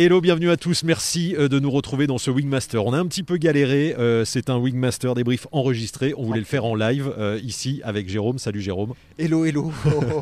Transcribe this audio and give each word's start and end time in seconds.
Hello, 0.00 0.20
bienvenue 0.20 0.48
à 0.48 0.56
tous. 0.56 0.84
Merci 0.84 1.34
euh, 1.36 1.48
de 1.48 1.58
nous 1.58 1.72
retrouver 1.72 2.06
dans 2.06 2.18
ce 2.18 2.30
Wingmaster. 2.30 2.86
On 2.86 2.92
a 2.92 2.98
un 3.00 3.06
petit 3.08 3.24
peu 3.24 3.36
galéré. 3.36 3.96
euh, 3.98 4.24
C'est 4.24 4.48
un 4.48 4.56
Wingmaster 4.56 5.12
débrief 5.16 5.48
enregistré. 5.50 6.14
On 6.16 6.22
voulait 6.22 6.38
le 6.38 6.44
faire 6.44 6.64
en 6.64 6.76
live 6.76 7.12
euh, 7.18 7.40
ici 7.42 7.80
avec 7.82 8.08
Jérôme. 8.08 8.38
Salut 8.38 8.60
Jérôme. 8.60 8.92
Hello, 9.18 9.44
hello. 9.44 9.72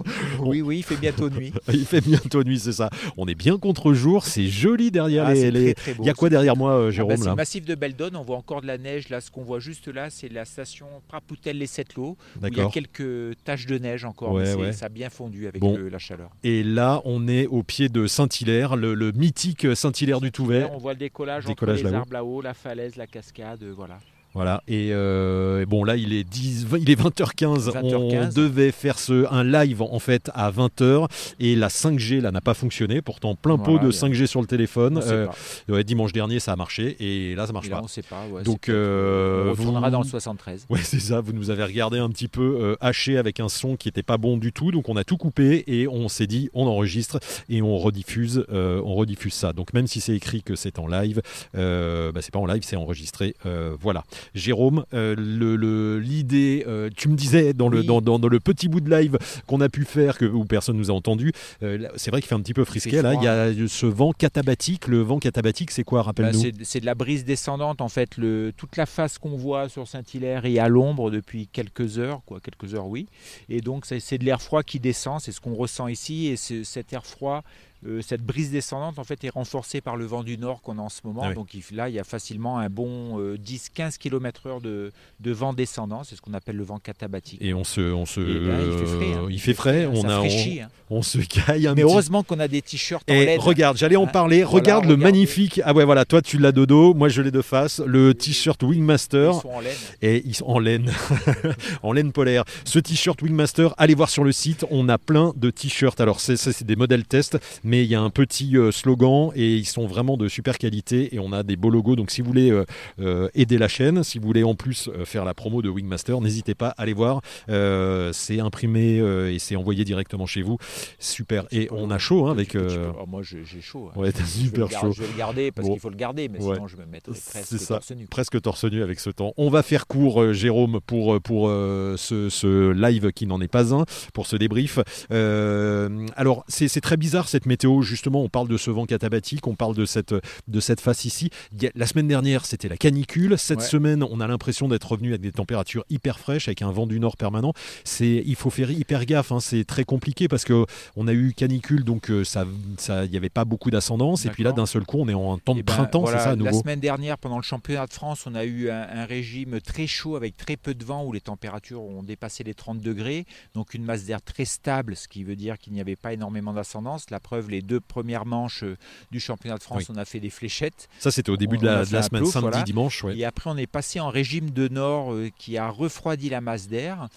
oui, 0.41 0.63
oui, 0.63 0.79
il 0.79 0.83
fait 0.83 0.97
bientôt 0.97 1.29
nuit. 1.29 1.53
Il 1.71 1.85
fait 1.85 2.01
bientôt 2.01 2.43
nuit, 2.43 2.59
c'est 2.59 2.73
ça. 2.73 2.89
On 3.19 3.27
est 3.29 3.35
bien 3.35 3.59
contre-jour. 3.59 4.25
C'est 4.25 4.47
joli 4.47 4.91
derrière 4.91 5.27
Ah, 5.27 5.35
les. 5.35 5.41
c'est 5.43 5.51
les-. 5.51 5.75
Il 5.99 6.07
y 6.07 6.09
a 6.09 6.15
quoi 6.15 6.31
derrière 6.31 6.57
moi, 6.57 6.73
euh, 6.73 6.89
Ah 6.89 6.91
Jérôme 6.93 7.11
bah, 7.11 7.17
C'est 7.19 7.25
là 7.27 7.31
le 7.33 7.37
massif 7.37 7.65
de 7.67 7.75
Beldon, 7.75 8.11
on 8.15 8.23
voit 8.23 8.39
encore 8.39 8.63
de 8.63 8.67
la 8.67 8.79
neige. 8.79 9.11
Là, 9.11 9.21
ce 9.21 9.31
qu'on 9.31 9.45
voit 9.45 9.61
juste 9.61 9.89
là, 9.89 10.09
c'est 10.09 10.33
la 10.33 10.47
station 10.47 10.87
Prapoutel-les-Sept-Lots. 11.09 12.17
où 12.43 12.47
Il 12.47 12.57
y 12.57 12.61
a 12.63 12.67
quelques 12.71 13.37
taches 13.45 13.67
de 13.67 13.77
neige 13.77 14.07
encore, 14.07 14.33
Ouais, 14.33 14.45
mais 14.45 14.51
c'est- 14.53 14.57
ouais. 14.57 14.73
ça 14.73 14.87
a 14.87 14.89
bien 14.89 15.11
fondu 15.11 15.47
avec 15.49 15.61
Bon. 15.61 15.77
le- 15.77 15.91
la 15.91 15.99
chaleur. 15.99 16.31
Et 16.45 16.63
là, 16.63 17.03
on 17.05 17.29
est 17.29 17.47
au 17.47 17.63
pied 17.63 17.91
de 17.91 18.07
Saint-Hilaire, 18.07 18.75
le, 18.77 18.95
le 18.95 19.13
mythique 19.13 19.66
Saint-Hilaire 19.75 20.21
du 20.21 20.31
Touvet. 20.33 20.61
Là, 20.61 20.71
on 20.73 20.79
voit 20.79 20.93
le 20.93 20.99
décollage, 20.99 21.45
Décollage 21.45 21.79
entre 21.79 21.85
les 21.85 21.91
là-haut. 21.91 22.01
arbres 22.01 22.13
là-haut, 22.13 22.41
la 22.43 22.55
falaise, 22.55 22.97
la 22.97 23.07
cascade, 23.07 23.63
euh, 23.63 23.73
voilà. 23.77 23.99
Voilà. 24.37 24.63
Et 24.69 24.91
euh, 24.93 25.65
bon, 25.67 25.83
là, 25.83 25.97
il 25.97 26.13
est, 26.13 26.23
10, 26.23 26.67
il 26.79 26.91
est 26.91 27.01
20h15. 27.01 27.71
20h15. 27.73 27.89
On 27.91 28.29
devait 28.35 28.71
faire 28.71 28.99
ce, 28.99 29.25
un 29.33 29.43
live 29.43 29.81
en 29.81 29.99
fait 29.99 30.31
à 30.35 30.51
20h 30.51 31.09
et 31.41 31.57
la 31.57 31.69
5G 31.69 32.21
là 32.21 32.31
n'a 32.31 32.43
pas 32.43 32.53
fonctionné. 32.53 33.01
Pourtant, 33.01 33.35
plein 33.35 33.57
pot 33.57 33.73
Voilà, 33.79 33.87
de 33.87 33.91
bien. 33.91 33.99
5G 33.99 34.27
sur 34.27 34.43
le 34.43 34.47
téléphone. 34.47 35.01
Euh, 35.03 35.27
ouais, 35.71 35.85
dimanche 35.85 36.13
dernier, 36.13 36.39
ça 36.39 36.53
a 36.53 36.57
marché 36.57 36.97
et 37.01 37.35
là, 37.35 37.47
ça 37.47 37.55
marche 37.55 37.67
Et 37.69 37.71
là, 37.71 37.79
pas. 37.79 37.83
on 37.85 37.89
sait 37.89 38.03
pas. 38.03 38.25
ouais, 38.31 38.43
Donc, 38.43 38.69
euh, 38.69 39.47
on 39.49 39.51
retournera 39.53 39.87
vous- 39.89 39.93
dans 39.93 40.03
le 40.03 40.07
73. 40.07 40.67
Ouais, 40.69 40.81
c'est 40.83 41.01
ça. 41.01 41.23
Vous 41.23 41.33
nous 41.33 41.49
avez 41.49 41.65
regardé 41.65 41.99
un 41.99 42.11
petit 42.11 42.29
peu 42.29 42.59
euh, 42.61 42.77
haché 42.83 43.17
avec 43.17 43.41
un 43.41 43.49
son 43.49 43.77
qui 43.77 43.89
était 43.89 44.03
pas 44.03 44.19
bon 44.19 44.37
du 44.37 44.53
tout. 44.53 44.71
Donc, 44.71 44.91
on 44.91 44.97
a 44.97 45.05
tout 45.05 45.17
coupé 45.17 45.65
et 45.67 45.89
on 45.89 46.11
s'est 46.11 46.27
dit, 46.27 46.51
on 46.53 46.67
enregistre 46.67 47.21
et 47.49 47.63
on 47.63 47.79
rediffuse, 47.79 48.45
euh, 48.53 48.83
on 48.85 48.95
rediffuse 48.95 49.33
ça. 49.33 49.55
Donc, 49.55 49.73
même 49.73 49.87
si 49.87 50.03
c'est 50.03 50.15
écrit 50.15 50.43
que 50.43 50.57
c'est 50.57 50.79
en 50.79 50.87
live, 50.89 51.23
euh, 51.57 52.13
bah, 52.13 52.21
c'est 52.21 52.33
pas 52.33 52.39
en 52.39 52.45
live, 52.47 52.63
c'est 52.67 52.77
enregistré. 52.77 53.35
Euh, 53.47 53.75
voilà. 53.81 54.05
Jérôme, 54.35 54.85
euh, 54.95 55.15
le- 55.17 55.57
le- 55.57 55.99
l'idée, 55.99 56.65
euh, 56.67 56.91
tu 56.97 57.09
me 57.09 57.17
disais 57.17 57.53
dans 57.53 57.69
le, 57.69 57.81
Oui. 57.81 57.87
dans, 57.87 58.01
dans- 58.01 58.19
dans 58.19 58.29
le 58.29 58.41
petit 58.41 58.69
bout 58.69 58.81
de 58.81 58.91
live 58.91 59.19
qu'on 59.47 59.61
a 59.61 59.69
pu 59.69 59.85
faire, 59.85 60.19
que, 60.19 60.25
où 60.25 60.45
personne 60.45 60.77
nous 60.77 60.91
a 60.91 60.95
entendu, 60.95 61.33
euh, 61.63 61.89
c'est 61.97 62.11
vrai 62.11 62.21
qu'il 62.21 62.29
fait 62.29 62.35
un 62.35 62.41
petit 62.41 62.55
peu 62.55 62.65
frisqué. 62.65 62.91
fait 62.91 63.03
Là, 63.03 63.15
il 63.15 63.23
y 63.23 63.29
a 63.29 63.53
ce 63.69 63.87
vent 63.87 64.13
catabatique. 64.13 64.89
Le 64.89 65.01
vent 65.01 65.19
catabatique, 65.19 65.71
c'est 65.71 65.85
quoi 65.85 66.01
Bah, 66.01 66.07
Rappelle-nous. 66.07 66.41
c'est 66.41 66.53
c'est 66.63 66.81
de 66.81 66.87
la 66.87 66.95
brise 66.95 67.25
descendante 67.25 67.81
en 67.81 67.89
fait. 67.89 68.17
Le, 68.17 68.53
toute 68.57 68.77
la 68.77 68.87
face 68.87 69.19
qu'on 69.19 69.37
voit 69.37 69.69
sur 69.69 69.87
Saint-Hilaire 69.89 70.45
est 70.47 70.59
à 70.59 70.69
l'ombre 70.69 71.11
depuis 71.11 71.47
quelques 71.47 71.99
heures, 71.99 72.21
quoi, 72.27 72.41
quelques 72.41 72.75
heures 72.75 72.87
oui. 72.87 73.07
Et 73.49 73.61
donc 73.61 73.85
c'est 73.87 74.19
de 74.19 74.25
l'air 74.25 74.41
froid 74.43 74.63
qui 74.63 74.81
descend, 74.81 75.21
c'est 75.21 75.33
ce 75.33 75.41
qu'on 75.41 75.55
ressent 75.55 75.89
ici. 75.89 76.27
Et 76.27 76.37
ce- 76.37 76.65
cet 76.65 76.93
air 76.93 77.05
froid, 77.07 77.43
euh, 77.87 78.03
cette 78.03 78.23
brise 78.23 78.51
descendante 78.51 78.99
en 78.99 79.05
fait 79.05 79.23
est 79.25 79.31
renforcée 79.31 79.81
par 79.81 79.97
le 79.97 80.05
vent 80.07 80.23
du 80.23 80.39
nord 80.39 80.61
qu'on 80.63 80.79
a 80.79 80.83
en 80.83 80.89
ce 80.89 81.01
moment. 81.05 81.23
Ah 81.25 81.29
oui. 81.31 81.35
Donc 81.35 81.55
il- 81.55 81.63
là 81.77 81.89
il 81.89 81.95
y 81.95 81.99
a 81.99 82.05
facilement 82.05 82.59
un 82.59 82.69
bon 82.69 83.19
euh, 83.21 83.37
10-15 83.37 83.99
km/h 83.99 84.61
de, 84.61 84.93
de 85.21 85.31
vent 85.33 85.53
descendant. 85.53 86.03
C'est 86.05 86.17
ce 86.17 86.21
qu'on 86.21 86.35
appelle 86.35 86.57
le 86.57 86.65
vent 86.65 86.79
catabatique. 86.79 87.41
Et 87.43 87.55
on 87.55 87.65
se, 87.65 87.81
on 87.81 88.07
se, 88.07 88.21
là, 88.21 88.59
il 88.61 88.79
fait 88.79 88.87
frais, 88.87 89.13
hein. 89.15 89.23
euh, 89.25 89.29
il 89.31 89.41
fait 89.41 89.55
frais. 89.55 89.87
On 89.87 90.09
hein. 90.09 90.69
on 90.91 91.03
se 91.03 91.19
caille 91.19 91.67
un 91.67 91.75
Mais 91.75 91.83
petit 91.83 91.91
heureusement 91.93 92.23
qu'on 92.23 92.39
a 92.41 92.49
des 92.49 92.63
t-shirts 92.63 93.09
en 93.11 93.15
Et 93.15 93.27
laine. 93.27 93.41
regarde, 93.41 93.77
j'allais 93.77 93.97
en 93.97 94.05
Hein, 94.05 94.07
parler. 94.09 94.43
voilà, 94.43 94.55
regarde 94.59 94.85
le 94.87 94.97
magnifique. 94.97 95.61
Ah 95.65 95.73
ouais, 95.75 95.85
voilà, 95.85 96.05
toi 96.05 96.23
tu 96.23 96.39
l'as 96.39 96.53
de 96.53 96.65
dos, 96.65 96.95
moi 96.95 97.09
je 97.09 97.23
l'ai 97.23 97.31
de 97.31 97.43
face. 97.43 97.81
Le 97.85 98.15
t-shirt 98.15 98.61
Ils 98.63 98.69
Wingmaster. 98.69 99.35
sont 99.35 99.49
en 99.49 99.61
laine. 99.61 99.77
Et 100.03 100.23
ils 100.25 100.35
sont 100.35 100.47
en 100.47 100.59
laine, 100.59 100.93
en 101.83 101.93
laine 101.93 102.13
polaire. 102.13 102.45
Ce 102.65 102.79
t-shirt 102.79 103.21
Wingmaster, 103.23 103.75
allez 103.79 103.95
voir 103.95 104.11
sur 104.11 104.25
le 104.25 104.33
site, 104.33 104.65
on 104.71 104.89
a 104.89 104.99
plein 104.99 105.33
de 105.37 105.51
t-shirts. 105.51 106.01
Alors 106.01 106.21
c'est 106.21 106.63
des 106.65 106.77
modèles 106.77 107.05
test, 107.05 107.39
mais 107.65 107.76
il 107.83 107.91
y 107.91 107.95
a 107.95 108.01
un 108.01 108.11
petit 108.11 108.57
euh, 108.57 108.71
slogan 108.71 109.31
et 109.35 109.57
ils 109.57 109.67
sont 109.67 109.87
vraiment 109.87 110.17
de 110.17 110.29
super 110.29 110.59
qualité 110.59 111.15
et 111.15 111.19
on 111.19 111.33
a 111.33 111.43
des 111.43 111.57
beaux 111.57 111.71
logos. 111.71 111.97
Donc 111.97 112.11
si 112.11 112.21
vous 112.21 112.29
voulez 112.29 112.51
euh, 112.51 112.65
euh, 113.01 113.29
aider 113.35 113.59
la 113.59 113.69
chaîne, 113.69 114.03
si 114.05 114.19
vous 114.19 114.27
voulez 114.27 114.43
en 114.45 114.55
plus 114.55 114.91
faire 115.05 115.25
la 115.25 115.35
promo 115.35 115.63
de 115.63 115.69
Wingmaster, 115.69 116.21
n'hésitez 116.21 116.55
pas, 116.55 116.75
allez 116.79 116.93
voir. 116.93 117.21
Euh, 117.49 118.13
c'est 118.13 118.41
imprimé 118.41 118.97
et 119.33 119.39
c'est 119.39 119.57
envoyé 119.57 119.85
directement 119.85 120.27
chez 120.27 120.43
vous. 120.43 120.59
Super. 120.99 121.47
Et 121.53 121.69
on 121.71 121.91
a 121.91 121.99
chaud 121.99 122.27
hein, 122.27 122.33
avec. 122.33 122.55
Euh, 122.55 122.91
oh, 123.01 123.07
moi 123.07 123.23
j'ai 123.23 123.45
chaud. 123.61 123.91
hein. 123.95 123.99
Ouais, 124.01 124.13
t'as 124.13 124.25
super 124.25 124.71
chaud. 124.71 124.93
Je 124.93 125.03
vais 125.03 125.09
le 125.13 125.19
garder 125.19 125.51
parce 125.53 125.67
Bon. 125.67 125.75
qu'il 125.75 125.81
faut 125.81 125.91
le 125.91 125.97
garder, 125.97 126.29
mais 126.29 126.43
Ouais. 126.43 126.55
sinon 126.55 126.67
je 126.69 126.77
me 126.77 126.85
mettrai 126.87 127.13
presque 127.13 127.59
ça. 127.59 127.75
torse 127.75 127.91
nu. 127.93 128.07
presque 128.07 128.41
torse 128.41 128.65
nu 128.65 128.83
avec 128.83 129.01
ce 129.01 129.11
temps. 129.11 129.33
On 129.37 129.51
va 129.51 129.63
faire 129.63 129.87
court, 129.87 130.33
Jérôme, 130.33 130.81
pour, 130.87 131.21
pour 131.21 131.49
euh, 131.49 131.97
ce, 131.97 132.29
ce 132.29 132.71
live 132.73 133.13
qui 133.13 133.27
n'en 133.27 133.41
est 133.41 133.49
pas 133.49 133.75
un, 133.75 133.85
pour 134.15 134.27
ce 134.27 134.37
débrief. 134.37 134.79
Euh, 135.11 136.07
alors, 136.17 136.45
c'est 136.49 136.69
c'est 136.69 136.81
très 136.81 136.97
bizarre 136.97 137.29
cette 137.29 137.47
météo, 137.47 137.66
justement. 137.83 138.23
On 138.23 138.29
parle 138.29 138.49
de 138.49 138.57
ce 138.57 138.71
vent 138.71 138.87
catabatique, 138.87 139.47
on 139.47 139.55
parle 139.55 139.75
de 139.75 139.85
cette, 139.85 140.15
de 140.49 140.61
cette 140.61 140.81
face 140.81 141.05
ici. 141.05 141.31
La 141.75 141.87
semaine 141.87 142.09
dernière, 142.09 142.47
c'était 142.47 142.69
la 142.69 142.77
canicule. 142.77 143.37
Cette 143.39 143.59
Ouais. 143.61 143.65
semaine, 143.65 144.03
on 144.03 144.21
a 144.21 144.27
l'impression 144.27 144.69
d'être 144.69 144.91
revenu 144.93 145.11
avec 145.11 145.21
des 145.21 145.33
températures 145.33 145.85
hyper 145.91 146.19
fraîches, 146.19 146.49
avec 146.49 146.63
un 146.63 146.71
vent 146.71 146.87
du 146.87 147.01
nord 147.01 147.17
permanent. 147.17 147.53
C'est, 147.85 148.23
il 148.27 148.35
faut 148.37 148.51
faire 148.51 148.71
hyper 148.71 149.05
gaffe. 149.07 149.33
hein. 149.33 149.41
C'est 149.41 149.65
très 149.65 149.85
compliqué 149.85 150.29
parce 150.29 150.45
que 150.45 150.67
on 150.97 151.09
a 151.09 151.13
eu 151.13 151.33
canicule, 151.35 151.85
donc 151.85 152.11
euh, 152.11 152.25
ça, 152.25 152.45
ça, 152.79 153.05
il 153.05 153.11
n'y 153.11 153.17
avait 153.17 153.29
pas 153.29 153.45
beaucoup 153.45 153.71
d'ascendance. 153.71 154.25
Et 154.27 154.31
puis 154.31 154.43
là, 154.43 154.53
d'un 154.53 154.67
seul 154.67 154.85
coup, 154.85 154.99
on 154.99 155.09
est 155.09 155.15
en 155.15 155.39
temps 155.39 155.55
de 155.55 155.61
Eh 155.61 155.63
ben, 155.63 155.73
printemps, 155.75 156.01
voilà, 156.03 156.19
c'est 156.19 156.25
ça, 156.25 156.31
à 156.31 156.37
La 156.37 156.51
nouveau. 156.51 156.61
semaine 156.63 156.81
dernière, 156.81 157.19
pendant 157.19 157.37
le 157.37 157.43
championnat 157.43 157.87
de 157.87 157.93
France, 157.93 158.25
on 158.27 158.35
a 158.35 158.45
eu 158.45 158.71
un, 158.71 158.87
un 158.89 159.05
régime 159.05 159.61
très 159.61 159.87
chaud 159.87 160.17
avec 160.17 160.37
très 160.37 160.57
peu 160.57 160.75
de 160.75 160.85
vent 160.85 161.05
où 161.05 161.13
les 161.13 161.21
températures 161.21 161.83
ont 161.83 162.03
dépassé 162.03 162.45
les 162.45 162.55
30 162.55 162.81
degrés. 162.81 163.25
Donc 163.55 163.75
une 163.75 163.85
masse 163.85 164.05
d'air 164.05 164.23
très 164.23 164.45
stable, 164.45 164.97
ce 164.97 165.09
qui 165.09 165.25
veut 165.25 165.37
dire 165.37 165.59
qu'il 165.59 165.73
n'y 165.73 165.81
avait 165.81 165.97
pas 165.97 166.13
énormément 166.13 166.53
d'ascendance. 166.53 167.11
La 167.11 167.21
preuve, 167.21 167.46
les 167.51 167.63
deux 167.63 167.81
premières 167.81 168.27
manches 168.27 168.63
euh, 168.63 168.77
du 169.11 169.21
championnat 169.21 169.57
de 169.59 169.63
France, 169.63 169.89
Oui. 169.89 169.95
on 169.95 169.97
a 169.99 170.05
fait 170.05 170.21
des 170.21 170.31
fléchettes. 170.31 170.89
Ça, 170.99 171.11
c'était 171.11 171.31
au 171.31 171.37
début 171.37 171.57
On- 171.57 171.61
de 171.61 171.67
la, 171.67 171.81
de 171.81 171.85
semaine, 171.85 172.09
plouf, 172.09 172.33
samedi, 172.33 172.49
voilà. 172.51 172.63
dimanche. 172.63 173.05
ouais. 173.05 173.17
Et 173.17 173.25
après, 173.25 173.51
on 173.51 173.57
est 173.57 173.67
passé 173.67 174.01
en 174.01 174.09
régime 174.11 174.51
de 174.51 174.69
nord 174.69 175.13
euh, 175.13 175.31
qui 175.39 175.57
a 175.59 175.69
refroidi 175.69 176.29
la 176.29 176.41
masse 176.41 176.69
d'air. 176.69 177.09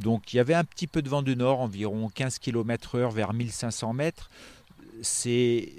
Donc, 0.00 0.32
il 0.32 0.36
y 0.36 0.40
avait 0.40 0.54
un 0.54 0.64
petit 0.64 0.86
peu 0.86 1.02
de 1.02 1.08
vent 1.08 1.22
de 1.22 1.34
nord, 1.34 1.60
environ 1.60 2.08
15 2.08 2.38
km/h 2.38 3.12
vers 3.12 3.32
1500 3.32 3.92
mètres. 3.92 4.30
C'est, 5.02 5.76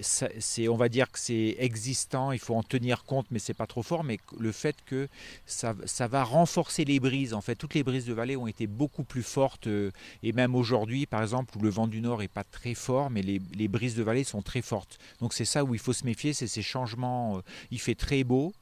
on 0.67 0.75
va 0.75 0.89
dire 0.89 1.11
que 1.11 1.19
c'est 1.19 1.55
existant, 1.59 2.31
il 2.31 2.39
faut 2.39 2.55
en 2.55 2.63
tenir 2.63 3.03
compte, 3.05 3.27
mais 3.31 3.39
c'est 3.39 3.53
pas 3.53 3.67
trop 3.67 3.83
fort. 3.83 4.03
Mais 4.03 4.19
le 4.37 4.51
fait 4.51 4.75
que 4.85 5.07
ça, 5.45 5.73
ça 5.85 6.07
va 6.07 6.23
renforcer 6.23 6.85
les 6.85 6.99
brises. 6.99 7.33
En 7.33 7.41
fait, 7.41 7.55
toutes 7.55 7.73
les 7.73 7.83
brises 7.83 8.05
de 8.05 8.13
vallée 8.13 8.35
ont 8.35 8.47
été 8.47 8.67
beaucoup 8.67 9.03
plus 9.03 9.23
fortes. 9.23 9.67
euh, 9.67 9.91
et 10.23 10.31
même 10.33 10.55
aujourd'hui, 10.55 11.05
par 11.05 11.21
exemple, 11.21 11.57
où 11.57 11.61
le 11.61 11.69
vent 11.69 11.87
du 11.87 12.01
nord 12.01 12.21
est 12.23 12.27
pas 12.27 12.43
très 12.43 12.73
fort, 12.73 13.09
mais 13.09 13.21
les, 13.21 13.41
les 13.53 13.67
brises 13.67 13.95
de 13.95 14.03
vallée 14.03 14.23
sont 14.23 14.41
très 14.41 14.61
fortes. 14.61 14.97
Donc, 15.21 15.33
c'est 15.33 15.45
ça 15.45 15.63
où 15.63 15.73
il 15.73 15.79
faut 15.79 15.93
se 15.93 16.05
méfier, 16.05 16.33
c'est 16.33 16.47
ces 16.47 16.61
changements. 16.61 17.37
euh, 17.37 17.41
il 17.71 17.79
fait 17.79 17.95
très 17.95 18.23
beau, 18.23 18.53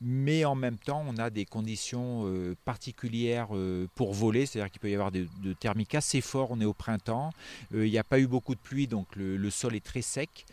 mais 0.00 0.44
en 0.44 0.54
même 0.54 0.76
temps, 0.78 1.04
on 1.08 1.16
a 1.18 1.30
des 1.30 1.44
conditions 1.44 2.22
euh, 2.26 2.54
particulières 2.64 3.48
euh, 3.52 3.86
pour 3.94 4.12
voler, 4.12 4.46
c'est-à-dire 4.46 4.70
qu'il 4.70 4.80
peut 4.80 4.90
y 4.90 4.94
avoir 4.94 5.12
de, 5.12 5.26
de 5.42 5.52
thermiques 5.52 5.94
assez 5.94 6.20
forts, 6.20 6.48
on 6.50 6.60
est 6.60 6.64
au 6.64 6.74
printemps, 6.74 7.30
Euh, 7.74 7.86
il 7.86 7.90
n'y 7.90 7.98
a 7.98 8.04
pas 8.04 8.18
eu 8.18 8.26
beaucoup 8.26 8.54
de 8.54 8.60
pluie, 8.60 8.86
donc 8.86 9.06
le, 9.16 9.36
le 9.36 9.50
sol 9.50 9.74
est 9.74 9.84
très 9.84 10.02
sec, 10.02 10.44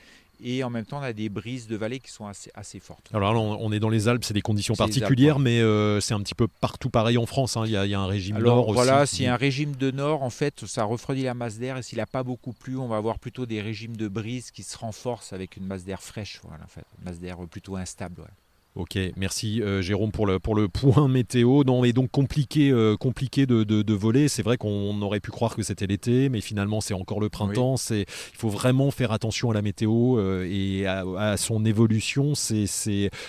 et 0.44 0.64
en 0.64 0.72
même 0.72 0.86
temps, 0.86 0.98
on 1.00 1.04
a 1.04 1.14
des 1.14 1.30
brises 1.30 1.68
de 1.68 1.76
vallée 1.76 2.00
qui 2.00 2.10
sont 2.10 2.26
assez, 2.26 2.50
assez 2.56 2.80
fortes. 2.80 3.10
Alors 3.14 3.32
là, 3.34 3.40
on 3.40 3.72
est 3.72 3.80
dans 3.80 3.90
les 3.90 4.08
Alpes, 4.08 4.24
c'est 4.24 4.34
des 4.34 4.42
conditions 4.42 4.74
Alpes, 4.74 4.80
particulières, 4.80 5.38
ouais. 5.38 5.44
mais 5.44 5.60
euh, 5.62 6.00
c'est 6.00 6.16
un 6.16 6.20
petit 6.22 6.34
peu 6.34 6.48
partout 6.48 6.90
pareil 6.90 7.18
en 7.20 7.28
France. 7.28 7.58
hein. 7.58 7.64
Il 7.66 7.72
y, 7.72 7.78
a, 7.78 7.86
il 7.86 7.92
y 7.92 7.94
a 7.94 8.00
un 8.00 8.08
régime 8.08 8.38
Alors 8.38 8.56
nord 8.56 8.74
voilà, 8.74 9.04
aussi. 9.04 9.18
s'il 9.18 9.26
y 9.26 9.28
a 9.28 9.34
un 9.36 9.38
régime 9.38 9.76
de 9.76 9.92
nord, 9.92 10.24
en 10.24 10.32
fait, 10.32 10.66
ça 10.66 10.84
refroidit 10.84 11.24
la 11.24 11.36
masse 11.36 11.60
d'air, 11.60 11.78
et 11.78 11.84
s'il 11.84 12.00
n'a 12.00 12.08
pas 12.08 12.24
beaucoup 12.24 12.54
plu, 12.54 12.76
on 12.78 12.88
va 12.88 12.98
avoir 12.98 13.20
plutôt 13.20 13.46
des 13.46 13.62
régimes 13.62 13.96
de 13.96 14.08
brise 14.08 14.50
qui 14.50 14.64
se 14.64 14.76
renforcent 14.78 15.32
avec 15.32 15.58
une 15.58 15.66
masse 15.68 15.84
d'air 15.86 16.02
fraîche, 16.02 16.40
voilà, 16.44 16.64
en 16.64 16.68
fait, 16.68 16.86
une 16.98 17.06
masse 17.06 17.20
d'air 17.20 17.38
plutôt 17.48 17.76
instable. 17.76 18.22
ouais. 18.22 18.28
Ok, 18.76 18.98
merci 19.18 19.62
euh, 19.62 19.82
Jérôme 19.82 20.12
pour 20.14 20.26
le, 20.26 20.40
pour 20.40 20.56
le 20.56 20.70
point 20.70 21.10
météo. 21.10 21.66
Non, 21.66 21.82
mais 21.82 21.92
donc 21.92 22.10
compliqué, 22.10 22.72
euh, 22.72 22.96
compliqué 22.96 23.46
de, 23.46 23.66
de- 23.66 23.82
de 23.82 23.94
voler. 23.94 24.30
C'est 24.30 24.44
vrai 24.44 24.56
qu'on 24.58 25.02
aurait 25.02 25.20
pu 25.20 25.30
croire 25.30 25.58
que 25.58 25.62
c'était 25.62 25.88
l'été, 25.88 26.30
mais 26.30 26.40
finalement 26.40 26.80
c'est 26.80 26.94
encore 26.94 27.20
le 27.20 27.28
printemps. 27.28 27.76
C'est, 27.76 28.04
il 28.04 28.38
faut 28.38 28.48
vraiment 28.48 28.90
faire 28.90 29.12
attention 29.12 29.52
à 29.52 29.54
la 29.54 29.62
météo 29.62 30.18
euh, 30.18 30.48
et 30.50 30.86
à, 30.86 31.04
à 31.18 31.36
son 31.36 31.66
évolution. 31.66 32.34
C'est, 32.34 32.66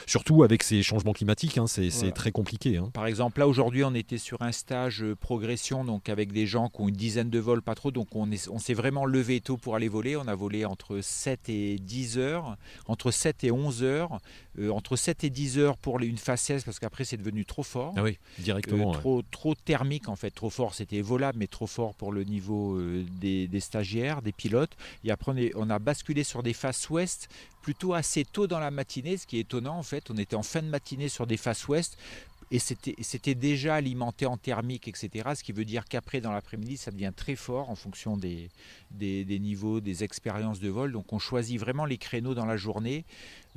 surtout 0.06 0.44
avec 0.44 0.62
ces 0.62 0.80
changements 0.84 1.12
climatiques, 1.12 1.58
hein, 1.58 1.66
c'est, 1.66 1.88
Voilà. 1.88 2.12
très 2.12 2.30
compliqué. 2.30 2.76
hein. 2.76 2.90
Par 2.94 3.06
exemple, 3.06 3.40
là 3.40 3.48
aujourd'hui, 3.48 3.82
on 3.82 3.94
était 3.96 4.18
sur 4.18 4.40
un 4.42 4.52
stage 4.52 5.04
progression, 5.20 5.84
donc 5.84 6.08
avec 6.08 6.30
des 6.30 6.46
gens 6.46 6.68
qui 6.68 6.82
ont 6.82 6.88
une 6.88 6.94
dizaine 6.94 7.30
de 7.30 7.40
vols, 7.40 7.62
pas 7.62 7.74
trop. 7.74 7.90
Donc 7.90 8.14
on 8.14 8.30
est- 8.30 8.48
on 8.48 8.58
s'est 8.60 8.74
vraiment 8.74 9.06
levé 9.06 9.40
tôt 9.40 9.56
pour 9.56 9.74
aller 9.74 9.88
voler. 9.88 10.14
On 10.16 10.28
a 10.28 10.36
volé 10.36 10.64
entre 10.64 11.00
7 11.02 11.48
et 11.48 11.78
10 11.80 12.16
heures, 12.18 12.56
entre 12.86 13.10
7 13.10 13.42
et 13.42 13.50
11 13.50 13.82
heures, 13.82 14.20
entre 14.70 14.94
7 14.94 15.24
et 15.24 15.30
10 15.32 15.58
heures 15.58 15.76
pour 15.76 15.98
une 16.00 16.16
faciès 16.18 16.62
parce 16.62 16.78
qu'après 16.78 17.04
c'est 17.04 17.16
devenu 17.16 17.44
trop 17.44 17.64
fort. 17.64 17.92
Ah 17.96 18.02
oui, 18.04 18.18
directement. 18.38 18.90
Euh, 18.90 18.92
ouais. 18.94 19.00
trop, 19.00 19.22
trop 19.30 19.54
thermique 19.56 20.08
en 20.08 20.14
fait, 20.16 20.30
trop 20.30 20.50
fort, 20.50 20.74
c'était 20.74 21.00
volable 21.00 21.38
mais 21.38 21.48
trop 21.48 21.66
fort 21.66 21.94
pour 21.94 22.12
le 22.12 22.22
niveau 22.24 22.76
euh, 22.76 23.04
des, 23.20 23.48
des 23.48 23.60
stagiaires, 23.60 24.22
des 24.22 24.32
pilotes. 24.32 24.76
Et 25.04 25.10
après 25.10 25.32
on, 25.32 25.36
est- 25.36 25.52
on 25.56 25.68
a 25.70 25.78
basculé 25.80 26.22
sur 26.22 26.42
des 26.44 26.52
faces 26.52 26.88
ouest 26.90 27.28
plutôt 27.62 27.94
assez 27.94 28.24
tôt 28.24 28.46
dans 28.46 28.58
la 28.58 28.70
matinée, 28.70 29.16
ce 29.16 29.26
qui 29.26 29.38
est 29.38 29.40
étonnant 29.40 29.76
en 29.78 29.82
fait. 29.82 30.10
On 30.10 30.16
était 30.18 30.36
en 30.36 30.42
fin 30.42 30.62
de 30.62 30.68
matinée 30.68 31.08
sur 31.08 31.26
des 31.26 31.36
faces 31.36 31.66
ouest 31.68 31.96
et 32.52 32.58
c'était 32.58 33.34
déjà 33.34 33.76
alimenté 33.76 34.26
en 34.26 34.36
thermique, 34.36 34.86
etc. 34.86 35.30
Ce 35.34 35.42
qui 35.42 35.52
veut 35.52 35.64
dire 35.64 35.86
qu'après, 35.86 36.20
dans 36.20 36.32
l'après-midi, 36.32 36.76
ça 36.76 36.90
devient 36.90 37.12
très 37.16 37.34
fort 37.34 37.70
en 37.70 37.74
fonction 37.74 38.18
des, 38.18 38.50
niveaux, 39.00 39.80
des 39.80 40.04
expériences 40.04 40.60
de 40.60 40.68
vol. 40.68 40.92
Donc 40.92 41.14
on 41.14 41.18
choisit 41.18 41.58
vraiment 41.58 41.86
les 41.86 41.96
créneaux 41.96 42.34
dans 42.34 42.44
la 42.44 42.58
journée, 42.58 43.06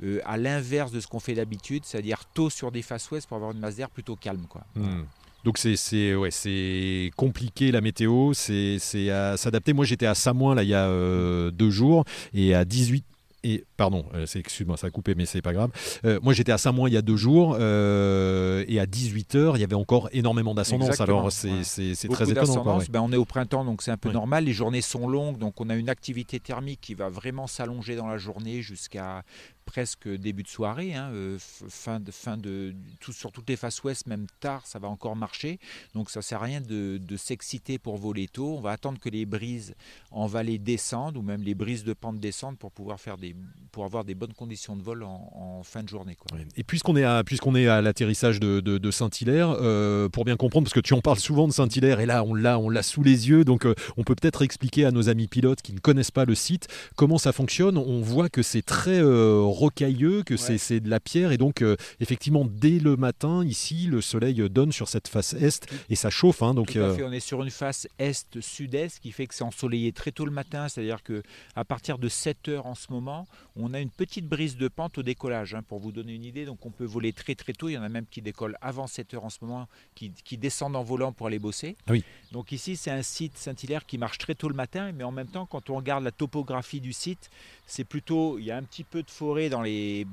euh, 0.02 0.20
à 0.24 0.38
l'inverse 0.38 0.92
de 0.92 1.00
ce 1.00 1.08
qu'on 1.08 1.20
fait 1.20 1.34
d'habitude, 1.34 1.84
c'est-à-dire 1.84 2.24
tôt 2.32 2.48
sur 2.48 2.72
des 2.72 2.80
faces 2.80 3.10
ouest 3.10 3.28
pour 3.28 3.36
avoir 3.36 3.52
une 3.52 3.58
masse 3.58 3.76
d'air 3.76 3.90
plutôt 3.90 4.16
calme. 4.16 4.46
Hmm. 4.74 5.02
Donc 5.44 5.58
c'est 5.58 7.10
compliqué 7.16 7.72
la 7.72 7.82
météo, 7.82 8.32
c'est 8.32 9.10
à 9.10 9.36
s'adapter. 9.36 9.74
Moi 9.74 9.84
j'étais 9.84 10.06
à 10.06 10.14
Samoin 10.14 10.54
là 10.54 10.62
il 10.62 10.70
y 10.70 10.74
a 10.74 10.88
euh, 10.88 11.50
deux 11.50 11.70
jours 11.70 12.04
et 12.32 12.54
à 12.54 12.64
18 12.64 13.04
et 13.46 13.64
pardon, 13.76 14.04
euh, 14.14 14.26
excuse-moi, 14.34 14.76
ça 14.76 14.88
a 14.88 14.90
coupé, 14.90 15.14
mais 15.14 15.24
c'est 15.24 15.40
pas 15.40 15.52
grave. 15.52 15.70
Euh, 16.04 16.18
moi, 16.20 16.32
j'étais 16.32 16.50
à 16.50 16.58
Saint-Moin 16.58 16.88
il 16.88 16.94
y 16.94 16.96
a 16.96 17.02
deux 17.02 17.16
jours 17.16 17.56
euh, 17.60 18.64
et 18.66 18.80
à 18.80 18.86
18h, 18.86 19.52
il 19.54 19.60
y 19.60 19.64
avait 19.64 19.76
encore 19.76 20.08
énormément 20.12 20.52
d'ascendance. 20.52 21.00
Alors, 21.00 21.30
c'est 21.30 22.08
très 22.10 22.30
étonnant. 22.30 22.80
Ben, 22.90 23.00
on 23.00 23.12
est 23.12 23.16
au 23.16 23.24
printemps, 23.24 23.64
donc 23.64 23.82
c'est 23.82 23.92
un 23.92 23.96
peu 23.96 24.10
normal. 24.10 24.44
Les 24.44 24.52
journées 24.52 24.80
sont 24.80 25.06
longues, 25.06 25.38
donc 25.38 25.60
on 25.60 25.70
a 25.70 25.76
une 25.76 25.88
activité 25.88 26.40
thermique 26.40 26.80
qui 26.80 26.94
va 26.94 27.08
vraiment 27.08 27.46
s'allonger 27.46 27.94
dans 27.94 28.08
la 28.08 28.18
journée 28.18 28.62
jusqu'à 28.62 29.22
presque 29.66 30.08
début 30.08 30.44
de 30.44 30.48
soirée, 30.48 30.94
hein, 30.94 31.10
euh, 31.12 31.36
fin 31.38 32.00
de, 32.00 32.10
fin 32.10 32.38
de 32.38 32.74
tout, 33.00 33.12
sur 33.12 33.32
toutes 33.32 33.48
les 33.50 33.56
faces 33.56 33.82
ouest, 33.82 34.06
même 34.06 34.26
tard, 34.40 34.66
ça 34.66 34.78
va 34.78 34.88
encore 34.88 35.16
marcher. 35.16 35.58
Donc 35.92 36.08
ça 36.08 36.22
sert 36.22 36.40
à 36.40 36.46
rien 36.46 36.60
de, 36.60 36.98
s'exciter 37.16 37.78
pour 37.78 37.96
voler 37.96 38.28
tôt. 38.28 38.56
On 38.56 38.60
va 38.60 38.70
attendre 38.70 38.98
que 38.98 39.08
les 39.08 39.26
brises 39.26 39.74
en 40.10 40.26
vallée 40.26 40.58
descendent 40.58 41.16
ou 41.16 41.22
même 41.22 41.42
les 41.42 41.54
brises 41.54 41.82
de 41.82 41.92
pente 41.92 42.20
descendent 42.20 42.58
pour 42.58 42.70
pouvoir 42.70 43.00
faire 43.00 43.16
des, 43.16 43.34
pour 43.72 43.84
avoir 43.84 44.04
des 44.04 44.14
bonnes 44.14 44.32
conditions 44.32 44.74
de 44.74 44.82
vol 44.82 45.02
en, 45.02 45.60
fin 45.62 45.82
de 45.82 45.88
journée. 45.88 46.16
Quoi. 46.16 46.38
Et 46.56 46.64
puisqu'on 46.64 46.96
est 46.96 47.04
à, 47.04 47.22
puisqu'on 47.24 47.54
est 47.54 47.66
à 47.66 47.82
l'atterrissage 47.82 48.40
de, 48.40 48.60
de, 48.60 48.90
Saint-Hilaire, 48.90 49.54
euh, 49.60 50.08
pour 50.08 50.24
bien 50.24 50.36
comprendre, 50.36 50.64
parce 50.64 50.72
que 50.72 50.80
tu 50.80 50.94
en 50.94 51.00
parles 51.02 51.18
souvent 51.18 51.46
de 51.46 51.52
Saint-Hilaire 51.52 52.00
et 52.00 52.06
là 52.06 52.24
on 52.24 52.34
l'a, 52.34 52.58
on 52.58 52.70
l'a 52.70 52.82
sous 52.82 53.02
les 53.02 53.28
yeux, 53.28 53.44
donc 53.44 53.66
euh, 53.66 53.74
on 53.98 54.04
peut 54.04 54.14
peut-être 54.14 54.42
expliquer 54.42 54.86
à 54.86 54.92
nos 54.92 55.10
amis 55.10 55.26
pilotes 55.26 55.60
qui 55.60 55.74
ne 55.74 55.78
connaissent 55.80 56.10
pas 56.10 56.24
le 56.24 56.34
site 56.34 56.68
comment 56.96 57.18
ça 57.18 57.32
fonctionne. 57.32 57.76
On 57.76 58.00
voit 58.00 58.30
que 58.30 58.42
c'est 58.42 58.62
très 58.62 59.02
rocailleux, 59.02 60.22
que 60.22 60.36
c'est 60.36 60.80
de 60.80 60.90
la 60.90 61.00
pierre. 61.00 61.32
Et 61.32 61.38
donc, 61.38 61.62
euh, 61.62 61.76
effectivement, 62.00 62.44
dès 62.44 62.78
le 62.78 62.96
matin, 62.96 63.44
ici, 63.44 63.86
le 63.86 64.00
soleil 64.00 64.34
donne 64.50 64.72
sur 64.72 64.88
cette 64.88 65.08
face 65.08 65.34
est 65.34 65.66
et 65.88 65.96
ça 65.96 66.10
chauffe. 66.10 66.42
Hein, 66.42 66.54
donc, 66.54 66.76
euh, 66.76 66.96
On 67.04 67.12
est 67.12 67.20
sur 67.20 67.42
une 67.42 67.50
face 67.50 67.88
est-sud-est 67.98 69.00
qui 69.00 69.12
fait 69.12 69.26
que 69.26 69.34
c'est 69.34 69.44
ensoleillé 69.44 69.92
très 69.92 70.12
tôt 70.12 70.24
le 70.24 70.30
matin. 70.30 70.68
C'est-à-dire 70.68 71.02
que 71.02 71.22
à 71.54 71.64
partir 71.64 71.98
de 71.98 72.08
7 72.08 72.48
heures 72.48 72.66
en 72.66 72.74
ce 72.74 72.86
moment, 72.90 73.15
on 73.56 73.72
a 73.74 73.80
une 73.80 73.90
petite 73.90 74.26
brise 74.26 74.56
de 74.56 74.68
pente 74.68 74.98
au 74.98 75.02
décollage. 75.02 75.54
Hein, 75.54 75.62
pour 75.62 75.78
vous 75.78 75.92
donner 75.92 76.14
une 76.14 76.24
idée, 76.24 76.44
donc 76.44 76.64
on 76.66 76.70
peut 76.70 76.84
voler 76.84 77.12
très 77.12 77.34
très 77.34 77.52
tôt. 77.52 77.68
Il 77.68 77.72
y 77.72 77.78
en 77.78 77.82
a 77.82 77.88
même 77.88 78.06
qui 78.06 78.22
décollent 78.22 78.56
avant 78.60 78.86
7 78.86 79.14
heures 79.14 79.24
en 79.24 79.30
ce 79.30 79.38
moment, 79.42 79.68
qui, 79.94 80.10
descendent 80.36 80.76
en 80.76 80.82
volant 80.82 81.12
pour 81.12 81.26
aller 81.26 81.38
bosser. 81.38 81.76
Oui. 81.88 82.04
Donc 82.36 82.52
ici, 82.52 82.76
c'est 82.76 82.90
un 82.90 83.00
site 83.00 83.38
Saint-Hilaire 83.38 83.86
qui 83.86 83.96
marche 83.96 84.18
très 84.18 84.34
tôt 84.34 84.50
le 84.50 84.54
matin, 84.54 84.92
mais 84.92 85.04
en 85.04 85.10
même 85.10 85.26
temps, 85.26 85.46
quand 85.46 85.70
on 85.70 85.76
regarde 85.76 86.04
la 86.04 86.10
topographie 86.10 86.82
du 86.82 86.92
site, 86.92 87.30
c'est 87.64 87.84
plutôt, 87.84 88.38
il 88.38 88.44
y 88.44 88.50
a 88.50 88.58
un 88.58 88.62
petit 88.62 88.84
peu 88.84 89.02
de 89.02 89.10
forêt 89.10 89.48
dans 89.48 89.62
les, 89.62 90.06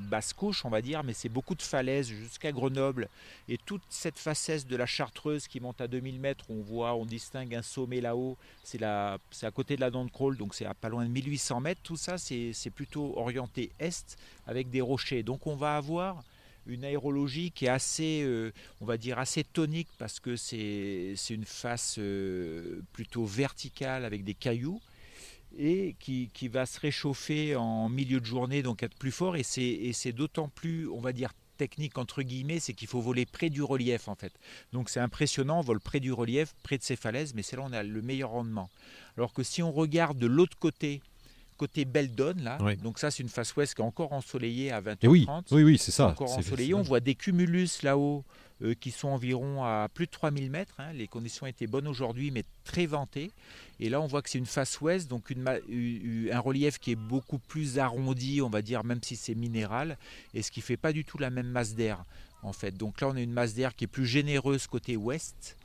basses 0.00 0.34
couches, 0.34 0.64
on 0.64 0.68
va 0.68 0.80
dire, 0.80 1.02
mais 1.02 1.14
c'est 1.14 1.28
beaucoup 1.28 1.56
de 1.56 1.62
falaises 1.62 2.06
jusqu'à 2.06 2.52
Grenoble. 2.52 3.08
Et 3.48 3.58
toute 3.58 3.82
cette 3.88 4.20
facesse 4.20 4.68
de 4.68 4.76
la 4.76 4.86
Chartreuse 4.86 5.48
qui 5.48 5.58
monte 5.58 5.80
à 5.80 5.88
2000 5.88 6.20
mètres, 6.20 6.44
on 6.48 6.60
voit, 6.60 6.94
on 6.94 7.06
distingue 7.06 7.52
un 7.56 7.62
sommet 7.62 8.00
là-haut, 8.00 8.36
c'est, 8.62 8.80
à 8.84 9.18
côté 9.52 9.74
de 9.74 9.80
la 9.80 9.90
dent 9.90 10.04
de 10.04 10.12
Crawl, 10.12 10.36
donc 10.36 10.54
c'est 10.54 10.66
à 10.66 10.74
pas 10.74 10.88
loin 10.88 11.04
de 11.04 11.10
1800 11.10 11.60
mètres. 11.60 11.80
Tout 11.82 11.96
ça, 11.96 12.18
c'est, 12.18 12.54
plutôt 12.72 13.18
orienté 13.18 13.72
est 13.80 14.16
avec 14.46 14.70
des 14.70 14.80
rochers. 14.80 15.24
Donc 15.24 15.48
on 15.48 15.56
va 15.56 15.76
avoir 15.76 16.22
une 16.66 16.84
aérologie 16.84 17.50
qui 17.50 17.66
est 17.66 17.68
assez, 17.68 18.22
euh, 18.22 18.52
on 18.80 18.84
va 18.84 18.96
dire, 18.96 19.18
assez 19.18 19.44
tonique 19.44 19.88
parce 19.98 20.20
que 20.20 20.36
c'est, 20.36 21.14
une 21.30 21.44
face 21.44 21.96
euh, 21.98 22.82
plutôt 22.92 23.24
verticale 23.24 24.04
avec 24.04 24.24
des 24.24 24.34
cailloux 24.34 24.80
et 25.56 25.94
qui, 26.00 26.48
va 26.48 26.66
se 26.66 26.80
réchauffer 26.80 27.54
en 27.56 27.88
milieu 27.88 28.20
de 28.20 28.26
journée, 28.26 28.62
donc 28.62 28.82
être 28.82 28.96
plus 28.96 29.12
fort. 29.12 29.36
Et 29.36 29.42
c'est 29.44 30.12
d'autant 30.12 30.48
plus, 30.48 30.88
on 30.88 31.00
va 31.00 31.12
dire, 31.12 31.32
technique 31.56 31.98
entre 31.98 32.22
guillemets, 32.22 32.60
c'est 32.60 32.74
qu'il 32.74 32.88
faut 32.88 33.00
voler 33.00 33.26
près 33.26 33.50
du 33.50 33.62
relief 33.62 34.08
en 34.08 34.14
fait. 34.14 34.32
Donc 34.72 34.90
c'est 34.90 35.00
impressionnant, 35.00 35.60
on 35.60 35.62
vole 35.62 35.80
près 35.80 36.00
du 36.00 36.12
relief, 36.12 36.54
près 36.62 36.78
de 36.78 36.82
ces 36.82 36.96
falaises, 36.96 37.34
mais 37.34 37.42
c'est 37.42 37.56
là 37.56 37.62
où 37.62 37.66
on 37.66 37.72
a 37.72 37.82
le 37.82 38.02
meilleur 38.02 38.30
rendement. 38.30 38.70
Alors 39.16 39.32
que 39.32 39.42
si 39.42 39.62
on 39.62 39.72
regarde 39.72 40.18
de 40.18 40.26
l'autre 40.26 40.58
côté, 40.58 41.00
côté 41.56 41.84
Beldon 41.84 42.34
là, 42.40 42.58
donc 42.82 42.98
ça 42.98 43.10
c'est 43.10 43.22
une 43.22 43.28
face 43.28 43.54
ouest 43.56 43.74
qui 43.74 43.82
est 43.82 43.84
encore 43.84 44.12
ensoleillée 44.12 44.72
à 44.72 44.80
20h30. 44.80 45.08
Oui, 45.08 45.26
oui, 45.50 45.62
oui 45.62 45.78
c'est 45.78 45.92
ça. 45.92 46.08
Encore 46.08 46.36
ensoleillée, 46.36 46.74
on 46.74 46.82
voit 46.82 47.00
des 47.00 47.14
cumulus 47.14 47.82
là-haut 47.82 48.24
euh, 48.62 48.72
qui 48.74 48.92
sont 48.92 49.08
environ 49.08 49.64
à 49.64 49.88
plus 49.92 50.06
de 50.06 50.12
3000 50.12 50.48
mètres. 50.48 50.76
Hein. 50.78 50.92
Les 50.92 51.08
conditions 51.08 51.44
étaient 51.44 51.66
bonnes 51.66 51.88
aujourd'hui, 51.88 52.30
mais 52.30 52.44
très 52.62 52.86
ventées. 52.86 53.32
Et 53.80 53.88
là, 53.88 54.00
on 54.00 54.06
voit 54.06 54.22
que 54.22 54.30
c'est 54.30 54.38
une 54.38 54.46
face 54.46 54.80
ouest, 54.80 55.10
donc 55.10 55.28
une, 55.30 55.44
un 56.32 56.38
relief 56.38 56.78
qui 56.78 56.92
est 56.92 56.96
beaucoup 56.96 57.40
plus 57.40 57.80
arrondi, 57.80 58.40
on 58.40 58.48
va 58.48 58.62
dire, 58.62 58.84
même 58.84 59.02
si 59.02 59.16
c'est 59.16 59.34
minéral, 59.34 59.98
et 60.34 60.42
ce 60.42 60.52
qui 60.52 60.60
fait 60.60 60.76
pas 60.76 60.92
du 60.92 61.04
tout 61.04 61.18
la 61.18 61.30
même 61.30 61.48
masse 61.48 61.74
d'air, 61.74 62.04
en 62.42 62.52
fait. 62.52 62.70
Donc 62.76 63.00
là, 63.00 63.08
on 63.08 63.16
a 63.16 63.20
une 63.20 63.32
masse 63.32 63.54
d'air 63.54 63.74
qui 63.74 63.84
est 63.84 63.88
plus 63.88 64.06
généreuse 64.06 64.68
côté 64.68 64.96
ouest, 64.96 65.56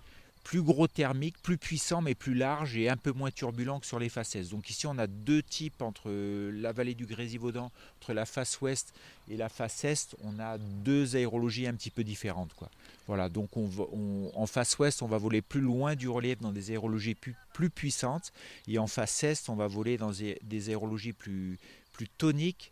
plus 0.43 0.61
gros 0.61 0.87
thermique, 0.87 1.35
plus 1.41 1.57
puissant 1.57 2.01
mais 2.01 2.15
plus 2.15 2.33
large 2.33 2.77
et 2.77 2.89
un 2.89 2.97
peu 2.97 3.11
moins 3.11 3.31
turbulent 3.31 3.79
que 3.79 3.85
sur 3.85 3.99
les 3.99 4.09
faces 4.09 4.35
est. 4.35 4.51
Donc 4.51 4.69
ici 4.69 4.87
on 4.87 4.97
a 4.97 5.07
deux 5.07 5.43
types 5.43 5.81
entre 5.81 6.09
la 6.11 6.71
vallée 6.71 6.95
du 6.95 7.05
Grésivaudan, 7.05 7.71
entre 8.01 8.13
la 8.13 8.25
face 8.25 8.59
ouest 8.61 8.93
et 9.29 9.37
la 9.37 9.49
face 9.49 9.83
est, 9.83 10.15
on 10.23 10.39
a 10.39 10.57
deux 10.57 11.15
aérologies 11.15 11.67
un 11.67 11.73
petit 11.73 11.91
peu 11.91 12.03
différentes. 12.03 12.53
Quoi. 12.53 12.69
Voilà, 13.07 13.29
donc 13.29 13.55
on, 13.57 14.31
en 14.33 14.47
face 14.47 14.77
ouest 14.79 15.01
on 15.01 15.07
va 15.07 15.17
voler 15.17 15.41
plus 15.41 15.61
loin 15.61 15.95
du 15.95 16.09
relief 16.09 16.39
dans 16.39 16.51
des 16.51 16.71
aérologies 16.71 17.15
plus, 17.15 17.35
puissantes 17.69 18.31
et 18.67 18.79
en 18.79 18.87
face 18.87 19.23
est 19.23 19.49
on 19.49 19.55
va 19.55 19.67
voler 19.67 19.97
dans 19.97 20.11
des, 20.11 20.69
aérologies 20.69 21.13
plus, 21.13 21.59
plus 21.93 22.07
toniques, 22.07 22.71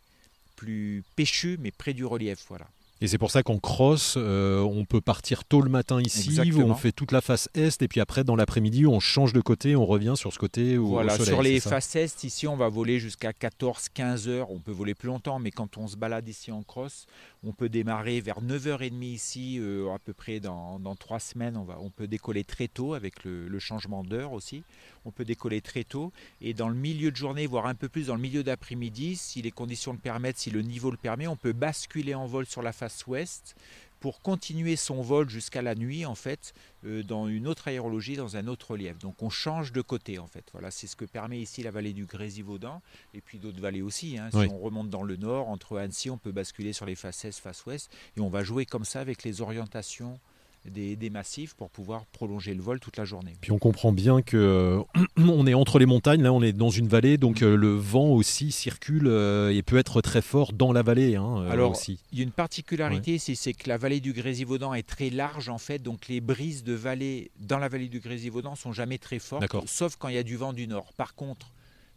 plus 0.56 1.04
péchues 1.16 1.58
mais 1.60 1.70
près 1.70 1.92
du 1.92 2.04
relief. 2.04 2.44
Voilà. 2.48 2.66
Et 3.00 3.06
c'est 3.06 3.18
pour 3.18 3.30
ça 3.30 3.42
qu'en 3.42 3.58
cross, 3.58 4.14
euh, 4.16 4.60
on 4.60 4.84
peut 4.84 5.00
partir 5.00 5.44
tôt 5.44 5.60
le 5.60 5.70
matin 5.70 6.00
ici, 6.00 6.52
où 6.52 6.62
on 6.62 6.74
fait 6.74 6.90
toute 6.90 7.12
la 7.12 7.20
face 7.20 7.48
est, 7.54 7.80
et 7.80 7.88
puis 7.88 8.00
après, 8.00 8.24
dans 8.24 8.34
l'après-midi, 8.34 8.86
on 8.86 8.98
change 8.98 9.32
de 9.32 9.40
côté, 9.40 9.76
on 9.76 9.86
revient 9.86 10.14
sur 10.16 10.32
ce 10.32 10.38
côté. 10.38 10.78
Où, 10.78 10.88
voilà, 10.88 11.16
sur 11.16 11.42
les 11.42 11.60
faces 11.60 11.94
est, 11.94 12.24
ici, 12.24 12.48
on 12.48 12.56
va 12.56 12.68
voler 12.68 12.98
jusqu'à 12.98 13.30
14-15 13.30 14.28
heures. 14.28 14.50
On 14.50 14.58
peut 14.58 14.72
voler 14.72 14.94
plus 14.94 15.08
longtemps, 15.08 15.38
mais 15.38 15.52
quand 15.52 15.78
on 15.78 15.86
se 15.86 15.96
balade 15.96 16.28
ici 16.28 16.50
en 16.50 16.62
cross, 16.62 17.06
on 17.44 17.52
peut 17.52 17.68
démarrer 17.68 18.20
vers 18.20 18.42
9h30 18.42 19.04
ici, 19.04 19.58
euh, 19.60 19.92
à 19.94 19.98
peu 19.98 20.12
près 20.12 20.40
dans, 20.40 20.78
dans 20.80 20.96
3 20.96 21.20
semaines. 21.20 21.56
On, 21.56 21.64
va, 21.64 21.78
peut 21.96 22.08
décoller 22.08 22.44
très 22.44 22.68
tôt 22.68 22.94
avec 22.94 23.24
le 23.24 23.58
changement 23.58 24.02
d'heure 24.02 24.32
aussi. 24.32 24.64
On 25.04 25.10
peut 25.10 25.24
décoller 25.24 25.60
très 25.60 25.84
tôt. 25.84 26.12
Et 26.40 26.52
dans 26.52 26.68
le 26.68 26.74
milieu 26.74 27.10
de 27.10 27.16
journée, 27.16 27.46
voire 27.46 27.66
un 27.66 27.74
peu 27.74 27.88
plus 27.88 28.08
dans 28.08 28.14
le 28.14 28.20
milieu 28.20 28.42
d'après-midi, 28.42 29.16
si 29.16 29.40
les 29.40 29.50
conditions 29.50 29.92
le 29.92 29.98
permettent, 29.98 30.38
si 30.38 30.50
le 30.50 30.62
niveau 30.62 30.90
le 30.90 30.96
permet, 30.96 31.26
on 31.26 31.36
peut 31.36 31.52
basculer 31.52 32.14
en 32.14 32.26
vol 32.26 32.46
sur 32.46 32.62
la 32.62 32.72
face 32.72 33.06
ouest 33.06 33.54
pour 34.00 34.20
continuer 34.20 34.76
son 34.76 35.02
vol 35.02 35.28
jusqu'à 35.28 35.62
la 35.62 35.74
nuit 35.74 36.06
en 36.06 36.14
fait 36.14 36.54
euh, 36.84 37.02
dans 37.02 37.28
une 37.28 37.46
autre 37.46 37.68
aérologie, 37.68 38.16
dans 38.16 38.36
un 38.36 38.46
autre 38.46 38.72
relief. 38.72 38.98
Donc 38.98 39.22
on 39.22 39.30
change 39.30 39.72
de 39.72 39.80
côté 39.80 40.18
en 40.18 40.26
fait. 40.26 40.44
Voilà, 40.52 40.70
c'est 40.70 40.86
ce 40.86 40.96
que 40.96 41.04
permet 41.04 41.40
ici 41.40 41.62
la 41.62 41.70
vallée 41.70 41.92
du 41.92 42.06
Grésivaudan 42.06 42.82
et 43.14 43.20
puis 43.20 43.38
d'autres 43.38 43.60
vallées 43.60 43.82
aussi. 43.82 44.18
Hein. 44.18 44.30
Si 44.30 44.36
on 44.36 44.58
remonte 44.58 44.90
dans 44.90 45.02
le 45.02 45.16
nord, 45.16 45.48
entre 45.48 45.78
Annecy, 45.78 46.10
on 46.10 46.18
peut 46.18 46.32
basculer 46.32 46.72
sur 46.72 46.86
les 46.86 46.94
faces 46.94 47.24
est, 47.24 47.38
face 47.38 47.64
ouest 47.66 47.90
et 48.16 48.20
on 48.20 48.28
va 48.28 48.44
jouer 48.44 48.66
comme 48.66 48.84
ça 48.84 49.00
avec 49.00 49.22
les 49.24 49.40
orientations 49.40 50.18
des, 50.64 51.10
massifs 51.10 51.54
pour 51.54 51.70
pouvoir 51.70 52.04
prolonger 52.06 52.54
le 52.54 52.62
vol 52.62 52.80
toute 52.80 52.96
la 52.96 53.04
journée. 53.04 53.34
Puis 53.40 53.52
on 53.52 53.58
comprend 53.58 53.92
bien 53.92 54.20
que 54.20 54.36
euh, 54.36 54.82
on 55.16 55.46
est 55.46 55.54
entre 55.54 55.78
les 55.78 55.86
montagnes, 55.86 56.22
là 56.22 56.32
on 56.32 56.42
est 56.42 56.52
dans 56.52 56.70
une 56.70 56.88
vallée, 56.88 57.16
donc 57.16 57.42
euh, 57.42 57.56
le 57.56 57.74
vent 57.74 58.08
aussi 58.08 58.52
circule 58.52 59.06
euh, 59.06 59.54
et 59.54 59.62
peut 59.62 59.78
être 59.78 60.00
très 60.02 60.22
fort 60.22 60.52
dans 60.52 60.72
la 60.72 60.82
vallée. 60.82 61.16
Hein, 61.16 61.46
Alors 61.48 61.72
aussi. 61.72 61.98
il 62.12 62.18
y 62.18 62.20
a 62.20 62.24
une 62.24 62.32
particularité, 62.32 63.18
c'est 63.18 63.54
que 63.54 63.68
la 63.68 63.78
vallée 63.78 64.00
du 64.00 64.12
Grésivaudan 64.12 64.74
est 64.74 64.86
très 64.86 65.10
large 65.10 65.48
en 65.48 65.58
fait, 65.58 65.78
donc 65.78 66.08
les 66.08 66.20
brises 66.20 66.64
de 66.64 66.74
vallée 66.74 67.30
dans 67.40 67.58
la 67.58 67.68
vallée 67.68 67.88
du 67.88 68.00
Grésivaudan 68.00 68.54
sont 68.54 68.72
jamais 68.72 68.98
très 68.98 69.18
fortes, 69.18 69.44
sauf 69.66 69.96
quand 69.96 70.08
il 70.08 70.14
y 70.14 70.18
a 70.18 70.22
du 70.22 70.36
vent 70.36 70.52
du 70.52 70.66
nord. 70.66 70.92
Par 70.96 71.14
contre, 71.14 71.52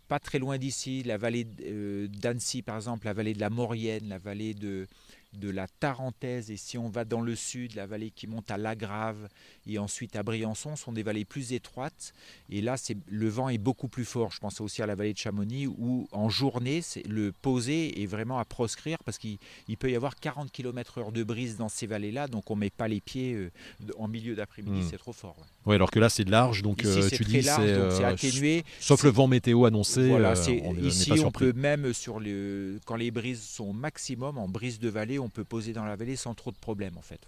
pas 0.08 0.20
très 0.20 0.40
loin 0.40 0.58
d'ici, 0.58 1.04
la 1.04 1.18
vallée 1.18 1.46
d'Annecy 1.46 2.62
par 2.62 2.78
exemple, 2.78 3.06
la 3.06 3.14
vallée 3.14 3.34
de 3.34 3.40
la 3.40 3.50
Maurienne, 3.50 4.10
la 4.10 4.18
vallée 4.18 4.54
de 4.54 4.88
de 5.34 5.50
la 5.50 5.68
Tarentaise 5.68 6.52
et 6.52 6.58
si 6.58 6.78
on 6.78 6.90
va 6.90 7.06
dans 7.06 7.22
le 7.22 7.36
sud, 7.36 7.76
la 7.76 7.86
vallée 7.86 8.12
qui 8.12 8.28
monte 8.28 8.52
à 8.52 8.58
Lagrave 8.58 9.30
et 9.68 9.80
ensuite 9.80 10.16
à 10.16 10.24
Briançon 10.24 10.76
sont 10.76 10.92
des 10.92 11.04
vallées 11.04 11.26
plus 11.26 11.54
étroites 11.54 12.14
et 12.50 12.62
là 12.62 12.78
c'est 12.78 12.98
le 13.08 13.30
vent 13.30 13.50
est 13.50 13.58
beaucoup 13.58 13.88
plus 13.88 14.06
fort. 14.06 14.32
Je 14.32 14.40
pense 14.40 14.62
aussi 14.62 14.82
à 14.82 14.86
la 14.86 14.96
vallée 14.96 15.14
de 15.14 15.18
Chamonix 15.18 15.68
où 15.68 16.08
en 16.12 16.30
journée 16.30 16.82
le 17.08 17.32
posé 17.32 18.02
est 18.02 18.06
vraiment 18.06 18.40
à 18.40 18.46
proscrire 18.46 18.98
parce 19.06 19.18
qu'il 19.18 19.38
peut 19.80 19.92
y 19.92 19.96
avoir 19.96 20.16
40 20.16 20.52
km/h 20.52 21.12
de 21.12 21.24
brise 21.24 21.58
dans 21.58 21.70
ces 21.70 21.88
vallées-là 21.88 22.28
donc 22.28 22.52
on 22.52 22.56
met 22.56 22.70
pas 22.70 22.88
les 22.88 23.02
pieds 23.02 23.34
euh, 23.34 23.52
en 23.98 24.08
milieu 24.08 24.36
d'après-midi, 24.36 24.80
hmm. 24.80 24.88
c'est 24.90 24.98
trop 24.98 25.14
fort. 25.14 25.36
Oui, 25.66 25.76
alors 25.76 25.92
que 25.92 26.00
là 26.00 26.10
c'est 26.10 26.28
large 26.28 26.62
donc 26.62 26.84
euh, 26.86 27.10
tu 27.10 27.24
dis 27.24 27.44
c'est 27.44 27.60
euh, 27.60 28.06
atténué. 28.06 28.64
Sauf 28.80 29.04
le 29.04 29.12
vent 29.12 29.28
météo 29.28 29.66
annoncé. 29.66 30.10
Voilà, 30.10 30.34
on 30.64 30.76
ici 30.76 31.12
on 31.24 31.32
peut 31.32 31.54
même 31.54 31.94
sur 31.94 32.20
le 32.20 32.80
quand 32.86 32.96
les 32.96 33.12
brises 33.12 33.44
sont 33.44 33.74
maximum 33.74 34.38
en 34.38 34.48
brise 34.48 34.80
de 34.80 34.90
vallée 34.90 35.20
on 35.22 35.30
peut 35.30 35.44
poser 35.44 35.74
dans 35.74 35.86
la 35.86 35.96
vallée 35.96 36.16
sans 36.16 36.34
trop 36.34 36.52
de 36.52 36.58
problèmes 36.58 36.98
en 36.98 37.02
fait. 37.02 37.22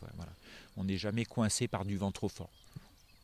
On 0.77 0.83
n'est 0.83 0.97
jamais 0.97 1.25
coincé 1.25 1.67
par 1.67 1.85
du 1.85 1.97
vent 1.97 2.11
trop 2.11 2.29
fort. 2.29 2.62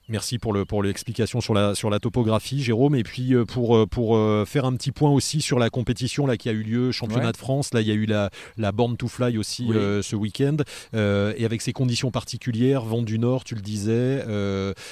Merci 0.09 0.39
pour 0.39 0.53
le 0.53 0.65
pour 0.65 0.81
l'explication 0.81 1.39
sur 1.39 1.53
la 1.53 1.75
sur 1.75 1.91
la 1.91 1.99
topographie, 1.99 2.63
Jérôme. 2.63 2.95
Et 2.95 3.03
puis 3.03 3.35
euh, 3.35 3.45
pour 3.45 3.77
euh, 3.77 3.85
pour 3.85 4.17
euh, 4.17 4.43
faire 4.43 4.65
un 4.65 4.75
petit 4.75 4.91
point 4.91 5.11
aussi 5.11 5.39
sur 5.39 5.59
la 5.59 5.69
compétition 5.69 6.25
là 6.25 6.35
qui 6.35 6.49
a 6.49 6.51
eu 6.51 6.63
lieu, 6.63 6.91
championnat 6.91 7.31
de 7.31 7.37
France. 7.37 7.75
Là, 7.75 7.81
il 7.81 7.87
y 7.87 7.91
a 7.91 7.93
eu 7.93 8.07
la 8.07 8.31
la 8.57 8.71
Born 8.71 8.97
to 8.97 9.07
Fly 9.07 9.37
aussi 9.37 9.67
ce 9.69 10.15
week-end. 10.15 10.57
et 10.93 11.45
avec 11.45 11.61
ces 11.61 11.73
conditions 11.73 12.09
particulières, 12.09 12.81
vent 12.81 13.03
du 13.03 13.19
Nord, 13.19 13.43
tu 13.43 13.53
le 13.53 13.61
disais, 13.61 14.25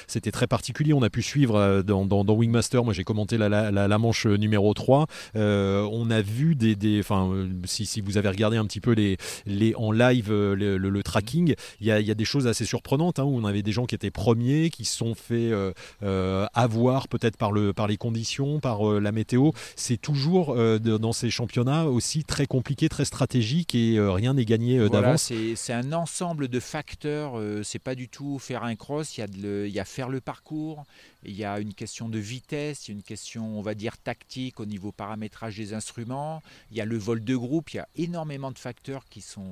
c'était 0.06 0.32
très 0.32 0.46
particulier. 0.46 0.94
On 0.94 1.02
a 1.02 1.10
pu 1.10 1.24
suivre 1.24 1.82
dans, 1.82 2.06
dans, 2.06 2.36
Wingmaster. 2.36 2.84
Moi, 2.84 2.94
j'ai 2.94 3.04
commenté 3.04 3.38
la, 3.38 3.50
la, 3.50 3.72
la, 3.72 3.98
manche 3.98 4.28
numéro 4.28 4.74
3. 4.74 5.08
on 5.36 6.12
a 6.12 6.22
vu 6.22 6.56
des 6.56 6.76
des. 6.76 7.00
Enfin, 7.00 7.32
si, 7.66 7.88
si 7.88 8.02
vous 8.02 8.18
avez 8.18 8.30
regardé 8.30 8.58
un 8.58 8.66
petit 8.66 8.82
peu 8.82 8.92
les 8.92 9.18
les 9.48 9.74
en 9.76 9.92
live 9.92 10.30
le, 10.32 10.78
le, 10.78 11.04
tracking, 11.04 11.56
il 11.80 11.88
y 11.88 11.92
a, 11.92 12.00
y 12.00 12.12
a 12.12 12.16
des 12.16 12.26
choses 12.26 12.48
assez 12.48 12.66
surprenantes 12.66 13.20
hein, 13.20 13.24
où 13.24 13.38
on 13.38 13.46
avait 13.46 13.64
des 13.64 13.72
gens 13.72 13.86
qui 13.86 13.96
étaient 13.96 14.12
premiers, 14.12 14.70
qui 14.70 14.86
sont 14.86 15.07
fait 15.16 15.52
euh, 15.52 15.72
euh, 16.04 16.46
avoir 16.54 17.08
peut-être 17.08 17.38
par, 17.38 17.52
le, 17.52 17.74
par 17.74 17.88
les 17.88 17.98
conditions, 17.98 18.60
par 18.60 18.90
euh, 18.90 19.00
la 19.00 19.12
météo. 19.12 19.52
C'est 19.76 19.98
toujours 19.98 20.56
dans 20.56 21.14
ces 21.14 21.30
championnats 21.30 21.86
aussi 21.86 22.24
très 22.24 22.46
compliqué, 22.46 22.90
très 22.90 23.06
stratégique 23.06 23.76
et 23.76 24.00
rien 24.00 24.34
n'est 24.34 24.46
gagné 24.46 24.90
d'avance. 24.90 25.32
C'est 25.56 25.74
un 25.74 25.94
ensemble 25.94 26.48
de 26.48 26.60
facteurs. 26.60 27.42
c'est 27.64 27.80
pas 27.80 27.96
du 27.96 28.08
tout 28.08 28.40
faire 28.40 28.64
un 28.64 28.76
cross. 28.76 29.18
Il 29.18 29.22
y, 29.22 29.24
a 29.24 29.66
il 29.66 29.72
y 29.72 29.80
a 29.80 29.86
faire 29.86 30.10
le 30.10 30.22
parcours, 30.22 30.84
il 31.24 31.36
y 31.36 31.44
a 31.44 31.60
une 31.60 31.74
question 31.74 32.10
de 32.10 32.20
vitesse, 32.20 32.88
il 32.88 32.92
y 32.92 32.94
a 32.94 32.98
une 32.98 33.04
question, 33.04 33.58
on 33.58 33.62
va 33.62 33.74
dire, 33.74 33.98
tactique 33.98 34.60
au 34.60 34.66
niveau 34.66 34.92
paramétrage 34.92 35.58
des 35.58 35.74
instruments, 35.74 36.42
il 36.72 36.78
y 36.78 36.82
a 36.82 36.86
le 36.86 36.98
vol 36.98 37.24
de 37.24 37.36
groupe, 37.36 37.74
il 37.74 37.78
y 37.78 37.80
a 37.80 37.88
énormément 37.96 38.52
de 38.52 38.58
facteurs 38.58 39.06
qui 39.10 39.22
sont, 39.22 39.46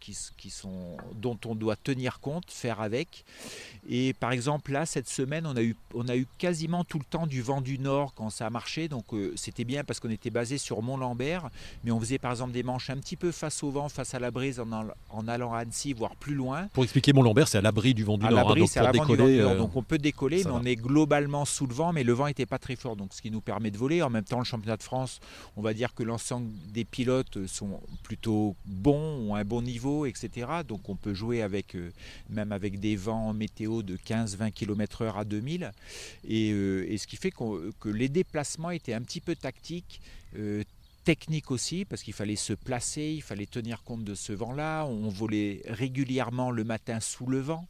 qui, 0.00 0.16
qui 0.36 0.50
sont, 0.50 0.96
dont 1.14 1.38
on 1.44 1.54
doit 1.54 1.76
tenir 1.76 2.20
compte, 2.20 2.50
faire 2.50 2.80
avec. 2.80 3.24
Et 3.88 4.14
par 4.14 4.32
exemple, 4.32 4.72
là, 4.72 4.86
cette 4.86 5.08
semaine, 5.08 5.46
on 5.46 5.56
a 5.56 5.62
eu, 5.62 5.76
on 5.94 6.08
a 6.08 6.16
eu 6.16 6.26
quasiment 6.38 6.84
tout 6.84 6.98
le 6.98 7.04
temps 7.04 7.26
du 7.26 7.42
vent 7.42 7.60
du 7.60 7.78
nord 7.78 8.14
quand 8.14 8.30
ça 8.30 8.46
a 8.46 8.50
marché, 8.50 8.88
donc 8.88 9.04
euh, 9.12 9.32
c'était 9.36 9.64
bien 9.64 9.84
parce 9.84 10.00
qu'on 10.00 10.10
était 10.10 10.30
basé 10.30 10.58
sur 10.58 10.82
Mont-Lambert, 10.82 11.50
mais 11.84 11.90
on 11.90 12.00
faisait 12.00 12.18
par 12.18 12.30
exemple 12.30 12.52
des 12.52 12.62
manches 12.62 12.90
un 12.90 12.96
petit 12.96 13.16
peu 13.16 13.30
face 13.30 13.62
au 13.62 13.70
vent, 13.70 13.88
face 13.88 14.14
à 14.14 14.18
la 14.18 14.30
brise 14.30 14.58
en, 14.58 14.68
en 15.10 15.28
allant 15.28 15.52
à 15.52 15.58
Annecy, 15.58 15.92
voire 15.92 16.16
plus 16.16 16.34
loin. 16.34 16.68
Pour 16.72 16.84
expliquer 16.84 17.12
Mont-Lambert, 17.12 17.48
c'est 17.48 17.58
à 17.58 17.62
l'abri 17.62 17.94
du 17.94 18.04
vent 18.04 18.18
du 18.18 18.26
nord, 18.26 18.50
hein, 18.50 18.54
donc 18.54 18.72
pour 18.72 18.92
décoller, 18.92 19.40
euh, 19.40 19.58
donc 19.58 19.76
on 19.76 19.82
peut 19.82 19.98
décoller, 19.98 20.44
mais 20.44 20.50
on 20.50 20.64
est 20.64 20.76
globalement 20.94 21.44
sous 21.44 21.66
le 21.66 21.74
vent, 21.74 21.92
mais 21.92 22.04
le 22.04 22.12
vent 22.12 22.28
n'était 22.28 22.46
pas 22.46 22.60
très 22.60 22.76
fort, 22.76 22.94
donc 22.94 23.12
ce 23.14 23.20
qui 23.20 23.32
nous 23.32 23.40
permet 23.40 23.72
de 23.72 23.76
voler. 23.76 24.00
En 24.00 24.10
même 24.10 24.22
temps, 24.22 24.38
le 24.38 24.44
championnat 24.44 24.76
de 24.76 24.82
France, 24.84 25.18
on 25.56 25.62
va 25.62 25.74
dire 25.74 25.92
que 25.92 26.04
l'ensemble 26.04 26.52
des 26.72 26.84
pilotes 26.84 27.48
sont 27.48 27.80
plutôt 28.04 28.54
bons, 28.64 29.28
ont 29.28 29.34
un 29.34 29.44
bon 29.44 29.60
niveau, 29.60 30.06
etc. 30.06 30.46
Donc 30.68 30.88
on 30.88 30.94
peut 30.94 31.12
jouer 31.12 31.42
avec, 31.42 31.74
euh, 31.74 31.90
même 32.30 32.52
avec 32.52 32.78
des 32.78 32.94
vents 32.94 33.32
météo 33.34 33.82
de 33.82 33.96
15-20 33.96 34.52
km/h 34.52 35.18
à 35.18 35.24
2000. 35.24 35.72
Euh, 36.30 36.86
et, 36.88 36.96
ce 36.96 37.08
qui 37.08 37.16
fait 37.16 37.32
que 37.32 37.88
les 37.88 38.08
déplacements 38.08 38.70
étaient 38.70 38.94
un 38.94 39.02
petit 39.02 39.20
peu 39.20 39.34
tactiques. 39.34 40.00
Euh, 40.38 40.62
techniques 41.04 41.50
aussi, 41.50 41.84
parce 41.84 42.02
qu'il 42.02 42.14
fallait 42.14 42.34
se 42.34 42.54
placer, 42.54 43.12
il 43.14 43.20
fallait 43.22 43.44
tenir 43.44 43.82
compte 43.82 44.04
de 44.04 44.14
ce 44.14 44.32
vent-là. 44.32 44.86
On 44.86 45.10
volait 45.10 45.60
régulièrement 45.66 46.50
le 46.50 46.64
matin 46.64 46.98
sous 46.98 47.26
le 47.26 47.40
vent. 47.40 47.66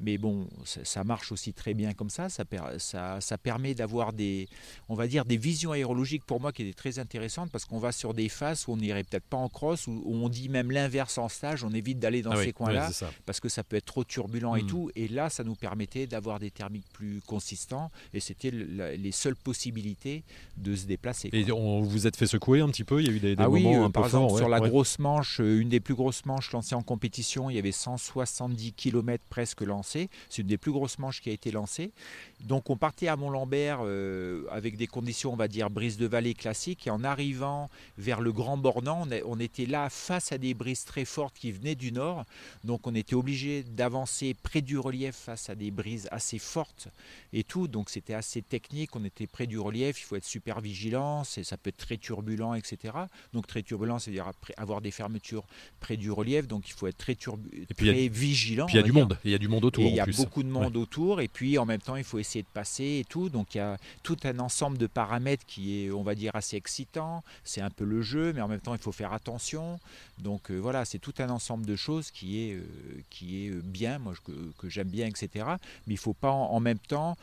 Mais 0.00 0.18
bon, 0.18 0.48
ça, 0.64 1.04
marche 1.04 1.32
aussi 1.32 1.52
très 1.52 1.74
bien 1.74 1.94
comme 1.94 2.10
ça. 2.10 2.28
Ça, 2.28 2.44
ça, 2.78 3.20
ça 3.20 3.38
permet 3.38 3.74
d'avoir 3.74 4.12
des, 4.12 4.48
on 4.88 4.94
va 4.94 5.06
dire, 5.06 5.24
des 5.24 5.36
visions 5.36 5.72
aérologiques 5.72 6.24
pour 6.24 6.40
moi 6.40 6.52
qui 6.52 6.62
étaient 6.62 6.74
très 6.74 6.98
intéressantes 6.98 7.50
parce 7.50 7.64
qu'on 7.64 7.78
va 7.78 7.92
sur 7.92 8.14
des 8.14 8.28
faces 8.28 8.68
où 8.68 8.72
on 8.72 8.76
n'irait 8.76 9.04
peut-être 9.04 9.24
pas 9.24 9.36
en 9.36 9.48
cross, 9.48 9.86
où, 9.86 10.02
on 10.06 10.28
dit 10.28 10.48
même 10.48 10.70
l'inverse 10.70 11.18
en 11.18 11.28
stage. 11.28 11.64
On 11.64 11.72
évite 11.72 11.98
d'aller 11.98 12.22
dans 12.22 12.32
ah 12.32 12.42
ces 12.42 12.52
coins-là 12.52 12.90
parce 13.24 13.40
que 13.40 13.48
ça 13.48 13.64
peut 13.64 13.76
être 13.76 13.86
trop 13.86 14.04
turbulent 14.04 14.56
et 14.56 14.62
hmm. 14.62 14.66
tout. 14.66 14.90
Et 14.96 15.08
là, 15.08 15.30
ça 15.30 15.44
nous 15.44 15.54
permettait 15.54 16.06
d'avoir 16.06 16.38
des 16.38 16.50
thermiques 16.50 16.88
plus 16.92 17.20
consistants 17.26 17.90
et 18.12 18.20
c'était 18.20 18.50
les 18.50 19.12
seules 19.12 19.36
possibilités 19.36 20.24
de 20.56 20.74
se 20.74 20.86
déplacer. 20.86 21.30
Et 21.32 21.50
on 21.52 21.80
vous 21.80 22.06
êtes 22.06 22.16
fait 22.16 22.26
secouer 22.26 22.60
un 22.60 22.68
petit 22.68 22.84
peu? 22.84 23.00
Il 23.00 23.06
y 23.06 23.10
a 23.10 23.12
eu 23.12 23.20
des, 23.20 23.34
ah 23.38 23.48
moments 23.48 23.82
euh, 23.82 23.86
un 23.86 23.90
par 23.90 24.02
peu 24.02 24.08
exemple, 24.08 24.28
forts, 24.28 24.38
sur 24.38 24.48
la 24.48 24.60
grosse 24.60 24.98
manche, 24.98 25.40
euh, 25.40 25.60
une 25.60 25.68
des 25.68 25.80
plus 25.80 25.94
grosses 25.94 26.24
manches 26.24 26.52
lancées 26.52 26.74
en 26.74 26.82
compétition, 26.82 27.50
il 27.50 27.56
y 27.56 27.58
avait 27.58 27.72
170 27.72 28.72
km 28.72 29.24
presque 29.28 29.60
c'est 29.86 30.08
une 30.38 30.46
des 30.46 30.58
plus 30.58 30.72
grosses 30.72 30.98
manches 30.98 31.20
qui 31.20 31.30
a 31.30 31.32
été 31.32 31.50
lancée. 31.50 31.92
Donc 32.40 32.70
on 32.70 32.76
partait 32.76 33.08
à 33.08 33.16
Mont-Lambert 33.16 33.80
euh, 33.82 34.44
avec 34.50 34.76
des 34.76 34.86
conditions, 34.86 35.32
on 35.32 35.36
va 35.36 35.48
dire, 35.48 35.70
brise 35.70 35.96
de 35.96 36.06
vallée 36.06 36.34
classiques. 36.34 36.86
Et 36.86 36.90
en 36.90 37.04
arrivant 37.04 37.70
vers 37.98 38.20
le 38.20 38.32
Grand 38.32 38.56
Bornand, 38.56 39.06
on, 39.24 39.40
était 39.40 39.66
là 39.66 39.88
face 39.90 40.32
à 40.32 40.38
des 40.38 40.54
brises 40.54 40.84
très 40.84 41.04
fortes 41.04 41.36
qui 41.38 41.52
venaient 41.52 41.74
du 41.74 41.92
nord. 41.92 42.24
Donc 42.64 42.86
on 42.86 42.94
était 42.94 43.14
obligé 43.14 43.62
d'avancer 43.62 44.34
près 44.34 44.60
du 44.60 44.78
relief 44.78 45.14
face 45.14 45.50
à 45.50 45.54
des 45.54 45.70
brises 45.70 46.08
assez 46.10 46.38
fortes 46.38 46.88
et 47.32 47.44
tout. 47.44 47.68
Donc 47.68 47.90
c'était 47.90 48.14
assez 48.14 48.42
technique. 48.42 48.96
On 48.96 49.04
était 49.04 49.26
près 49.26 49.46
du 49.46 49.58
relief. 49.58 50.00
Il 50.00 50.04
faut 50.04 50.16
être 50.16 50.24
super 50.24 50.60
vigilant. 50.60 51.24
Ça 51.24 51.56
peut 51.56 51.68
être 51.68 51.76
très 51.76 51.96
turbulent, 51.96 52.54
etc. 52.54 52.94
Donc 53.32 53.46
très 53.46 53.62
turbulent, 53.62 53.98
c'est-à-dire 53.98 54.30
avoir 54.56 54.80
des 54.80 54.90
fermetures 54.90 55.44
près 55.80 55.96
du 55.96 56.10
relief. 56.10 56.46
Donc 56.46 56.68
il 56.68 56.72
faut 56.72 56.86
être 56.86 56.98
très, 56.98 57.14
turbu 57.14 57.66
très 57.76 58.08
vigilant. 58.08 58.66
Puis 58.66 58.74
il 58.74 58.80
y 58.80 58.80
a 58.80 58.82
du 58.82 58.92
monde. 58.92 59.18
Il 59.24 59.30
y 59.30 59.34
a 59.34 59.38
du 59.38 59.48
monde 59.48 59.64
autour. 59.64 59.75
Il 59.78 59.94
y 59.94 60.00
a 60.00 60.06
beaucoup 60.06 60.42
de 60.42 60.48
monde 60.48 60.76
autour. 60.76 61.20
Et 61.20 61.28
puis 61.28 61.58
en 61.58 61.64
même 61.64 61.80
temps, 61.80 61.96
il 61.96 62.04
faut 62.04 62.18
essayer 62.18 62.42
de 62.42 62.48
passer 62.52 63.00
et 63.00 63.04
tout. 63.08 63.28
Donc 63.28 63.54
il 63.54 63.58
y 63.58 63.60
a 63.60 63.76
tout 64.02 64.16
un 64.24 64.38
ensemble 64.38 64.78
de 64.78 64.86
paramètres 64.86 65.44
qui 65.46 65.84
est, 65.84 65.90
on 65.90 66.02
va 66.02 66.14
dire, 66.14 66.34
assez 66.34 66.56
excitant. 66.56 67.22
C'est 67.44 67.60
un 67.60 67.70
peu 67.70 67.84
le 67.84 68.02
jeu, 68.02 68.32
mais 68.32 68.40
en 68.40 68.48
même 68.48 68.60
temps, 68.60 68.74
il 68.74 68.80
faut 68.80 68.92
faire 68.92 69.12
attention. 69.12 69.78
Donc 70.18 70.50
euh, 70.50 70.56
voilà, 70.56 70.84
c'est 70.84 70.98
tout 70.98 71.14
un 71.18 71.30
ensemble 71.30 71.66
de 71.66 71.76
choses 71.76 72.10
qui 72.10 72.40
est, 72.40 72.54
euh, 72.54 72.64
qui 73.10 73.46
est 73.46 73.50
bien, 73.50 73.98
moi 73.98 74.14
que, 74.24 74.32
que 74.58 74.68
j'aime 74.68 74.88
bien, 74.88 75.06
etc. 75.06 75.44
Mais 75.86 75.94
il 75.94 75.94
ne 75.94 75.98
faut 75.98 76.14
pas 76.14 76.30
en 76.30 76.60
même 76.60 76.78
temps 76.78 77.16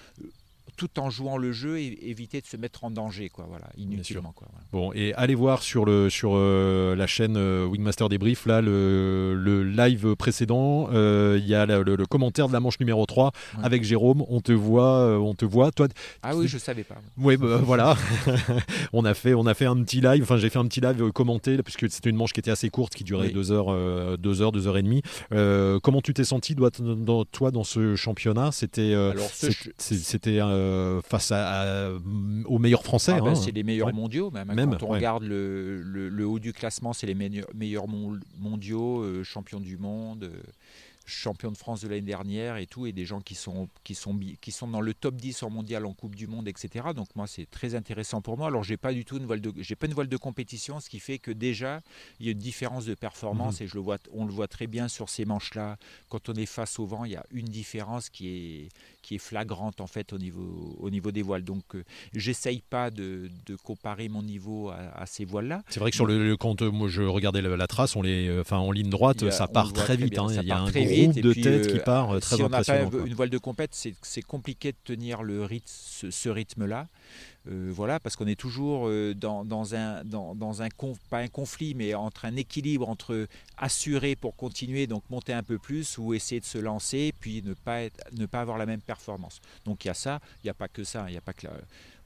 tout 0.76 1.00
en 1.00 1.10
jouant 1.10 1.38
le 1.38 1.52
jeu 1.52 1.80
et 1.80 2.10
éviter 2.10 2.42
de 2.42 2.46
se 2.46 2.58
mettre 2.58 2.84
en 2.84 2.92
danger, 2.92 3.30
quoi, 3.30 3.46
voilà, 3.48 3.68
inutilement. 3.78 4.32
Quoi, 4.36 4.48
Bon, 4.72 4.92
et 4.94 5.14
allez 5.14 5.36
voir 5.36 5.62
sur, 5.62 5.86
le, 5.86 6.10
sur 6.10 6.32
euh, 6.34 6.96
la 6.96 7.06
chaîne 7.06 7.38
euh, 7.38 7.66
Wingmaster 7.66 8.10
Débrief, 8.10 8.46
là, 8.46 8.62
le, 8.62 9.36
le 9.36 9.64
live 9.64 10.16
précédent, 10.16 10.90
euh, 10.92 11.38
il 11.40 11.48
y 11.48 11.54
a 11.54 11.66
le, 11.66 12.06
commentaire 12.06 12.48
de 12.48 12.54
la 12.54 12.60
manche 12.60 12.80
numéro 12.80 13.06
3 13.06 13.32
avec 13.62 13.84
Jérôme, 13.84 14.24
on 14.30 14.42
te 14.42 14.52
voit, 14.52 15.20
on 15.20 15.36
te 15.36 15.46
voit. 15.46 15.72
Toi, 15.72 15.88
ah 16.24 16.36
oui, 16.36 16.48
je 16.48 16.58
savais 16.58 16.84
pas. 16.84 16.96
Oui, 17.18 17.38
bah, 17.38 17.58
voilà. 17.64 17.96
on, 18.94 19.06
a 19.06 19.14
fait, 19.14 19.34
on 19.34 19.46
a 19.46 19.54
fait 19.54 19.66
un 19.66 19.82
petit 19.84 20.02
live, 20.02 20.24
enfin 20.24 20.38
j'ai 20.38 20.50
fait 20.50 20.60
un 20.60 20.68
petit 20.68 20.82
live 20.82 21.12
commenté, 21.12 21.62
puisque 21.62 21.90
c'était 21.90 22.10
une 22.10 22.16
manche 22.16 22.34
qui 22.34 22.40
était 22.40 22.52
assez 22.52 22.70
courte, 22.70 22.96
qui 22.96 23.04
durait 23.04 23.30
2 23.30 23.52
heures, 23.52 24.18
2 24.18 24.42
heures, 24.42 24.52
2 24.52 24.68
heures 24.68 24.78
et 24.78 24.84
demie. 24.84 25.04
comment 25.82 26.02
tu 26.02 26.14
t'es 26.14 26.24
senti, 26.24 26.56
toi, 26.56 26.70
dans, 26.80 27.26
toi, 27.26 27.52
dans 27.52 27.64
ce 27.64 27.96
championnat? 27.96 28.52
C'était 28.52 28.96
c'était 29.78 30.40
euh, 30.54 31.02
face 31.02 31.32
à, 31.32 31.90
aux 32.46 32.60
meilleurs 32.60 32.84
Français. 32.84 33.14
Ah 33.16 33.22
ben, 33.22 33.32
hein. 33.32 33.36
C'est 33.36 33.52
les 33.52 33.64
meilleurs 33.64 33.94
mondiaux, 33.94 34.32
même. 34.32 34.54
Quand 34.72 34.84
on 34.84 34.90
regarde 34.90 35.24
le, 35.24 35.82
le, 35.82 36.28
haut 36.28 36.40
du 36.40 36.54
classement, 36.54 36.94
c'est 36.94 37.08
les 37.08 37.16
meilleurs, 37.16 37.48
meilleurs 37.54 37.88
mondiaux, 38.40 39.02
euh, 39.02 39.24
champions 39.24 39.60
du 39.60 39.78
monde. 39.78 40.30
Champion 41.06 41.52
de 41.52 41.58
France 41.58 41.82
de 41.82 41.88
l'année 41.88 42.02
dernière 42.02 42.58
et 42.58 42.66
tout, 42.66 42.86
et 42.86 42.92
des 42.92 43.06
gens 43.06 43.22
qui 43.22 43.36
sont, 43.36 43.70
qui, 43.84 43.96
sont, 43.96 44.18
qui 44.42 44.52
sont 44.52 44.68
dans 44.68 44.82
le 44.82 44.94
top 44.94 45.16
10 45.16 45.44
en 45.44 45.50
mondial, 45.50 45.86
en 45.86 45.94
Coupe 45.94 46.16
du 46.16 46.28
Monde, 46.28 46.48
etc. 46.48 46.88
Donc 46.96 47.08
moi, 47.16 47.28
c'est 47.28 47.50
très 47.50 47.76
intéressant 47.76 48.22
pour 48.22 48.38
moi. 48.38 48.48
Alors, 48.48 48.64
j'ai 48.64 48.78
pas 48.78 48.94
du 48.94 49.06
tout 49.06 49.18
une 49.18 49.26
voile 49.26 49.42
de, 49.42 49.54
j'ai 49.58 49.76
pas 49.76 49.88
une 49.88 49.94
voile 49.94 50.08
de 50.08 50.18
compétition, 50.18 50.80
ce 50.80 50.90
qui 50.90 51.00
fait 51.00 51.18
que 51.18 51.32
déjà, 51.32 51.82
il 52.20 52.26
y 52.26 52.30
a 52.30 52.32
une 52.32 52.38
différence 52.40 52.86
de 52.86 52.96
performance, 52.96 53.60
mhm. 53.60 53.66
et 53.66 53.68
je 53.68 53.76
le 53.76 53.82
vois, 53.82 53.98
on 54.12 54.26
le 54.26 54.32
voit 54.32 54.48
très 54.48 54.68
bien 54.68 54.88
sur 54.88 55.10
ces 55.10 55.26
manches-là. 55.26 55.78
Quand 56.10 56.30
on 56.30 56.34
est 56.34 56.46
face 56.46 56.80
au 56.80 56.86
vent, 56.86 57.06
il 57.06 57.12
y 57.12 57.16
a 57.16 57.26
une 57.32 57.48
différence 57.48 58.10
qui 58.10 58.28
est, 58.30 58.70
qui 59.02 59.16
est 59.16 59.20
flagrante 59.20 59.82
en 59.82 59.88
fait 59.88 60.14
au 60.14 60.18
niveau, 60.18 60.78
au 60.80 60.90
niveau 60.90 61.12
des 61.12 61.22
voiles. 61.22 61.44
Donc, 61.44 61.76
euh, 61.76 61.84
j'essaye 62.14 62.62
pas 62.62 62.90
de, 62.90 63.30
de, 63.46 63.56
comparer 63.56 64.10
mon 64.10 64.24
niveau 64.24 64.70
à, 64.70 65.06
ces 65.06 65.26
voiles-là. 65.26 65.64
C'est 65.70 65.80
vrai 65.80 65.92
que 65.92 65.96
sur 65.96 66.06
le, 66.06 66.36
quand 66.38 66.62
euh, 66.62 66.72
moi 66.72 66.88
je 66.88 67.02
regardais 67.04 67.42
la, 67.42 67.68
trace, 67.68 67.96
on 67.96 68.02
les, 68.02 68.28
euh, 68.28 68.42
enfin 68.42 68.58
en 68.58 68.72
ligne 68.72 68.90
droite, 68.90 69.30
ça 69.32 69.48
part 69.48 69.74
très 69.74 69.96
vite. 69.96 70.18
Hein. 70.18 70.28
il 70.32 70.48
y 70.48 70.52
a 70.52 70.60
un 70.60 70.72
de 71.08 71.34
tête 71.34 71.68
qui 71.68 71.78
euh, 71.78 71.84
part 71.84 72.12
euh, 72.12 72.20
très 72.20 72.36
si 72.36 72.44
on 72.44 72.50
n'a 72.50 72.64
pas 72.64 72.82
une 72.82 73.14
voile 73.14 73.30
de 73.30 73.38
compète, 73.38 73.74
c'est 73.74 74.22
compliqué 74.22 74.72
de 74.72 74.78
tenir 74.84 75.24
le 75.24 75.44
rythme, 75.44 75.68
ce, 75.68 76.30
rythme-là. 76.30 76.88
Euh, 77.50 77.72
voilà, 77.74 78.00
parce 78.00 78.16
qu'on 78.16 78.28
est 78.28 78.40
toujours 78.40 78.90
dans, 79.16 79.44
dans, 79.44 79.76
un, 79.76 80.04
dans, 80.06 80.34
dans 80.34 80.62
un 80.62 80.70
pas 81.10 81.20
un 81.20 81.28
conflit, 81.28 81.74
mais 81.76 81.94
entre 81.94 82.26
un 82.26 82.36
équilibre 82.36 82.88
entre 82.88 83.28
assurer 83.58 84.16
pour 84.16 84.36
continuer, 84.36 84.88
donc 84.88 85.04
monter 85.10 85.34
un 85.34 85.44
peu 85.44 85.58
plus, 85.58 85.98
ou 85.98 86.14
essayer 86.14 86.40
de 86.40 86.46
se 86.46 86.58
lancer, 86.58 87.14
puis 87.20 87.42
ne 87.44 87.54
pas, 87.54 87.82
être, 87.82 88.02
ne 88.18 88.26
pas 88.26 88.42
avoir 88.42 88.58
la 88.58 88.66
même 88.66 88.82
performance. 88.82 89.42
Donc 89.66 89.84
il 89.84 89.90
y 89.90 89.92
a 89.92 89.96
ça, 89.96 90.20
il 90.44 90.48
n'y 90.48 90.52
a 90.52 90.54
pas 90.54 90.68
que 90.68 90.84
ça, 90.84 91.06
il 91.10 91.12
n'y 91.12 91.18
a 91.18 91.22
pas 91.22 91.34
que 91.34 91.48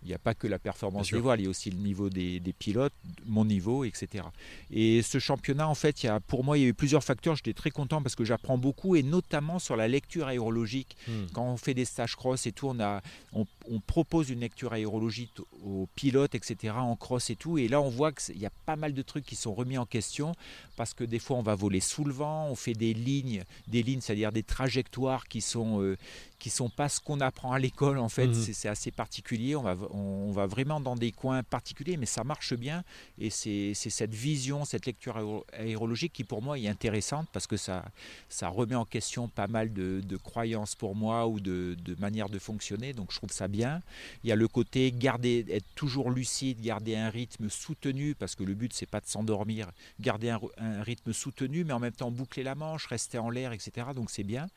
il 0.04 0.10
n'y 0.10 0.14
a 0.14 0.20
pas 0.20 0.34
que 0.34 0.48
la 0.48 0.60
performance 0.60 1.12
des 1.12 1.20
voiles, 1.20 1.42
il 1.42 1.44
y 1.44 1.48
a 1.48 1.50
aussi 1.50 1.70
le 1.70 1.78
niveau 1.78 2.10
des, 2.10 2.40
pilotes, 2.58 2.94
mon 3.26 3.46
niveau, 3.46 3.84
etc. 3.84 4.24
Et 4.72 5.02
ce 5.02 5.20
championnat, 5.20 5.68
en 5.68 5.76
fait, 5.76 6.04
il 6.04 6.08
y 6.08 6.10
a, 6.10 6.20
pour 6.20 6.44
moi, 6.44 6.58
il 6.58 6.62
y 6.62 6.66
a 6.66 6.70
eu 6.70 6.74
plusieurs 6.74 7.04
facteurs. 7.04 7.36
J'étais 7.36 7.54
très 7.54 7.72
content 7.72 8.02
parce 8.02 8.16
que 8.16 8.24
j'apprends 8.24 8.58
beaucoup, 8.58 8.96
et 8.96 9.04
notamment 9.04 9.60
sur 9.60 9.76
la 9.76 9.88
lecture 9.88 10.28
aérologique. 10.28 10.96
Hmm. 11.08 11.26
Quand 11.34 11.46
on 11.46 11.58
fait 11.58 11.74
des 11.74 11.86
stages 11.86 12.16
cross 12.16 12.46
et 12.46 12.52
tout, 12.52 12.68
on, 12.68 12.80
a, 12.80 13.02
on, 13.34 13.46
propose 13.86 14.30
une 14.30 14.40
lecture 14.40 14.74
aérologique 14.74 15.32
aux 15.66 15.88
pilotes, 15.96 16.36
etc., 16.36 16.74
en 16.78 16.96
cross 16.96 17.30
et 17.30 17.36
tout. 17.36 17.58
Et 17.58 17.68
là, 17.68 17.82
on 17.82 17.90
voit 17.90 18.12
qu'il 18.12 18.38
y 18.38 18.46
a 18.46 18.52
pas 18.66 18.76
mal 18.76 18.94
de 18.94 19.02
trucs 19.02 19.26
qui 19.26 19.36
sont 19.36 19.54
remis 19.54 19.78
en 19.78 19.86
question 19.86 20.34
parce 20.76 20.94
que 20.94 21.04
des 21.04 21.20
fois, 21.20 21.38
on 21.38 21.42
va 21.42 21.56
voler 21.56 21.80
sous 21.80 22.04
le 22.04 22.14
vent, 22.14 22.48
on 22.48 22.56
fait 22.56 22.74
des 22.74 22.94
lignes, 22.94 23.44
des 23.68 23.84
lignes, 23.84 24.02
c'est-à-dire 24.02 24.32
des 24.32 24.44
trajectoires 24.44 25.28
qui 25.28 25.42
sont, 25.42 25.82
euh, 25.82 25.98
qui 26.40 26.50
sont 26.50 26.70
pas 26.70 26.88
ce 26.88 27.00
qu'on 27.00 27.20
apprend 27.20 27.52
à 27.52 27.60
l'école 27.60 27.98
en 27.98 28.10
fait. 28.10 28.28
Mhm. 28.28 28.34
C'est 28.54 28.70
assez 28.70 28.92
particulier. 28.92 29.56
On 29.56 29.64
va, 29.64 29.76
on, 29.92 30.32
va 30.32 30.46
vraiment 30.46 30.80
dans 30.80 30.96
des 30.96 31.12
coins 31.12 31.44
particuliers, 31.44 31.98
mais 31.98 32.06
ça 32.06 32.24
marche 32.24 32.54
bien. 32.54 32.84
Et 33.20 33.30
c'est 33.30 33.74
cette 33.74 34.14
vision, 34.14 34.66
cette 34.66 34.86
lecture 34.86 35.44
aérologique 35.54 36.14
qui 36.14 36.24
pour 36.24 36.42
moi 36.42 36.60
est 36.60 36.68
intéressante 36.68 37.28
parce 37.34 37.48
que 37.48 37.58
ça, 37.58 37.86
ça 38.30 38.50
remet 38.50 38.76
en 38.76 38.86
question 38.86 39.28
pas 39.28 39.48
mal 39.48 39.74
de, 39.74 40.18
croyances 40.18 40.76
pour 40.76 40.96
moi 40.96 41.28
ou 41.28 41.40
de, 41.40 41.76
de 41.86 41.96
manière 42.00 42.30
de 42.30 42.40
fonctionner. 42.40 42.94
Donc 42.94 43.12
je 43.12 43.18
trouve 43.18 43.32
ça 43.32 43.48
bien. 43.48 43.82
Il 44.24 44.30
y 44.30 44.32
a 44.32 44.36
le 44.36 44.48
côté 44.48 44.92
garder, 44.92 45.46
être 45.50 45.66
toujours 45.76 46.12
lucide, 46.12 46.62
garder 46.62 46.96
un 46.96 47.10
rythme 47.10 47.50
soutenu 47.50 48.16
parce 48.16 48.36
que 48.36 48.44
le 48.44 48.54
but 48.54 48.74
c'est 48.74 48.86
pas 48.86 49.00
de 49.00 49.08
s'endormir, 49.08 49.72
garder 50.00 50.30
un, 50.30 50.82
rythme 50.82 51.14
soutenu, 51.14 51.64
mais 51.64 51.74
en 51.74 51.80
même 51.80 51.94
temps 51.94 52.12
boucler 52.12 52.44
la 52.44 52.56
manche, 52.56 52.86
rester 52.88 53.18
en 53.18 53.30
l'air, 53.30 53.54
etc. 53.54 53.88
Donc 53.96 54.12
c'est 54.12 54.24
bien. 54.24 54.48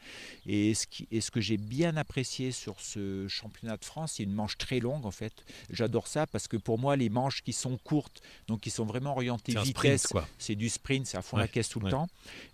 Et 0.46 0.74
ce, 0.74 0.86
qui, 0.86 1.06
et 1.10 1.20
ce 1.20 1.30
que 1.30 1.40
j'ai 1.40 1.56
bien 1.56 1.96
apprécié 1.96 2.52
sur 2.52 2.80
ce 2.80 3.28
championnat 3.28 3.76
de 3.76 3.84
France. 3.84 4.14
C'est 4.16 4.22
une 4.24 4.32
manche 4.32 4.58
très 4.58 4.80
longue. 4.80 5.04
J'adore 5.70 6.06
ça 6.06 6.26
parce 6.26 6.48
que 6.48 6.56
pour 6.56 6.78
moi, 6.78 6.96
les 6.96 7.08
manches 7.08 7.42
qui 7.42 7.52
sont 7.52 7.78
courtes, 7.78 8.20
donc 8.48 8.60
qui 8.60 8.70
sont 8.70 8.84
vraiment 8.84 9.12
orientées 9.12 9.54
vitesse, 9.60 10.12
c'est 10.38 10.54
du 10.54 10.68
sprint, 10.68 11.06
c'est 11.06 11.16
à 11.16 11.22
fond 11.22 11.36
la 11.36 11.48
caisse 11.48 11.68
tout 11.68 11.80
le 11.80 11.90
temps. 11.90 12.08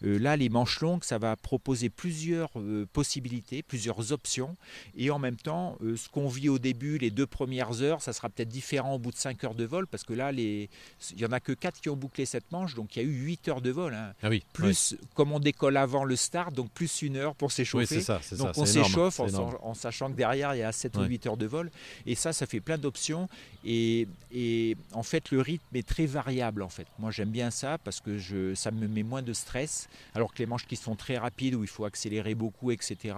Euh, 0.04 0.18
là, 0.18 0.36
les 0.36 0.48
manches 0.48 0.80
longues, 0.80 1.04
ça 1.04 1.18
va 1.18 1.36
proposer 1.36 1.88
plusieurs 1.90 2.50
euh, 2.56 2.86
possibilités, 2.92 3.62
plusieurs 3.62 4.12
options. 4.12 4.56
Et 4.96 5.10
en 5.10 5.18
même 5.18 5.36
temps, 5.36 5.76
euh, 5.82 5.96
ce 5.96 6.08
qu'on 6.08 6.28
vit 6.28 6.48
au 6.48 6.58
début, 6.58 6.98
les 6.98 7.10
deux 7.10 7.26
premières 7.26 7.82
heures, 7.82 8.02
ça 8.02 8.12
sera 8.12 8.28
peut-être 8.28 8.48
différent 8.48 8.94
au 8.94 8.98
bout 8.98 9.10
de 9.10 9.16
5 9.16 9.42
heures 9.44 9.54
de 9.54 9.64
vol 9.64 9.86
parce 9.86 10.04
que 10.04 10.12
là, 10.12 10.32
les... 10.32 10.68
il 11.12 11.16
n'y 11.16 11.24
en 11.24 11.32
a 11.32 11.40
que 11.40 11.52
4 11.52 11.80
qui 11.80 11.88
ont 11.88 11.96
bouclé 11.96 12.26
cette 12.26 12.50
manche, 12.52 12.74
donc 12.74 12.96
il 12.96 13.02
y 13.02 13.04
a 13.04 13.08
eu 13.08 13.12
8 13.12 13.48
heures 13.48 13.60
de 13.60 13.70
vol. 13.70 13.94
Hein. 13.94 14.12
Ah 14.22 14.28
oui, 14.28 14.42
plus, 14.52 14.96
comme 15.14 15.32
on 15.32 15.40
décolle 15.40 15.76
avant 15.76 16.04
le 16.04 16.16
start, 16.16 16.54
donc 16.54 16.70
plus 16.70 17.02
une 17.02 17.16
heure 17.16 17.34
pour 17.34 17.52
s'échauffer. 17.52 18.00
ça, 18.00 18.20
donc 18.32 18.56
on 18.56 18.66
s'échauffe 18.66 19.20
en, 19.20 19.74
sachant 19.74 20.10
que 20.10 20.16
derrière 20.16 20.54
il 20.54 20.58
y 20.58 20.62
a 20.62 20.72
7 20.72 20.96
ou 20.96 21.02
8 21.02 21.26
heures 21.26 21.36
de 21.36 21.46
vol. 21.46 21.70
Et 22.06 22.14
ça, 22.14 22.32
ça 22.32 22.46
fait 22.46 22.55
plein 22.60 22.78
d'options. 22.78 23.28
Et, 23.64 24.06
en 24.92 25.02
fait, 25.02 25.30
le 25.30 25.40
rythme 25.40 25.74
est 25.74 25.86
très 25.86 26.06
variable. 26.06 26.62
En 26.62 26.68
fait, 26.68 26.86
moi 26.98 27.10
j'aime 27.10 27.30
bien 27.30 27.50
ça 27.50 27.78
parce 27.78 28.00
que 28.00 28.18
je, 28.18 28.54
ça 28.54 28.70
me 28.70 28.86
met 28.86 29.02
moins 29.02 29.22
de 29.22 29.32
stress. 29.32 29.88
Alors 30.14 30.32
que 30.32 30.38
les 30.38 30.46
manches 30.46 30.66
qui 30.66 30.76
sont 30.76 30.94
très 30.94 31.18
rapides 31.18 31.54
où 31.54 31.62
il 31.62 31.68
faut 31.68 31.84
accélérer 31.84 32.34
beaucoup, 32.34 32.70
etc. 32.70 33.16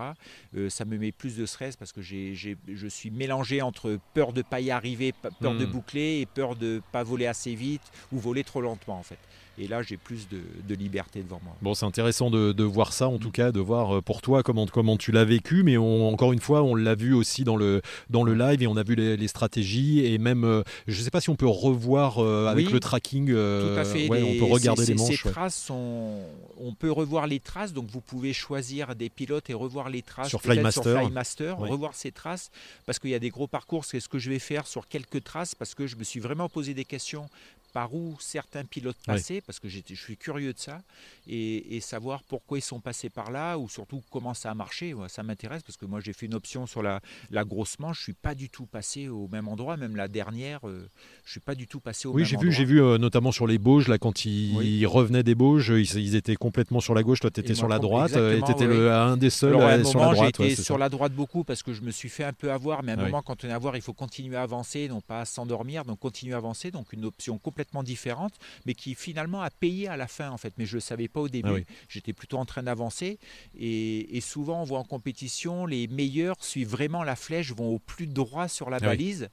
Euh, 0.56 0.70
ça 0.70 0.84
me 0.84 0.96
met 0.96 1.12
plus 1.12 1.36
de 1.36 1.44
stress 1.44 1.76
parce 1.76 1.92
que 1.92 2.00
j'ai, 2.00 2.34
je 2.34 2.88
suis 2.88 3.10
mélangé 3.10 3.62
entre 3.62 3.98
peur 4.14 4.32
de 4.32 4.42
pas 4.42 4.60
y 4.60 4.70
arriver, 4.70 5.12
peur 5.40 5.54
de 5.54 5.66
hmm. 5.66 5.70
boucler 5.70 6.20
et 6.20 6.26
peur 6.26 6.56
de 6.56 6.80
pas 6.92 7.02
voler 7.02 7.26
assez 7.26 7.54
vite 7.54 7.82
ou 8.12 8.18
voler 8.18 8.44
trop 8.44 8.60
lentement 8.60 8.98
en 8.98 9.02
fait. 9.02 9.18
Et 9.60 9.66
là, 9.66 9.82
j'ai 9.82 9.96
plus 9.96 10.28
de, 10.28 10.74
liberté 10.74 11.22
devant 11.22 11.40
moi. 11.42 11.56
Bon, 11.62 11.74
c'est 11.74 11.86
intéressant 11.86 12.30
de, 12.30 12.62
voir 12.62 12.92
ça, 12.92 13.08
en 13.08 13.18
tout 13.18 13.30
cas, 13.30 13.50
de 13.50 13.60
voir 13.60 13.96
euh, 13.96 14.02
pour 14.02 14.22
toi 14.22 14.42
comment, 14.42 14.66
comment 14.66 14.96
tu 14.96 15.10
l'as 15.10 15.24
vécu. 15.24 15.62
Mais 15.64 15.76
encore 15.76 16.32
une 16.32 16.40
fois, 16.40 16.62
on 16.62 16.74
l'a 16.74 16.94
vu 16.94 17.12
aussi 17.12 17.42
dans 17.42 17.56
le, 17.56 17.82
dans 18.10 18.22
le 18.22 18.34
live 18.34 18.62
et 18.62 18.66
on 18.66 18.76
a 18.76 18.82
vu 18.82 18.94
les, 18.94 19.28
stratégies. 19.28 20.04
Et 20.04 20.18
même, 20.18 20.44
euh, 20.44 20.62
je 20.86 20.98
ne 20.98 21.04
sais 21.04 21.10
pas 21.10 21.20
si 21.20 21.30
on 21.30 21.36
peut 21.36 21.48
revoir 21.48 22.18
euh, 22.18 22.46
avec 22.46 22.70
le 22.70 22.78
tracking. 22.78 23.28
tout 23.28 23.78
à 23.78 23.84
fait. 23.84 24.08
on 24.10 24.38
peut 24.38 24.52
regarder 24.52 24.86
les 24.86 24.94
manches. 24.94 25.22
Ces 25.22 25.30
traces 25.30 25.56
sont... 25.56 26.22
On 26.60 26.72
peut 26.72 26.90
revoir 26.90 27.26
les 27.26 27.40
traces. 27.40 27.72
Donc, 27.72 27.86
vous 27.90 28.00
pouvez 28.00 28.32
choisir 28.32 28.94
des 28.94 29.08
pilotes 29.10 29.50
et 29.50 29.54
revoir 29.54 29.88
les 29.88 30.02
traces. 30.02 30.28
Sur 30.28 30.42
Flymaster. 30.42 31.00
Flymaster 31.00 31.58
revoir 31.58 31.94
ces 31.94 32.12
traces. 32.12 32.50
Parce 32.86 32.98
qu'il 32.98 33.10
y 33.10 33.14
a 33.14 33.18
des 33.18 33.30
gros 33.30 33.48
parcours. 33.48 33.84
C'est 33.84 34.00
ce 34.00 34.08
que 34.08 34.18
je 34.18 34.30
vais 34.30 34.38
faire 34.38 34.66
sur 34.66 34.86
quelques 34.86 35.24
traces. 35.24 35.54
Parce 35.54 35.74
que 35.74 35.86
je 35.86 35.96
me 35.96 36.04
suis 36.04 36.20
vraiment 36.20 36.48
posé 36.48 36.74
des 36.74 36.84
questions 36.84 37.28
par 37.72 37.94
où 37.94 38.16
certains 38.20 38.64
pilotes 38.64 38.98
passaient, 39.04 39.40
parce 39.40 39.58
que 39.58 39.68
je 39.68 39.80
suis 39.94 40.16
curieux 40.16 40.52
de 40.52 40.58
ça, 40.58 40.80
et, 41.26 41.78
savoir 41.80 42.22
pourquoi 42.24 42.58
ils 42.58 42.62
sont 42.62 42.80
passés 42.80 43.08
par 43.08 43.30
là, 43.30 43.56
ou 43.56 43.68
surtout 43.68 44.02
comment 44.10 44.34
ça 44.34 44.50
a 44.50 44.54
marché. 44.54 44.94
ça 45.08 45.22
m'intéresse, 45.22 45.62
parce 45.62 45.76
que 45.76 45.86
moi 45.86 46.00
j'ai 46.00 46.12
fait 46.12 46.26
une 46.26 46.34
option 46.34 46.66
sur 46.66 46.82
la, 46.82 47.00
la 47.30 47.44
grosse 47.44 47.78
manche, 47.78 47.98
je 47.98 48.02
ne 48.02 48.04
suis 48.04 48.12
pas 48.14 48.34
du 48.34 48.50
tout 48.50 48.66
passé 48.66 49.08
au 49.08 49.28
même 49.28 49.48
endroit, 49.48 49.76
même 49.76 49.96
la 49.96 50.08
dernière, 50.08 50.66
euh, 50.68 50.88
je 51.24 51.28
ne 51.28 51.32
suis 51.32 51.40
pas 51.40 51.54
du 51.54 51.66
tout 51.66 51.80
passé 51.80 52.08
au 52.08 52.14
même 52.14 52.24
endroit. 52.24 52.40
Oui, 52.40 52.52
j'ai 52.52 52.64
vu, 52.64 52.74
vu 52.74 52.82
euh, 52.82 52.98
notamment 52.98 53.32
sur 53.32 53.46
les 53.46 53.58
Bauges, 53.58 53.88
là, 53.88 53.98
quand 53.98 54.24
ils, 54.24 54.86
revenaient 54.86 55.22
des 55.22 55.34
Bauges, 55.34 55.68
ils, 55.68 56.16
étaient 56.16 56.36
complètement 56.36 56.80
sur 56.80 56.94
la 56.94 57.02
gauche, 57.02 57.20
toi 57.20 57.30
tu 57.30 57.40
étais 57.40 57.54
sur 57.54 57.68
la 57.68 57.78
droite, 57.78 58.14
euh, 58.16 58.40
tu 58.44 58.50
étais 58.50 58.64
un 58.64 59.16
des 59.16 59.30
seuls 59.30 59.52
sur 59.52 59.60
la 59.60 59.78
droite. 59.78 60.36
J'étais 60.38 60.56
sur 60.56 60.78
la 60.78 60.88
droite 60.88 61.12
beaucoup, 61.12 61.44
parce 61.44 61.62
que 61.62 61.72
je 61.72 61.82
me 61.82 61.90
suis 61.90 62.08
fait 62.08 62.24
un 62.24 62.32
peu 62.32 62.50
avoir, 62.50 62.82
mais 62.82 62.92
à 62.92 62.94
un 62.94 63.04
moment, 63.04 63.22
quand 63.22 63.44
on 63.44 63.48
est 63.48 63.52
à 63.52 63.58
voir, 63.58 63.76
il 63.76 63.82
faut 63.82 63.92
continuer 63.92 64.36
à 64.36 64.42
avancer, 64.42 64.88
non 64.88 65.00
pas 65.00 65.24
s'endormir, 65.24 65.84
donc 65.84 65.98
continuer 65.98 66.34
à 66.34 66.38
avancer, 66.38 66.70
donc 66.70 66.92
une 66.92 67.04
option 67.04 67.38
complètement 67.38 67.57
différente, 67.82 68.34
mais 68.66 68.74
qui 68.74 68.94
finalement 68.94 69.42
a 69.42 69.50
payé 69.50 69.88
à 69.88 69.96
la 69.96 70.06
fin 70.06 70.30
en 70.30 70.38
fait. 70.38 70.54
Mais 70.58 70.66
je 70.66 70.76
ne 70.76 70.80
savais 70.80 71.08
pas 71.08 71.20
au 71.20 71.28
début. 71.28 71.64
Ah 71.68 71.72
J'étais 71.88 72.12
plutôt 72.12 72.38
en 72.38 72.44
train 72.44 72.62
d'avancer. 72.62 73.18
Et, 73.58 74.20
souvent, 74.20 74.62
on 74.62 74.64
voit 74.64 74.78
en 74.78 74.84
compétition, 74.84 75.64
les 75.64 75.86
meilleurs 75.86 76.36
suivent 76.40 76.68
vraiment 76.68 77.02
la 77.02 77.16
flèche, 77.16 77.52
vont 77.52 77.74
au 77.74 77.78
plus 77.78 78.06
droit 78.06 78.48
sur 78.48 78.68
la 78.68 78.78
ah 78.78 78.86
balise. 78.86 79.28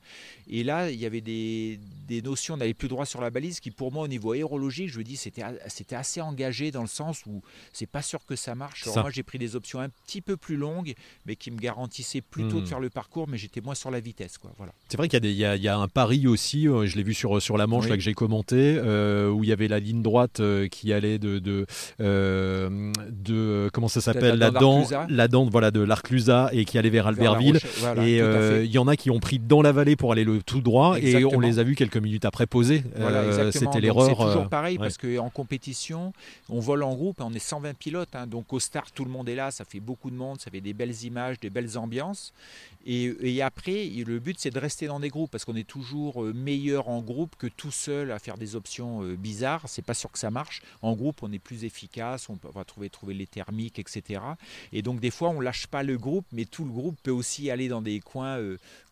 Et 0.48 0.64
là, 0.64 0.90
il 0.90 1.00
y 1.00 1.06
avait 1.06 1.22
des, 1.22 1.80
des 2.08 2.22
notions 2.22 2.56
d'aller 2.56 2.74
plus 2.74 2.88
droit 2.88 3.06
sur 3.06 3.20
la 3.20 3.30
balise 3.30 3.60
qui, 3.60 3.72
pour 3.72 3.92
moi, 3.92 4.04
au 4.04 4.08
niveau 4.08 4.32
aérologique, 4.32 4.90
je 4.90 5.00
me 5.00 5.04
dis, 5.04 5.18
c'était 5.18 5.44
c'était 5.68 5.96
assez 5.96 6.22
engagé 6.22 6.72
dans 6.72 6.82
le 6.82 6.88
sens 6.88 7.26
où 7.26 7.42
c'est 7.74 7.86
pas 7.86 8.02
sûr 8.02 8.26
que 8.26 8.36
ça 8.36 8.56
marche. 8.56 8.84
Alors 8.84 9.00
moi, 9.00 9.12
j'ai 9.12 9.24
pris 9.24 9.38
des 9.38 9.56
options 9.56 9.80
un 9.80 9.90
petit 9.90 10.22
peu 10.22 10.38
plus 10.38 10.56
longues, 10.56 10.94
mais 11.26 11.36
qui 11.36 11.52
me 11.52 11.58
garantissaient 11.58 12.22
plutôt 12.22 12.60
de 12.60 12.66
hmm. 12.66 12.68
faire 12.68 12.80
le 12.80 12.90
parcours, 12.90 13.28
mais 13.28 13.38
j'étais 13.38 13.62
moins 13.62 13.76
sur 13.76 13.92
la 13.92 14.00
vitesse. 14.00 14.38
Quoi. 14.38 14.52
Voilà. 14.58 14.74
C'est 14.90 14.98
vrai 14.98 15.10
qu'il 15.10 15.26
y, 15.26 15.30
y, 15.30 15.42
y, 15.42 15.68
a 15.68 15.78
un 15.78 15.88
pari 15.88 16.28
aussi, 16.28 16.68
euh, 16.68 16.86
je 16.86 16.96
l'ai 16.96 17.04
vu 17.04 17.14
sur, 17.14 17.42
sur 17.42 17.58
la 17.58 17.68
manche 17.68 17.88
là, 17.88 17.96
que 17.96 18.02
j'ai 18.02 18.14
commenté, 18.16 18.78
euh, 18.78 19.30
où 19.30 19.44
il 19.44 19.50
y 19.50 19.54
avait 19.54 19.68
la 19.68 19.80
ligne 19.80 20.02
droite 20.02 20.40
euh, 20.40 20.68
qui 20.68 20.92
allait 20.92 21.20
de, 21.20 21.38
de, 21.40 21.66
de 22.00 23.70
comment 23.72 23.88
ça 23.88 24.02
s'appelle, 24.02 24.40
la, 24.40 24.52
dent, 24.52 24.88
la 25.10 25.28
dent 25.28 25.46
voilà, 25.46 25.70
de 25.72 25.82
l'Arclusa 25.82 26.50
et 26.52 26.66
qui 26.66 26.78
allait 26.78 26.90
vers 26.90 27.08
Albertville. 27.08 27.60
et 28.02 28.18
il 28.64 28.72
y 28.72 28.78
en 28.80 28.88
a 28.88 28.96
qui 28.96 29.12
ont 29.12 29.20
pris 29.20 29.40
dans 29.40 29.62
la 29.62 29.72
vallée 29.72 29.96
pour 29.96 30.12
aller 30.12 30.24
le 30.24 30.42
tout 30.42 30.62
droit, 30.62 30.98
et 31.00 31.24
on 31.26 31.40
les 31.40 31.60
a 31.60 31.64
vus 31.64 31.76
quelques 31.76 31.98
minutes 31.98 32.26
après 32.26 32.48
poser. 32.48 32.84
Euh, 32.98 33.52
c'était 33.52 33.82
l'erreur. 33.82 34.06
C'est 34.06 34.16
toujours 34.16 34.44
euh, 34.44 34.46
pareil 34.46 34.78
parce 34.78 34.98
qu'en 34.98 35.30
compétition, 35.30 36.14
on 36.50 36.60
vole 36.60 36.84
en 36.84 36.94
groupe, 36.94 37.22
on 37.22 37.34
est 37.34 37.40
120 37.40 37.74
pilotes. 37.78 38.16
Hein. 38.16 38.28
donc 38.28 38.54
au 38.54 38.60
start, 38.60 38.94
tout 38.94 39.06
le 39.06 39.12
monde 39.12 39.30
est 39.30 39.36
là, 39.36 39.52
ça 39.52 39.66
fait 39.66 39.80
beaucoup 39.80 40.10
de 40.10 40.16
monde, 40.16 40.40
ça 40.40 40.52
fait 40.52 40.62
des 40.62 40.74
belles 40.74 41.04
images, 41.04 41.40
des 41.40 41.50
belles 41.50 41.78
ambiances. 41.78 42.34
Et, 42.88 43.42
après, 43.42 43.90
le 44.06 44.20
but, 44.20 44.38
c'est 44.40 44.52
de 44.52 44.60
rester 44.60 44.86
dans 44.86 45.00
des 45.00 45.10
groupes 45.10 45.32
parce 45.32 45.44
qu'on 45.44 45.56
est 45.56 45.68
toujours 45.68 46.24
euh, 46.24 46.34
meilleur 46.34 46.88
en 46.88 47.02
groupe 47.02 47.36
que 47.36 47.48
tout 47.48 47.72
seul 47.72 48.05
à 48.12 48.20
faire 48.20 48.38
des 48.38 48.56
options 48.56 49.02
bizarres. 49.16 49.64
C'est 49.68 49.82
pas 49.82 49.94
sûr 49.94 50.12
que 50.12 50.20
ça 50.20 50.32
marche. 50.32 50.62
En 50.82 50.94
groupe, 50.94 51.24
on 51.24 51.32
est 51.32 51.40
plus 51.40 51.64
efficace, 51.64 52.30
on 52.30 52.38
va 52.52 52.64
trouver, 52.64 52.90
trouver 52.90 53.14
les 53.14 53.28
thermiques, 53.28 53.80
etc. 53.80 54.22
Et 54.72 54.82
donc, 54.82 55.00
des 55.00 55.12
fois, 55.12 55.30
on 55.30 55.40
lâche 55.40 55.68
pas 55.68 55.84
le 55.84 55.98
groupe, 55.98 56.26
mais 56.32 56.46
tout 56.46 56.66
le 56.66 56.72
groupe 56.72 56.98
peut 57.02 57.12
aussi 57.12 57.50
aller 57.52 57.68
dans 57.68 57.82
des 57.82 58.00
coins 58.00 58.40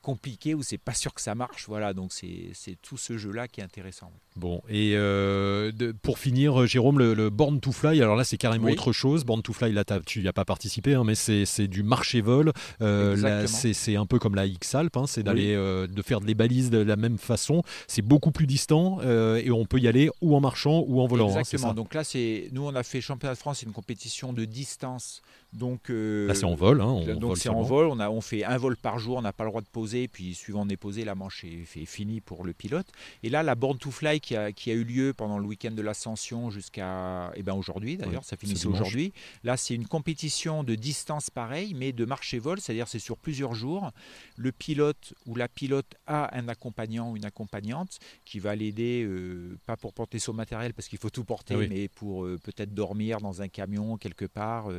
compliqué 0.04 0.54
où 0.54 0.62
c'est 0.62 0.78
pas 0.78 0.94
sûr 0.94 1.14
que 1.14 1.22
ça 1.22 1.34
marche. 1.34 1.66
Voilà, 1.68 1.94
donc 1.94 2.12
c'est 2.12 2.78
tout 2.84 2.98
ce 2.98 3.18
jeu-là 3.18 3.48
qui 3.48 3.62
est 3.62 3.64
intéressant. 3.64 4.12
Bon, 4.36 4.62
et 4.68 4.94
euh, 4.96 5.72
pour 6.02 6.20
finir, 6.20 6.62
euh, 6.62 6.66
Jérôme, 6.66 7.00
le, 7.00 7.30
Born 7.30 7.60
to 7.60 7.72
Fly, 7.72 8.02
alors 8.02 8.16
là 8.16 8.24
c'est 8.24 8.38
carrément 8.38 8.68
autre 8.70 8.92
chose. 8.92 9.26
Born 9.26 9.42
to 9.42 9.54
Fly, 9.54 9.72
là 9.72 9.84
tu 10.06 10.22
n'y 10.22 10.28
as 10.28 10.34
pas 10.34 10.46
participé, 10.46 10.94
hein, 10.94 11.04
mais 11.06 11.16
c'est 11.16 11.68
du 11.68 11.82
marché-vol. 11.82 12.52
Euh, 12.82 13.48
c'est 13.48 13.96
un 13.96 14.06
peu 14.06 14.20
comme 14.20 14.36
la 14.36 14.46
X-Alp, 14.46 14.98
hein, 14.98 15.06
c'est 15.08 15.24
d'aller 15.24 15.56
de 15.56 16.02
faire 16.02 16.22
des 16.22 16.36
balises 16.36 16.70
de 16.70 16.80
la 16.80 16.96
même 16.96 17.18
façon. 17.18 17.64
C'est 17.88 18.02
beaucoup 18.02 18.32
plus 18.32 18.48
distant 18.48 19.02
et 19.02 19.52
on 19.52 19.66
peut 19.66 19.80
y 19.80 19.88
aller 19.88 20.10
ou 20.22 20.36
en 20.36 20.42
marchant 20.42 20.84
ou 20.86 21.00
en 21.02 21.08
volant. 21.08 21.30
Hein, 21.30 21.40
Exactement, 21.40 21.74
donc 21.74 21.94
là 21.94 22.04
c'est 22.04 22.50
nous 22.52 22.66
on 22.66 22.76
a 22.76 22.84
fait 22.84 23.02
Championnat 23.02 23.34
de 23.34 23.40
France, 23.40 23.60
c'est 23.60 23.66
une 23.66 23.72
compétition 23.72 24.34
de 24.34 24.46
distance. 24.46 25.22
Donc, 25.54 25.90
là 25.90 26.34
c'est 26.34 26.46
en 26.46 26.56
vol. 26.56 26.80
donc 27.20 27.38
c'est 27.38 27.50
en 27.50 27.62
vol, 27.62 27.88
on, 27.88 28.00
a, 28.00 28.10
on 28.10 28.22
fait 28.22 28.44
un 28.44 28.58
vol 28.58 28.76
par 28.76 29.00
jour, 29.00 29.18
on 29.18 29.22
n'a 29.22 29.34
pas 29.34 29.44
le 29.44 29.50
droit 29.50 29.62
de 29.62 29.68
poser 29.68 30.08
puis 30.08 30.34
suivant 30.34 30.66
on 30.66 30.70
est 30.70 30.78
posé, 30.78 31.06
la 31.06 31.16
manche 31.16 31.44
est, 31.44 31.86
finie 31.86 32.22
pour 32.22 32.44
le 32.44 32.54
pilote. 32.54 32.88
Et 33.24 33.30
là, 33.30 33.44
la 33.44 33.56
Born 33.56 33.78
to 33.78 33.92
Fly 33.92 34.20
qui 34.20 34.36
a, 34.36 34.50
eu 34.68 34.84
lieu 34.84 35.14
pendant 35.14 35.38
le 35.38 35.46
week-end 35.46 35.72
de 35.72 35.82
l'Ascension 35.82 36.50
jusqu'à 36.50 37.32
eh 37.36 37.44
ben 37.44 37.54
aujourd'hui 37.54 37.98
d'ailleurs, 37.98 38.24
ça 38.24 38.38
finissait 38.38 38.68
aujourd'hui. 38.68 39.14
Là, 39.44 39.58
c'est 39.58 39.76
une 39.76 39.88
compétition 39.88 40.64
de 40.64 40.76
distance 40.76 41.30
pareille, 41.30 41.74
mais 41.74 41.92
de 41.92 42.06
marche 42.06 42.34
et 42.34 42.40
vol, 42.40 42.60
c'est-à-dire 42.60 42.88
c'est 42.88 43.00
sur 43.00 43.18
plusieurs 43.18 43.54
jours. 43.54 43.92
Le 44.38 44.52
pilote 44.52 45.14
ou 45.26 45.36
la 45.36 45.48
pilote 45.48 45.96
a 46.08 46.36
un 46.38 46.48
accompagnant 46.48 47.12
ou 47.12 47.18
une 47.18 47.26
accompagnante 47.26 48.00
qui 48.26 48.40
va 48.40 48.56
l'aider, 48.56 49.04
euh, 49.04 49.58
pas 49.66 49.78
pour 49.78 49.94
porter 49.94 50.20
son 50.20 50.34
matériel 50.34 50.74
parce 50.74 50.88
qu'il 50.88 51.00
faut 51.00 51.10
tout 51.10 51.24
porter, 51.24 51.56
ah 51.56 51.68
mais 51.70 51.88
pour 51.88 52.26
euh, 52.26 52.40
peut-être 52.44 52.74
dormir 52.74 53.20
dans 53.20 53.42
un 53.42 53.48
camion 53.48 53.98
quelque 53.98 54.26
part, 54.26 54.70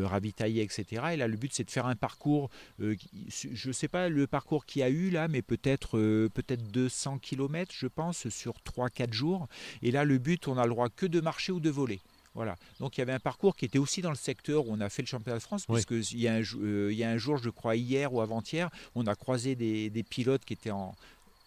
euh, 0.00 0.06
ravitailler, 0.06 0.62
etc. 0.62 1.02
Et 1.12 1.16
là, 1.16 1.28
le 1.28 1.36
but 1.36 1.52
c'est 1.52 1.64
de 1.64 1.70
faire 1.70 1.86
un 1.86 1.96
parcours, 1.96 2.50
je 2.78 3.68
ne 3.68 3.72
sais 3.72 3.88
pas 3.88 4.08
le 4.08 4.26
parcours 4.26 4.64
qu'il 4.66 4.80
y 4.80 4.82
a 4.82 4.88
eu 4.88 5.10
là, 5.10 5.28
mais 5.28 5.42
peut-être 5.42 5.98
peut-être 6.28 6.70
200 6.70 7.18
km, 7.18 7.72
je 7.76 7.86
pense, 7.86 8.28
sur 8.28 8.54
3-4 8.64 9.12
jours. 9.12 9.48
Et 9.82 9.90
là, 9.90 10.04
le 10.04 10.18
but, 10.18 10.48
on 10.48 10.58
a 10.58 10.64
le 10.64 10.70
droit 10.70 10.88
que 10.88 11.06
de 11.06 11.20
marcher 11.20 11.52
ou 11.52 11.60
de 11.60 11.70
voler. 11.70 12.00
Voilà. 12.34 12.56
Donc 12.78 12.96
il 12.96 13.00
y 13.00 13.02
avait 13.02 13.12
un 13.12 13.20
parcours 13.20 13.56
qui 13.56 13.64
était 13.64 13.78
aussi 13.78 14.02
dans 14.02 14.10
le 14.10 14.16
secteur 14.16 14.68
où 14.68 14.72
on 14.72 14.80
a 14.80 14.88
fait 14.88 15.02
le 15.02 15.08
championnat 15.08 15.38
de 15.38 15.42
France, 15.42 15.66
puisque 15.66 15.90
il, 16.12 16.20
y 16.20 16.28
a 16.28 16.34
un, 16.34 16.42
il 16.42 16.92
y 16.92 17.02
a 17.02 17.10
un 17.10 17.16
jour, 17.16 17.38
je 17.38 17.50
crois 17.50 17.74
hier 17.74 18.12
ou 18.12 18.20
avant-hier, 18.20 18.70
on 18.94 19.06
a 19.06 19.14
croisé 19.16 19.56
des, 19.56 19.90
des, 19.90 20.02
pilotes 20.04 20.44
qui 20.44 20.52
étaient 20.52 20.70
en, 20.70 20.94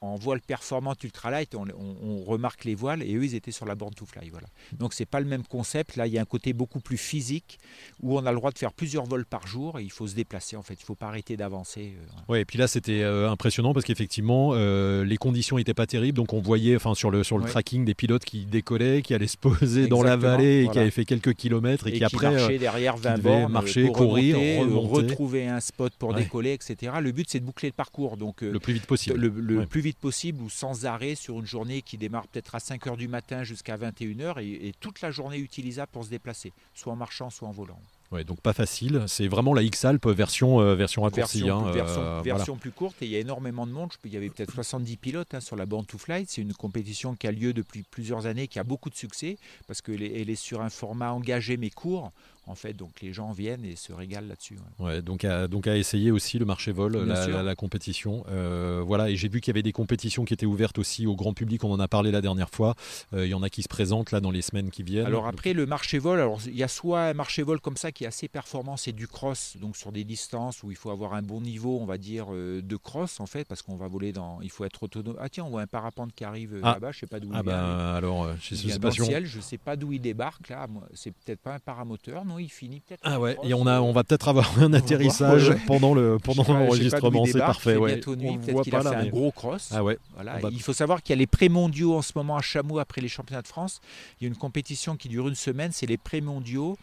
en 0.03 0.15
voile 0.15 0.41
performante 0.41 1.01
ultralight, 1.03 1.55
on, 1.55 1.65
on, 1.79 2.23
remarque 2.23 2.65
les 2.65 2.75
voiles 2.75 3.03
et 3.03 3.15
eux 3.15 3.23
ils 3.23 3.35
étaient 3.35 3.51
sur 3.51 3.65
la 3.65 3.75
borne 3.75 3.93
to 3.93 4.05
fly. 4.05 4.29
Voilà. 4.29 4.47
Donc 4.73 4.93
c'est 4.93 5.05
pas 5.05 5.21
le 5.21 5.25
même 5.25 5.43
concept. 5.43 5.95
Là 5.95 6.07
il 6.07 6.13
y 6.13 6.17
a 6.17 6.21
un 6.21 6.25
côté 6.25 6.51
beaucoup 6.51 6.81
plus 6.81 6.97
physique 6.97 7.57
où 8.01 8.17
on 8.17 8.25
a 8.25 8.31
le 8.31 8.37
droit 8.37 8.51
de 8.51 8.57
faire 8.57 8.73
plusieurs 8.73 9.05
vols 9.05 9.25
par 9.25 9.47
jour 9.47 9.79
et 9.79 9.83
il 9.83 9.91
faut 9.91 10.05
se 10.05 10.15
déplacer 10.15 10.57
en 10.57 10.61
fait. 10.61 10.73
Il 10.73 10.83
faut 10.83 10.95
pas 10.95 11.07
arrêter 11.07 11.37
d'avancer. 11.37 11.93
Euh, 11.95 12.31
ouais. 12.31 12.41
et 12.41 12.45
puis 12.45 12.57
là 12.57 12.67
c'était 12.67 13.01
euh, 13.01 13.29
impressionnant 13.29 13.73
parce 13.73 13.85
qu'effectivement 13.85 14.51
euh, 14.53 15.05
les 15.05 15.15
conditions 15.15 15.57
n'étaient 15.57 15.73
pas 15.73 15.87
terribles. 15.87 16.17
Donc 16.17 16.33
on 16.33 16.41
voyait 16.41 16.75
enfin 16.75 16.95
sur 16.95 17.09
le 17.09 17.23
sur 17.23 17.37
le 17.37 17.45
tracking 17.45 17.85
des 17.85 17.95
pilotes 17.95 18.25
qui 18.25 18.45
décollaient, 18.45 19.01
qui 19.01 19.13
allaient 19.13 19.27
se 19.27 19.37
poser 19.37 19.87
dans 19.87 20.03
la 20.03 20.17
vallée 20.17 20.65
et 20.65 20.67
qui 20.67 20.79
avaient 20.79 20.91
fait 20.91 21.05
quelques 21.05 21.33
kilomètres 21.33 21.87
et, 21.87 21.93
qui, 21.93 22.03
après 22.03 22.29
marchaient 22.29 22.59
derrière 22.59 22.97
20 22.97 23.21
bornes, 23.21 23.51
marcher, 23.51 23.87
courir, 23.87 24.37
retrouver 24.69 25.47
un 25.47 25.61
spot 25.61 25.93
pour 25.97 26.13
décoller, 26.13 26.51
etc. 26.51 26.93
Le 26.99 27.13
but 27.13 27.29
c'est 27.29 27.39
de 27.39 27.45
boucler 27.45 27.69
le 27.69 27.73
parcours. 27.73 28.17
Donc 28.17 28.41
le 28.41 28.59
plus 28.59 28.73
vite 28.73 28.85
possible. 28.85 29.17
Le, 29.17 29.29
le 29.29 29.65
plus 29.65 29.81
vite 29.81 29.92
possible 29.97 30.41
ou 30.41 30.49
sans 30.49 30.85
arrêt 30.85 31.15
sur 31.15 31.39
une 31.39 31.45
journée 31.45 31.81
qui 31.81 31.97
démarre 31.97 32.27
peut-être 32.27 32.55
à 32.55 32.59
5h 32.59 32.97
du 32.97 33.07
matin 33.07 33.43
jusqu'à 33.43 33.77
21h 33.77 34.41
et, 34.41 34.73
toute 34.79 35.01
la 35.01 35.11
journée 35.11 35.37
utilisable 35.37 35.89
pour 35.91 36.05
se 36.05 36.09
déplacer, 36.09 36.51
soit 36.73 36.93
en 36.93 36.95
marchant, 36.95 37.29
soit 37.29 37.47
en 37.47 37.51
volant. 37.51 37.79
Ouais, 38.11 38.23
donc 38.23 38.41
pas 38.41 38.53
facile. 38.53 39.03
C'est 39.07 39.27
vraiment 39.27 39.55
la 39.55 39.63
X-Alp 39.63 40.05
version, 40.05 40.59
euh, 40.59 40.75
version 40.75 41.01
raccourcie. 41.01 41.39
Version, 41.39 41.67
hein, 41.67 42.21
version, 42.21 42.53
euh, 42.53 42.57
plus 42.57 42.71
courte 42.71 43.01
et 43.01 43.05
il 43.05 43.11
y 43.11 43.15
a 43.15 43.19
énormément 43.19 43.65
de 43.65 43.71
monde. 43.71 43.91
Il 44.05 44.13
y 44.13 44.17
avait 44.17 44.29
peut-être 44.29 44.53
70 44.53 44.97
pilotes 44.97 45.33
hein, 45.33 45.39
sur 45.39 45.55
la 45.55 45.65
Born 45.65 45.85
to 45.85 45.97
Flight. 45.97 46.29
C'est 46.29 46.41
une 46.41 46.53
compétition 46.53 47.15
qui 47.15 47.25
a 47.25 47.31
lieu 47.31 47.53
depuis 47.53 47.83
plusieurs 47.89 48.27
années, 48.27 48.47
qui 48.47 48.59
a 48.59 48.63
beaucoup 48.63 48.91
de 48.91 48.95
succès 48.95 49.37
parce 49.65 49.81
qu'elle 49.81 50.03
est, 50.03 50.21
elle 50.21 50.29
est 50.29 50.35
sur 50.35 50.61
un 50.61 50.69
format 50.69 51.11
engagé 51.11 51.57
mais 51.57 51.71
court 51.71 52.11
en 52.47 52.55
fait. 52.55 52.73
Donc 52.73 53.01
les 53.01 53.13
gens 53.13 53.31
viennent 53.31 53.65
et 53.65 53.75
se 53.75 53.93
régalent 53.93 54.27
là-dessus. 54.27 54.57
Ouais. 54.79 55.01
donc, 55.01 55.25
à, 55.25 55.47
donc 55.47 55.67
à 55.67 55.77
essayer 55.77 56.11
aussi 56.11 56.39
le 56.39 56.45
marché 56.45 56.71
vol, 56.71 56.97
la, 56.97 57.55
compétition. 57.55 58.25
Euh, 58.29 58.83
voilà, 58.85 59.09
et 59.09 59.15
j'ai 59.15 59.29
vu 59.29 59.41
qu'il 59.41 59.51
y 59.51 59.53
avait 59.55 59.63
des 59.63 59.71
compétitions 59.71 60.25
qui 60.25 60.33
étaient 60.33 60.45
ouvertes 60.45 60.79
aussi 60.79 61.05
au 61.07 61.15
grand 61.15 61.33
public. 61.33 61.63
On 61.63 61.71
en 61.71 61.79
a 61.79 61.87
parlé 61.87 62.11
la 62.11 62.21
dernière 62.21 62.49
fois. 62.49 62.75
Euh, 63.13 63.25
il 63.25 63.29
y 63.29 63.33
en 63.33 63.43
a 63.43 63.49
qui 63.49 63.63
se 63.63 63.67
présentent 63.67 64.11
là 64.11 64.19
dans 64.19 64.31
les 64.31 64.41
semaines 64.41 64.71
qui 64.71 64.83
viennent. 64.83 65.05
Alors 65.05 65.27
après 65.27 65.53
le 65.53 65.65
marché 65.65 65.99
vol, 65.99 66.19
alors 66.19 66.39
il 66.45 66.55
y 66.55 66.63
a 66.63 66.67
soit 66.67 67.03
un 67.03 67.13
marché 67.13 67.43
vol 67.43 67.59
comme 67.59 67.77
ça 67.77 67.91
qui 67.91 68.03
est 68.03 68.07
assez 68.07 68.27
performant, 68.27 68.77
c'est 68.77 68.91
du 68.91 69.07
cross, 69.07 69.57
donc 69.59 69.77
sur 69.77 69.91
des 69.91 70.03
distances 70.03 70.63
où 70.63 70.71
il 70.71 70.77
faut 70.77 70.89
avoir 70.89 71.13
un 71.13 71.21
bon 71.21 71.41
niveau, 71.41 71.79
on 71.79 71.85
va 71.85 71.97
dire 71.97 72.27
euh, 72.31 72.61
de 72.61 72.75
cross 72.75 73.19
en 73.19 73.25
fait, 73.25 73.45
parce 73.47 73.61
qu'on 73.61 73.75
va 73.75 73.87
voler 73.87 74.11
dans, 74.11 74.41
il 74.41 74.49
faut 74.49 74.65
être 74.65 74.83
autonome. 74.83 75.15
Ah 75.19 75.29
tiens, 75.29 75.45
on 75.45 75.49
voit 75.49 75.61
un 75.61 75.67
parapente 75.67 76.13
qui 76.13 76.23
arrive 76.23 76.59
ah. 76.63 76.73
là-bas, 76.73 76.91
je 76.91 76.99
sais 76.99 77.07
pas 77.07 77.19
d'où 77.19 77.29
ah 77.33 77.39
il 77.41 77.45
bah, 77.45 77.95
alors, 77.95 78.35
je 78.39 78.55
sais 78.55 78.79
pas 78.79 78.89
je 78.89 79.39
sais 79.41 79.57
pas 79.57 79.75
d'où 79.75 79.93
il 79.93 79.99
débarque 79.99 80.49
là. 80.49 80.67
C'est 80.93 81.11
peut-être 81.11 81.39
pas 81.39 81.55
un 81.55 81.59
paramoteur, 81.59 82.25
non 82.25 82.32
il 82.39 82.49
finit 82.49 82.79
peut-être. 82.79 83.01
Ah 83.03 83.19
ouais, 83.19 83.37
et 83.43 83.53
on, 83.53 83.67
a, 83.67 83.81
on 83.81 83.91
va 83.91 84.03
peut-être 84.03 84.27
avoir 84.27 84.59
un 84.59 84.73
atterrissage 84.73 85.53
pendant 85.67 85.93
le 85.93 86.17
pendant 86.23 86.43
l'enregistrement, 86.43 87.25
c'est 87.25 87.39
parfait. 87.39 87.75
Ouais. 87.77 87.97
peut-être 87.97 88.61
qu'il 88.63 88.75
a 88.75 88.81
fait 88.81 88.95
un 88.95 89.07
gros 89.07 89.31
cross. 89.31 89.69
Ah 89.71 89.83
ouais. 89.83 89.97
Voilà. 90.15 90.39
Il 90.51 90.61
faut 90.61 90.73
savoir 90.73 91.01
qu'il 91.01 91.13
y 91.13 91.17
a 91.17 91.19
les 91.19 91.27
pré-mondiaux 91.27 91.95
en 91.95 92.01
ce 92.01 92.13
moment 92.15 92.37
à 92.37 92.41
Chameau 92.41 92.79
après 92.79 93.01
les 93.01 93.07
championnats 93.07 93.41
de 93.41 93.47
France. 93.47 93.81
Il 94.19 94.23
y 94.23 94.27
a 94.27 94.29
une 94.29 94.37
compétition 94.37 94.95
qui 94.95 95.09
dure 95.09 95.27
une 95.27 95.35
semaine, 95.35 95.71
c'est 95.71 95.85
les 95.85 95.97
pré-mondiaux 95.97 96.77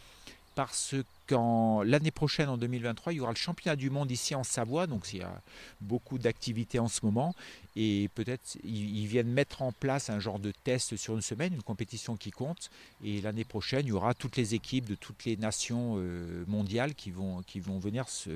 parce 0.55 0.95
qu'en 1.29 1.83
l'année 1.83 2.11
prochaine, 2.11 2.49
en 2.49 2.57
2023, 2.57 3.13
il 3.13 3.17
y 3.17 3.21
aura 3.21 3.31
le 3.31 3.37
championnat 3.37 3.77
du 3.77 3.91
monde 3.91 4.11
ici 4.11 4.35
en 4.35 4.45
Savoie, 4.45 4.87
donc 4.87 5.13
il 5.13 5.21
y 5.21 5.23
a 5.23 5.41
beaucoup 5.81 6.19
d'activités 6.19 6.79
en 6.79 6.89
ce 6.89 7.05
moment, 7.05 7.35
et 7.77 8.09
peut-être 8.15 8.59
ils, 8.65 9.07
viennent 9.07 9.31
mettre 9.31 9.63
en 9.63 9.73
place 9.73 10.11
un 10.11 10.19
genre 10.19 10.39
de 10.39 10.53
test 10.65 10.97
sur 10.97 11.15
une 11.15 11.23
semaine, 11.23 11.55
une 11.55 11.63
compétition 11.63 12.17
qui 12.17 12.31
compte, 12.31 12.71
et 13.05 13.21
l'année 13.21 13.45
prochaine, 13.45 13.87
il 13.87 13.91
y 13.91 13.93
aura 13.93 14.15
toutes 14.15 14.37
les 14.37 14.55
équipes 14.55 14.87
de 14.87 14.95
toutes 14.95 15.25
les 15.25 15.37
nations 15.37 15.95
euh, 15.97 16.45
mondiales 16.47 16.95
qui 16.95 17.11
vont, 17.11 17.43
qui 17.43 17.61
vont 17.61 17.79
venir 17.79 18.09
se, 18.09 18.31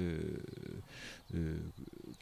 euh, 1.34 1.56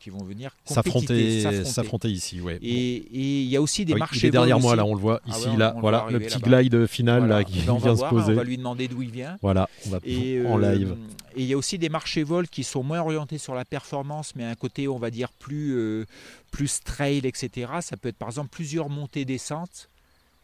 qui 0.02 0.10
vont 0.10 0.24
venir 0.24 0.50
s'affronter, 0.64 2.10
ici, 2.10 2.40
ouais. 2.40 2.58
Et 2.60 3.04
il 3.12 3.48
y 3.48 3.56
a 3.56 3.62
aussi 3.62 3.84
des 3.84 3.94
marchés. 3.94 4.18
Il 4.22 4.26
est 4.26 4.30
derrière 4.32 4.58
moi 4.58 4.74
là, 4.74 4.84
on 4.84 4.94
le 4.94 5.00
voit 5.00 5.20
ah 5.24 5.30
ici 5.30 5.48
là, 5.56 5.76
voilà 5.80 6.06
le 6.10 6.18
petit 6.18 6.38
glide 6.38 6.86
final 6.86 7.28
là 7.28 7.44
qui 7.44 7.60
vient 7.60 7.78
se 7.78 8.08
poser. 8.08 8.32
On 8.32 8.36
va 8.36 8.44
lui 8.44 8.58
demander 8.58 8.88
d'où 8.88 9.02
il 9.02 9.10
vient. 9.10 9.38
Voilà, 9.42 9.68
on 9.86 9.90
va 9.90 9.98
et, 10.04 10.44
en 10.44 10.56
live. 10.56 10.92
Euh, 10.92 11.36
et 11.36 11.42
il 11.42 11.46
y 11.46 11.52
a 11.52 11.56
aussi 11.56 11.78
des 11.78 11.88
marchés 11.88 12.24
vols 12.24 12.48
qui 12.48 12.64
sont 12.64 12.82
moins 12.82 13.00
orientés 13.00 13.38
sur 13.38 13.54
la 13.54 13.64
performance, 13.64 14.34
mais 14.34 14.44
un 14.44 14.56
côté 14.56 14.88
on 14.88 14.98
va 14.98 15.10
dire 15.10 15.30
plus 15.32 15.76
euh, 15.76 16.06
plus 16.50 16.80
trail, 16.80 17.18
etc. 17.24 17.70
Ça 17.80 17.96
peut 17.96 18.08
être 18.08 18.18
par 18.18 18.28
exemple 18.28 18.50
plusieurs 18.50 18.88
montées 18.88 19.24
descentes 19.24 19.88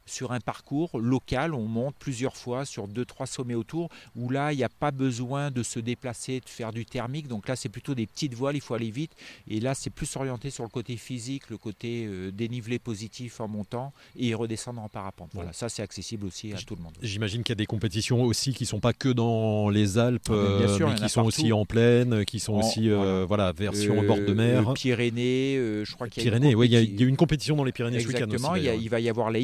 sur 0.08 0.32
un 0.32 0.40
parcours 0.40 0.98
local, 0.98 1.54
on 1.54 1.66
monte 1.66 1.94
plusieurs 1.98 2.36
fois 2.36 2.64
sur 2.64 2.88
deux 2.88 3.04
trois 3.04 3.26
sommets 3.26 3.54
autour, 3.54 3.88
où 4.16 4.30
là 4.30 4.52
il 4.52 4.56
n'y 4.56 4.64
a 4.64 4.68
pas 4.68 4.90
besoin 4.90 5.50
de 5.50 5.62
se 5.62 5.78
déplacer, 5.78 6.40
de 6.40 6.48
faire 6.48 6.72
du 6.72 6.84
thermique. 6.84 7.28
Donc 7.28 7.48
là 7.48 7.56
c'est 7.56 7.68
plutôt 7.68 7.94
des 7.94 8.06
petites 8.06 8.34
voiles, 8.34 8.56
il 8.56 8.60
faut 8.60 8.74
aller 8.74 8.90
vite. 8.90 9.12
Et 9.48 9.60
là 9.60 9.74
c'est 9.74 9.90
plus 9.90 10.16
orienté 10.16 10.50
sur 10.50 10.64
le 10.64 10.70
côté 10.70 10.96
physique, 10.96 11.50
le 11.50 11.58
côté 11.58 12.06
euh, 12.06 12.30
dénivelé 12.30 12.78
positif 12.78 13.40
en 13.40 13.48
montant 13.48 13.92
et 14.16 14.34
redescendre 14.34 14.80
en 14.80 14.88
parapente. 14.88 15.30
Voilà, 15.34 15.52
ça 15.52 15.68
c'est 15.68 15.82
accessible 15.82 16.26
aussi 16.26 16.52
à 16.52 16.56
tout 16.56 16.74
le 16.74 16.82
monde. 16.82 16.94
J'imagine 17.02 17.42
qu'il 17.42 17.52
y 17.52 17.56
a 17.56 17.56
des 17.56 17.66
compétitions 17.66 18.22
aussi 18.22 18.54
qui 18.54 18.66
sont 18.66 18.80
pas 18.80 18.92
que 18.92 19.08
dans 19.08 19.68
les 19.68 19.98
Alpes, 19.98 20.22
ah, 20.30 20.32
euh, 20.32 20.78
mais 20.88 20.94
qui 20.94 21.08
sont 21.08 21.24
aussi 21.24 21.52
en 21.52 21.64
plaine, 21.64 22.24
qui 22.24 22.40
sont 22.40 22.54
aussi 22.54 22.90
euh, 22.90 23.24
voilà 23.26 23.52
version 23.52 24.02
bord 24.02 24.18
de 24.18 24.32
mer. 24.32 24.72
Pyrénées, 24.74 25.56
je 25.84 25.94
crois 25.94 26.08
qu'il 26.08 26.22
y 26.22 26.26
a 26.26 26.30
Pyrénées, 26.30 26.54
oui, 26.54 26.68
il 26.68 27.00
y, 27.00 27.04
a 27.04 27.06
une 27.06 27.16
compétition 27.16 27.56
dans 27.56 27.64
les 27.64 27.72
Pyrénées 27.72 27.98
Exactement, 27.98 28.54
il, 28.54 28.64
il 28.64 28.88
va 28.88 29.00
y 29.00 29.08
avoir 29.08 29.30
la 29.30 29.38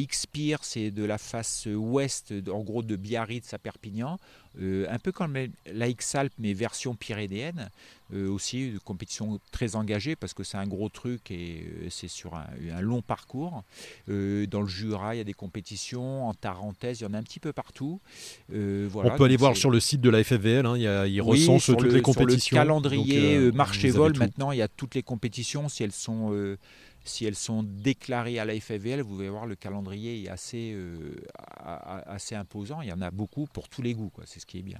C'est 0.63 0.91
de 0.91 1.03
la 1.03 1.17
face 1.17 1.67
ouest, 1.71 2.33
en 2.51 2.61
gros 2.61 2.83
de 2.83 2.95
Biarritz 2.95 3.53
à 3.53 3.57
Perpignan, 3.57 4.17
euh, 4.61 4.85
un 4.89 4.99
peu 4.99 5.11
comme 5.11 5.37
la 5.71 5.87
X-Alpes, 5.87 6.33
mais 6.39 6.53
version 6.53 6.95
pyrénéenne. 6.95 7.69
Euh, 8.13 8.29
aussi, 8.29 8.67
une 8.67 8.79
compétition 8.79 9.39
très 9.51 9.75
engagée 9.75 10.15
parce 10.15 10.35
que 10.35 10.43
c'est 10.43 10.57
un 10.57 10.67
gros 10.67 10.89
truc 10.89 11.31
et 11.31 11.65
euh, 11.65 11.87
c'est 11.89 12.07
sur 12.07 12.35
un, 12.35 12.45
long 12.79 13.01
parcours. 13.01 13.63
dans 14.07 14.61
le 14.61 14.67
Jura, 14.67 15.15
il 15.15 15.17
y 15.17 15.21
a 15.21 15.23
des 15.23 15.33
compétitions, 15.33 16.27
en 16.27 16.33
Tarentaise, 16.33 17.01
il 17.01 17.03
y 17.03 17.07
en 17.07 17.13
a 17.13 17.17
un 17.17 17.23
petit 17.23 17.39
peu 17.39 17.51
partout. 17.51 17.99
voilà, 18.49 19.13
On 19.13 19.17
peut 19.17 19.23
aller 19.23 19.37
voir 19.37 19.57
sur 19.57 19.71
le 19.71 19.79
site 19.79 20.01
de 20.01 20.09
la 20.09 20.23
FFVL, 20.23 20.65
hein, 20.65 20.77
il, 20.77 20.83
y 20.83 20.87
a, 20.87 21.07
il 21.07 21.21
recense 21.21 21.65
toutes 21.65 21.83
les 21.83 22.01
compétitions. 22.01 22.39
Sur 22.39 22.57
le 22.57 22.61
calendrier 22.61 23.51
marché 23.51 23.89
vol, 23.89 24.15
maintenant, 24.17 24.51
il 24.51 24.59
y 24.59 24.61
a 24.61 24.67
toutes 24.67 24.95
les 24.95 25.03
compétitions, 25.03 25.67
si 25.67 25.83
elles 25.83 25.91
sont 25.91 26.31
si 27.05 27.25
elles 27.25 27.35
sont 27.35 27.63
déclarées 27.63 28.39
à 28.39 28.45
la 28.45 28.59
FFVL, 28.59 29.01
vous 29.01 29.19
allez 29.19 29.29
voir 29.29 29.45
le 29.45 29.55
calendrier 29.55 30.23
est 30.23 30.29
assez, 30.29 30.73
euh, 30.73 31.15
assez 32.05 32.35
imposant. 32.35 32.81
Il 32.81 32.89
y 32.89 32.93
en 32.93 33.01
a 33.01 33.11
beaucoup 33.11 33.45
pour 33.53 33.69
tous 33.69 33.81
les 33.81 33.93
goûts, 33.93 34.11
c'est 34.25 34.39
ce 34.39 34.45
qui 34.45 34.59
est 34.59 34.63
bien. 34.63 34.79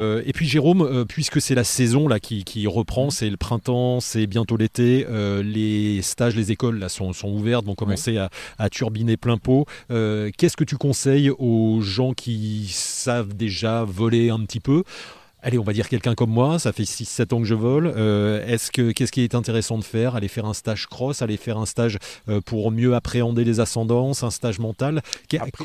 Euh, 0.00 0.22
et 0.26 0.32
puis 0.32 0.46
Jérôme, 0.46 0.82
euh, 0.82 1.04
puisque 1.04 1.40
c'est 1.40 1.54
la 1.54 1.64
saison 1.64 2.08
là 2.08 2.18
qui, 2.18 2.66
reprend, 2.66 3.06
mmh. 3.06 3.10
c'est 3.10 3.30
le 3.30 3.36
printemps, 3.36 4.00
c'est 4.00 4.26
bientôt 4.26 4.56
l'été, 4.56 5.06
les 5.42 6.02
stages, 6.02 6.34
les 6.36 6.52
écoles 6.52 6.78
là 6.78 6.88
sont, 6.88 7.12
sont 7.12 7.30
ouvertes, 7.30 7.64
vont 7.64 7.74
commencer 7.74 8.18
à, 8.18 8.30
à, 8.58 8.68
turbiner 8.68 9.16
plein 9.16 9.38
pot. 9.38 9.66
Qu'est-ce 9.88 10.56
que 10.56 10.64
tu 10.64 10.76
conseilles 10.76 11.30
aux 11.30 11.80
gens 11.80 12.12
qui 12.12 12.68
savent 12.68 13.34
déjà 13.34 13.84
voler 13.84 14.30
un 14.30 14.40
petit 14.40 14.60
peu? 14.60 14.82
Allez, 15.42 15.58
on 15.58 15.62
va 15.62 15.72
dire 15.72 15.88
quelqu'un 15.88 16.14
comme 16.14 16.30
moi, 16.30 16.58
ça 16.58 16.72
fait 16.72 16.82
6-7 16.82 17.34
ans 17.34 17.38
que 17.38 17.44
je 17.44 17.54
vole. 17.54 17.92
Euh, 17.96 18.44
est-ce 18.46 18.70
que 18.70 18.92
qu'est-ce 18.92 19.12
qui 19.12 19.22
est 19.22 19.34
intéressant 19.34 19.78
de 19.78 19.84
faire? 19.84 20.16
Aller 20.16 20.28
faire 20.28 20.46
un 20.46 20.54
stage 20.54 20.86
cross, 20.86 21.22
aller 21.22 21.36
faire 21.36 21.58
un 21.58 21.66
stage 21.66 21.98
euh, 22.28 22.40
pour 22.40 22.70
mieux 22.72 22.94
appréhender 22.94 23.44
les 23.44 23.60
ascendances, 23.60 24.22
un 24.22 24.30
stage 24.30 24.58
mental? 24.58 25.02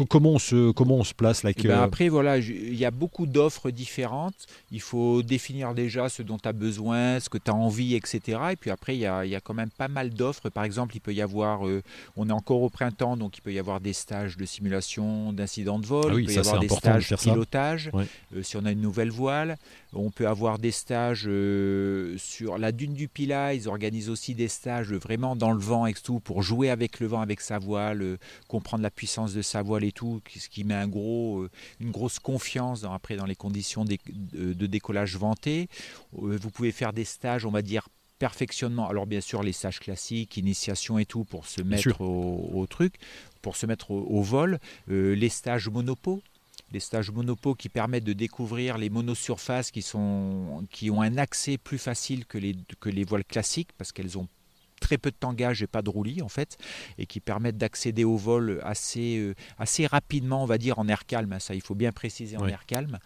comment 0.10 0.32
on 0.32 0.40
se 0.40 0.72
comment 0.72 0.96
on 0.96 1.04
se 1.04 1.14
place 1.14 1.44
là 1.44 1.52
eh 1.56 1.68
ben, 1.68 1.82
Après 1.82 2.10
voilà, 2.10 2.38
il 2.38 2.76
y 2.76 2.86
a 2.86 2.92
beaucoup 2.92 3.26
d'offres 3.26 3.72
différentes. 3.72 4.46
Il 4.72 4.82
faut 4.82 5.24
définir 5.24 5.74
déjà 5.74 6.10
ce 6.10 6.22
dont 6.22 6.38
tu 6.38 6.48
as 6.48 6.54
besoin, 6.54 7.20
ce 7.20 7.30
que 7.30 7.38
tu 7.38 7.50
as 7.50 7.56
envie, 7.56 7.96
etc. 7.96 8.40
Et 8.52 8.56
puis 8.56 8.70
après 8.70 8.96
il 8.96 9.00
y 9.00 9.06
a, 9.06 9.42
quand 9.42 9.54
même 9.54 9.72
pas 9.72 9.88
mal 9.88 10.12
d'offres. 10.12 10.50
Par 10.50 10.64
exemple, 10.64 10.96
il 10.96 11.00
peut 11.00 11.14
y 11.14 11.22
avoir, 11.22 11.68
euh, 11.68 11.82
on 12.16 12.30
est 12.30 12.34
encore 12.34 12.62
au 12.62 12.70
printemps, 12.70 13.18
donc 13.18 13.38
il 13.38 13.42
peut 13.42 13.54
y 13.54 13.60
avoir 13.60 13.80
des 13.80 13.94
stages 13.94 14.38
de 14.38 14.46
simulation 14.46 15.34
d'incidents 15.34 15.80
de 15.80 15.86
vol. 15.86 16.12
Ah 16.12 16.20
il 16.20 16.26
peut 16.26 16.34
y 16.34 16.38
avoir 16.38 16.60
des 16.60 16.70
stages 16.70 17.10
de 17.10 17.16
pilotage. 17.16 17.92
si 18.44 18.58
on 18.58 18.66
a 18.66 18.72
une 18.72 18.82
nouvelle 18.82 19.12
voile. 19.12 19.58
On 19.94 20.10
peut 20.10 20.28
avoir 20.28 20.58
des 20.58 20.72
stages 20.72 21.26
euh, 21.28 22.18
sur 22.18 22.58
la 22.58 22.72
dune 22.72 22.94
du 22.94 23.10
Pilat. 23.10 23.54
Ils 23.54 23.68
organisent 23.68 24.10
aussi 24.10 24.36
des 24.36 24.48
stages 24.48 24.94
vraiment 24.94 25.36
dans 25.36 25.52
le 25.52 25.60
vent 25.60 25.86
et 25.86 25.94
tout 25.94 26.22
pour 26.22 26.44
jouer 26.44 26.70
avec 26.70 27.00
le 27.00 27.08
vent, 27.08 27.20
avec 27.20 27.42
sa 27.42 27.60
voile, 27.60 28.02
euh, 28.02 28.18
comprendre 28.48 28.84
la 28.84 28.92
puissance 28.92 29.34
de 29.34 29.42
sa 29.42 29.62
voile 29.62 29.84
et 29.84 29.92
tout, 29.92 30.22
ce 30.34 30.48
qui 30.48 30.64
met 30.64 30.76
un 30.76 30.88
gros, 30.88 31.42
euh, 31.42 31.50
une 31.82 31.92
grosse 31.92 32.20
confiance 32.20 32.82
dans, 32.82 32.94
après 32.94 33.18
dans 33.18 33.26
les 33.26 33.36
conditions 33.36 33.84
de, 33.84 33.98
décollage 34.68 35.18
venté. 35.18 35.68
vous 36.14 36.50
pouvez 36.50 36.72
faire 36.72 36.94
des 36.94 37.04
stages, 37.04 37.46
on 37.46 37.52
va 37.52 37.62
dire 37.62 37.90
perfectionnement. 38.18 38.88
Alors 38.88 39.08
bien 39.08 39.20
sûr 39.20 39.44
les 39.44 39.52
stages 39.52 39.80
classiques, 39.80 40.38
initiation 40.38 41.00
et 41.00 41.06
tout 41.06 41.26
pour 41.26 41.48
se 41.48 41.62
mettre 41.62 42.00
au, 42.00 42.66
truc, 42.70 42.96
pour 43.42 43.58
se 43.58 43.66
mettre 43.66 43.92
au, 43.92 44.22
vol. 44.22 44.60
les 44.88 45.30
stages 45.30 45.68
monopo 45.68 46.22
des 46.72 46.80
stages 46.80 47.12
monopo 47.12 47.56
qui 47.56 47.70
permettent 47.70 48.04
de 48.04 48.14
découvrir 48.14 48.78
les 48.78 48.90
monosurfaces 48.90 49.72
qui, 49.72 49.82
sont, 49.82 50.66
qui 50.72 50.90
ont 50.90 51.02
un 51.02 51.18
accès 51.18 51.58
plus 51.58 51.78
facile 51.78 52.26
que 52.26 52.38
les, 52.38 52.56
que 52.80 52.90
les 52.90 53.04
voiles 53.04 53.26
classiques 53.26 53.72
parce 53.78 53.92
qu'elles 53.92 54.18
ont 54.18 54.28
très 54.92 54.98
peu 54.98 55.12
de 55.12 55.16
tangage 55.18 55.64
et 55.64 55.68
pas 55.68 55.82
de 55.82 55.90
roulis 55.90 56.22
en 56.22 56.28
fait, 56.28 56.58
et 56.98 57.06
qui 57.06 57.22
permettent 57.22 57.58
d'accéder 57.58 58.04
au 58.04 58.18
vol 58.18 58.60
assez, 58.66 59.20
euh, 59.20 59.36
assez 59.58 59.88
rapidement, 59.88 60.44
on 60.44 60.46
va 60.46 60.58
dire 60.58 60.80
en 60.80 60.88
air 60.90 61.06
calme. 61.06 61.34
Ça, 61.40 61.56
il 61.56 61.62
faut 61.62 61.76
bien 61.76 61.94
préciser 61.94 62.36
en 62.36 62.46
air 62.46 62.66
calme. 62.66 63.00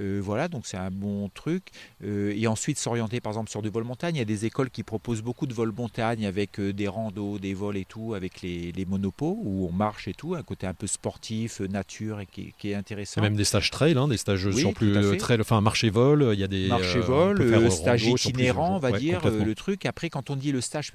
Euh, 0.00 0.20
voilà, 0.20 0.48
donc 0.48 0.66
c'est 0.66 0.76
un 0.76 0.90
bon 0.90 1.28
truc. 1.28 1.68
Euh, 2.02 2.34
et 2.36 2.48
ensuite 2.48 2.76
s'orienter 2.76 3.20
par 3.20 3.30
exemple 3.30 3.50
sur 3.50 3.62
du 3.62 3.68
vol 3.68 3.84
montagne. 3.84 4.16
Il 4.16 4.18
y 4.18 4.22
a 4.22 4.24
des 4.24 4.46
écoles 4.46 4.70
qui 4.70 4.82
proposent 4.82 5.22
beaucoup 5.22 5.46
de 5.46 5.54
vol 5.54 5.70
montagne 5.70 6.26
avec 6.26 6.60
des 6.60 6.88
randos, 6.88 7.38
des 7.38 7.54
vols 7.54 7.76
et 7.76 7.84
tout, 7.84 8.14
avec 8.14 8.42
les, 8.42 8.72
les 8.72 8.84
monopos 8.84 9.38
où 9.40 9.68
on 9.68 9.72
marche 9.72 10.08
et 10.08 10.14
tout, 10.14 10.34
un 10.34 10.42
côté 10.42 10.66
un 10.66 10.74
peu 10.74 10.88
sportif, 10.88 11.60
nature 11.60 12.18
et 12.18 12.26
qui, 12.26 12.52
est 12.64 12.74
intéressant. 12.74 13.20
Même 13.20 13.36
des 13.36 13.44
stages 13.44 13.70
trail, 13.70 13.96
hein, 13.96 14.08
des 14.08 14.16
stages 14.16 14.50
sur 14.50 14.74
plus 14.74 15.16
trail, 15.18 15.40
enfin 15.40 15.60
marché-vol. 15.60 16.30
Il 16.32 16.40
y 16.40 16.44
a 16.44 16.48
des 16.48 16.66
marché-vol, 16.66 17.70
stage 17.70 18.06
itinérant, 18.06 18.74
on 18.74 18.80
va 18.80 18.90
dire 18.90 19.20
le 19.24 19.54
truc. 19.54 19.86
Après, 19.86 20.10
quand 20.10 20.30
on 20.30 20.36
dit 20.36 20.50
le 20.50 20.60
stage 20.60 20.90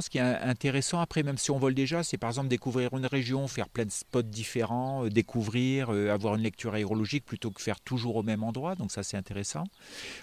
ce 0.00 0.10
qui 0.10 0.18
est 0.18 0.20
intéressant, 0.20 1.00
après, 1.00 1.22
même 1.22 1.38
si 1.38 1.50
on 1.50 1.58
vole 1.58 1.74
déjà, 1.74 2.02
c'est 2.02 2.18
par 2.18 2.30
exemple 2.30 2.48
découvrir 2.48 2.92
une 2.94 3.06
région, 3.06 3.46
faire 3.48 3.68
plein 3.68 3.84
de 3.84 3.90
spots 3.90 4.22
différents, 4.22 5.04
euh, 5.04 5.08
découvrir, 5.08 5.92
euh, 5.92 6.10
avoir 6.10 6.34
une 6.34 6.42
lecture 6.42 6.74
aérologique 6.74 7.24
plutôt 7.24 7.50
que 7.50 7.60
faire 7.60 7.80
toujours 7.80 8.16
au 8.16 8.22
même 8.22 8.42
endroit. 8.42 8.74
Donc 8.74 8.92
ça, 8.92 9.02
c'est 9.02 9.16
intéressant. 9.16 9.64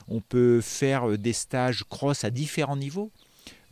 On 0.07 0.21
peut 0.21 0.61
faire 0.61 1.09
euh, 1.09 1.17
des 1.17 1.33
stages 1.33 1.83
cross 1.89 2.23
à 2.23 2.29
différents 2.29 2.77
niveaux. 2.77 3.11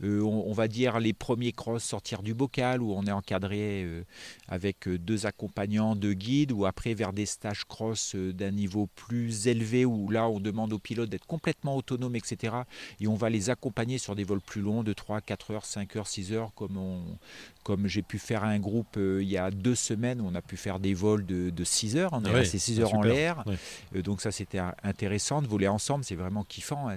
Euh, 0.04 0.22
on, 0.22 0.52
va 0.52 0.68
dire 0.68 1.00
les 1.00 1.12
premiers 1.12 1.52
cross 1.52 1.82
sortir 1.82 2.22
du 2.22 2.32
bocal 2.32 2.82
où 2.82 2.92
on 2.92 3.04
est 3.04 3.12
encadré 3.12 3.82
euh, 3.82 4.04
avec 4.48 4.86
euh, 4.86 4.98
deux 4.98 5.26
accompagnants, 5.26 5.96
deux 5.96 6.12
guides, 6.12 6.52
ou 6.52 6.66
après 6.66 6.94
vers 6.94 7.12
des 7.12 7.26
stages 7.26 7.64
cross 7.64 8.14
d'un 8.14 8.52
niveau 8.52 8.86
plus 8.86 9.48
élevé 9.48 9.84
où 9.84 10.10
là 10.10 10.28
on 10.28 10.38
demande 10.38 10.72
aux 10.72 10.78
pilotes 10.78 11.10
d'être 11.10 11.26
complètement 11.26 11.76
autonomes, 11.76 12.14
etc. 12.14 12.56
Et 13.00 13.08
on 13.08 13.14
va 13.14 13.28
les 13.28 13.50
accompagner 13.50 13.98
sur 13.98 14.14
des 14.14 14.24
vols 14.24 14.40
plus 14.40 14.60
longs 14.60 14.82
de 14.82 14.92
3, 14.92 15.20
4 15.20 15.50
heures, 15.50 15.64
5 15.64 15.96
heures, 15.96 16.06
6 16.06 16.32
heures, 16.32 16.52
comme, 16.54 16.76
on, 16.76 17.02
comme 17.64 17.88
j'ai 17.88 18.02
pu 18.02 18.18
faire 18.18 18.44
un 18.44 18.58
groupe 18.60 18.96
il 18.96 19.28
y 19.28 19.36
a 19.36 19.50
deux 19.50 19.74
semaines 19.74 20.20
où 20.20 20.28
on 20.28 20.34
a 20.34 20.42
pu 20.42 20.56
faire 20.56 20.78
des 20.78 20.94
vols 20.94 21.26
de, 21.26 21.64
6 21.64 21.96
heures. 21.96 22.10
On 22.12 22.24
est 22.24 22.30
resté 22.30 22.58
6 22.58 22.80
heures 22.80 22.94
en 22.94 23.02
l'air. 23.02 23.44
donc 23.94 24.20
ça 24.20 24.30
c'était 24.30 24.60
intéressant 24.82 25.42
de 25.42 25.48
voler 25.48 25.68
ensemble, 25.68 26.04
c'est 26.04 26.14
vraiment 26.14 26.44
kiffant. 26.44 26.88
Hein, 26.88 26.96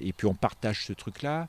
et 0.00 0.12
puis 0.12 0.26
on 0.26 0.34
partage 0.34 0.84
ce 0.84 0.92
truc-là. 0.92 1.48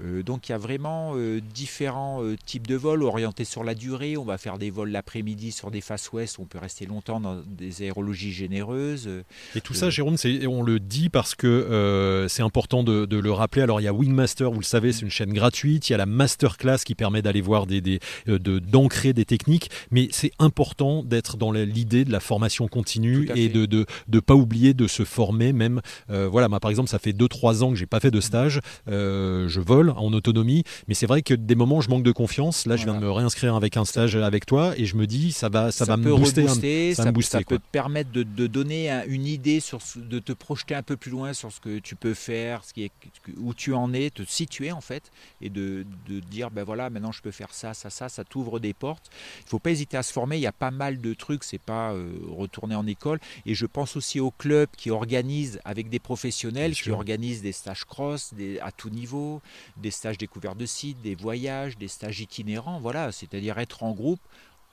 Euh, 0.00 0.17
donc 0.22 0.48
il 0.48 0.52
y 0.52 0.54
a 0.54 0.58
vraiment 0.58 1.12
euh, 1.16 1.40
différents 1.54 2.22
euh, 2.22 2.36
types 2.44 2.66
de 2.66 2.74
vols 2.74 3.02
orientés 3.02 3.44
sur 3.44 3.64
la 3.64 3.74
durée. 3.74 4.16
On 4.16 4.24
va 4.24 4.38
faire 4.38 4.58
des 4.58 4.70
vols 4.70 4.90
l'après-midi 4.90 5.52
sur 5.52 5.70
des 5.70 5.80
faces 5.80 6.12
ouest, 6.12 6.38
on 6.38 6.44
peut 6.44 6.58
rester 6.58 6.86
longtemps 6.86 7.20
dans 7.20 7.42
des 7.46 7.82
aérologies 7.82 8.32
généreuses. 8.32 9.08
Et 9.54 9.60
tout 9.60 9.74
ça, 9.74 9.90
Jérôme, 9.90 10.16
on 10.48 10.62
le 10.62 10.80
dit 10.80 11.08
parce 11.08 11.34
que 11.34 12.26
c'est 12.28 12.42
important 12.42 12.82
de, 12.82 13.18
le 13.18 13.32
rappeler. 13.32 13.62
Alors 13.62 13.80
il 13.80 13.84
y 13.84 13.88
a 13.88 13.92
Wingmaster, 13.92 14.50
vous 14.50 14.60
le 14.60 14.64
savez, 14.64 14.92
c'est 14.92 15.02
une 15.02 15.10
chaîne 15.10 15.32
gratuite. 15.32 15.88
Il 15.88 15.92
y 15.92 15.94
a 15.94 15.98
la 15.98 16.06
masterclass 16.06 16.78
qui 16.84 16.94
permet 16.94 17.22
d'aller 17.22 17.40
voir 17.40 17.66
des, 17.66 17.80
des 17.80 18.00
d'ancrer 18.26 19.12
des 19.12 19.24
techniques, 19.24 19.70
mais 19.90 20.08
c'est 20.10 20.32
important 20.38 21.02
d'être 21.02 21.36
dans 21.36 21.52
l'idée 21.52 22.04
de 22.04 22.12
la 22.12 22.20
formation 22.20 22.68
continue 22.68 23.28
et 23.34 23.48
de, 23.48 23.66
de 23.66 23.86
de 24.06 24.20
pas 24.20 24.34
oublier 24.34 24.74
de 24.74 24.86
se 24.86 25.04
former. 25.04 25.52
Même 25.52 25.80
voilà, 26.08 26.48
moi 26.48 26.60
par 26.60 26.70
exemple, 26.70 26.88
ça 26.88 26.98
fait 26.98 27.12
2-3 27.12 27.62
ans 27.62 27.70
que 27.70 27.76
j'ai 27.76 27.86
pas 27.86 28.00
fait 28.00 28.10
de 28.10 28.20
stage. 28.20 28.60
je 28.86 29.60
vole 29.60 29.90
en 29.90 30.07
autonomie. 30.12 30.64
Mais 30.86 30.94
c'est 30.94 31.06
vrai 31.06 31.22
que 31.22 31.34
des 31.34 31.54
moments, 31.54 31.80
je 31.80 31.90
manque 31.90 32.02
de 32.02 32.12
confiance. 32.12 32.66
Là, 32.66 32.76
je 32.76 32.84
viens 32.84 32.94
de 32.94 33.00
me 33.00 33.10
réinscrire 33.10 33.54
avec 33.54 33.76
un 33.76 33.84
stage 33.84 34.16
avec 34.16 34.46
toi 34.46 34.74
et 34.76 34.84
je 34.84 34.96
me 34.96 35.06
dis, 35.06 35.32
ça 35.32 35.48
va, 35.48 35.70
ça, 35.70 35.84
va 35.84 35.96
me 35.96 36.14
booster. 36.14 36.94
ça, 36.94 37.12
peut 37.12 37.58
te 37.58 37.70
permettre 37.72 38.10
de, 38.12 38.46
donner 38.46 38.90
une 39.06 39.26
idée, 39.26 39.60
sur, 39.60 39.80
de 39.96 40.18
te 40.18 40.32
projeter 40.32 40.74
un 40.74 40.82
peu 40.82 40.96
plus 40.96 41.10
loin 41.10 41.32
sur 41.32 41.52
ce 41.52 41.60
que 41.60 41.78
tu 41.78 41.96
peux 41.96 42.14
faire, 42.14 42.64
ce 42.64 42.72
qui 42.72 42.84
est, 42.84 42.92
où 43.38 43.54
tu 43.54 43.74
en 43.74 43.92
es, 43.92 44.10
te 44.10 44.22
situer 44.24 44.72
en 44.72 44.80
fait, 44.80 45.10
et 45.40 45.50
de, 45.50 45.84
dire, 46.30 46.50
ben 46.50 46.64
voilà, 46.64 46.90
maintenant 46.90 47.12
je 47.12 47.22
peux 47.22 47.30
faire 47.30 47.52
ça, 47.52 47.74
ça, 47.74 47.90
ça, 47.90 48.08
ça 48.08 48.24
t'ouvre 48.24 48.58
des 48.58 48.74
portes. 48.74 49.10
Il 49.44 49.48
faut 49.48 49.58
pas 49.58 49.70
hésiter 49.70 49.96
à 49.96 50.02
se 50.02 50.12
former. 50.12 50.36
Il 50.36 50.42
y 50.42 50.46
a 50.46 50.52
pas 50.52 50.70
mal 50.70 51.00
de 51.00 51.14
trucs. 51.14 51.44
C'est 51.44 51.60
pas 51.60 51.92
euh, 51.92 52.10
retourner 52.28 52.74
en 52.74 52.86
école. 52.86 53.20
Et 53.46 53.54
je 53.54 53.66
pense 53.66 53.96
aussi 53.96 54.20
aux 54.20 54.30
clubs 54.30 54.68
qui 54.76 54.90
organisent 54.90 55.60
avec 55.64 55.88
des 55.88 55.98
professionnels, 55.98 56.74
qui 56.74 56.90
organisent 56.90 57.42
des 57.42 57.52
stages 57.52 57.84
cross 57.84 58.32
des, 58.34 58.58
à 58.60 58.72
tout 58.72 58.90
niveau, 58.90 59.40
des 59.76 59.90
stages 59.98 60.16
découvertes 60.16 60.56
de 60.56 60.64
sites, 60.64 61.02
des 61.02 61.16
voyages, 61.16 61.76
des 61.76 61.88
stages 61.88 62.20
itinérants, 62.20 62.78
voilà, 62.78 63.10
c'est-à-dire 63.12 63.58
être 63.58 63.82
en 63.82 63.92
groupe 63.92 64.20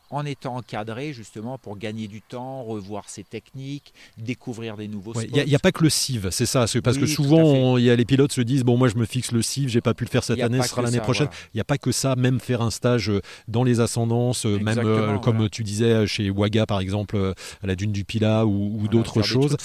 en 0.10 0.26
étant 0.26 0.56
encadré 0.56 1.14
justement 1.14 1.58
pour 1.58 1.78
gagner 1.78 2.08
du 2.08 2.22
temps, 2.22 2.64
revoir 2.64 3.10
ses 3.10 3.24
techniques, 3.24 3.94
découvrir 4.18 4.78
des 4.78 4.88
nouveaux 4.88 5.14
Il 5.22 5.46
n'y 5.46 5.56
a, 5.56 5.60
pas 5.60 5.72
que 5.72 5.84
le 5.84 5.90
CIV, 5.90 6.30
c'est 6.32 6.46
ça. 6.46 6.66
Parce 6.84 6.98
que 6.98 7.06
souvent, 7.06 7.78
y 7.78 7.90
a, 7.90 7.96
les 7.96 8.06
pilotes 8.06 8.32
se 8.32 8.42
disent 8.42 8.64
bon, 8.64 8.78
moi 8.78 8.88
je 8.88 8.96
me 8.96 9.06
fixe 9.06 9.32
le 9.32 9.42
CIV, 9.42 9.70
j'ai 9.70 9.82
pas 9.82 9.94
pu 9.94 10.06
le 10.06 10.10
faire 10.10 10.24
cette 10.24 10.40
année, 10.42 10.62
ce 10.62 10.70
sera 10.70 10.82
l'année 10.82 11.00
prochaine. 11.00 11.30
Il 11.54 11.58
n'y 11.58 11.62
a 11.62 11.66
pas 11.66 11.78
que 11.78 11.92
ça, 11.92 12.16
même 12.16 12.40
faire 12.40 12.62
un 12.62 12.72
stage 12.72 13.10
euh, 13.10 13.22
dans 13.48 13.64
les 13.64 13.80
ascendances, 13.80 14.46
euh, 14.46 14.60
même 14.60 14.80
euh, 14.80 15.18
comme 15.18 15.50
tu 15.50 15.64
disais 15.64 16.06
chez 16.08 16.30
Waga 16.30 16.66
par 16.66 16.80
exemple, 16.80 17.34
à 17.64 17.68
la 17.68 17.76
dune 17.76 17.92
du 17.92 18.06
Pila 18.06 18.46
ou, 18.46 18.88
d'autres 18.88 19.24
choses. 19.24 19.58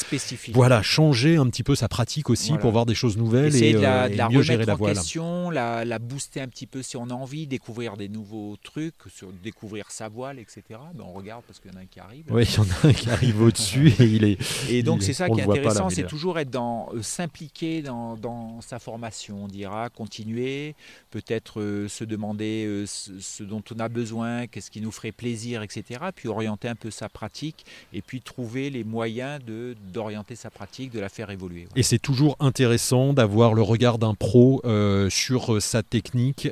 Voilà, 0.53 0.83
changer 0.83 1.37
un 1.37 1.47
petit 1.47 1.63
peu 1.63 1.75
sa 1.75 1.89
pratique 1.89 2.31
aussi 2.31 2.55
pour 2.59 2.73
voir 2.73 2.87
des 2.87 2.95
choses 2.95 3.17
nouvelles 3.17 3.55
et, 3.57 3.73
la, 3.73 4.09
et 4.09 4.29
mieux 4.31 4.43
gérer 4.43 4.65
la 4.65 4.75
voile. 4.75 4.95
Question, 4.95 5.51
la, 5.51 5.85
la 5.85 5.99
booster 5.99 6.41
un 6.41 6.49
petit 6.49 6.67
peu 6.67 6.83
si 6.83 6.97
on 6.97 7.11
a 7.11 7.15
envie, 7.15 7.47
découvrir 7.47 7.97
des 7.97 8.09
nouveaux 8.09 8.57
trucs, 8.63 8.95
sur, 9.15 9.29
découvrir 9.43 9.91
sa 9.91 10.09
voile 10.09 10.30
etc. 10.39 10.63
Ben, 10.95 11.05
on 11.07 11.13
regarde 11.13 11.43
parce 11.47 11.59
qu'il 11.59 11.73
y 11.73 11.75
en 11.75 11.79
a 11.79 11.83
un 11.83 11.87
qui 11.87 12.01
arrive. 12.01 12.25
Oui, 12.31 12.45
il 12.45 12.55
y 12.55 12.59
en 12.59 12.63
a 12.63 12.89
un 12.89 12.93
qui 12.93 13.11
arrive 13.11 13.43
au-dessus 13.43 13.89
et 13.99 14.05
il 14.05 14.25
est. 14.25 14.71
Et 14.71 14.83
donc 14.83 15.03
c'est 15.03 15.13
ça 15.13 15.29
qui 15.29 15.41
est 15.41 15.45
intéressant, 15.45 15.91
c'est 15.91 16.07
toujours 16.07 16.39
être 16.39 16.51
dans 16.51 16.89
euh, 16.95 17.03
s'impliquer 17.03 17.83
dans, 17.83 18.17
dans, 18.17 18.61
sa 18.61 18.79
formation. 18.79 19.45
On 19.45 19.49
dira 19.49 19.89
continuer, 19.89 20.75
peut-être 21.11 21.61
euh, 21.61 21.89
se 21.89 22.05
demander 22.05 22.65
euh, 22.67 22.85
ce, 22.87 23.43
dont 23.43 23.63
on 23.75 23.79
a 23.79 23.89
besoin, 23.89 24.47
qu'est-ce 24.47 24.71
qui 24.71 24.81
nous 24.81 24.93
ferait 24.93 25.13
plaisir, 25.13 25.63
etc. 25.63 26.01
Puis 26.15 26.29
orienter 26.29 26.69
un 26.69 26.75
peu 26.75 26.91
sa 26.91 27.09
pratique 27.09 27.65
et 27.93 28.03
puis 28.03 28.21
trouver 28.21 28.71
les 28.71 28.85
moyens 28.85 29.43
de 29.45 29.77
d'orienter 29.93 30.37
sa 30.37 30.51
pratique, 30.51 30.93
de 30.93 31.01
la 31.01 31.09
faire 31.09 31.31
évoluer. 31.31 31.67
Et 31.77 31.83
c'est 31.83 31.99
toujours 31.99 32.37
intéressant 32.41 33.13
d'avoir 33.13 33.55
le 33.55 33.63
regard 33.63 33.99
d'un 33.99 34.15
pro 34.15 34.63
sur 35.09 35.61
sa 35.63 35.83
technique 35.83 36.49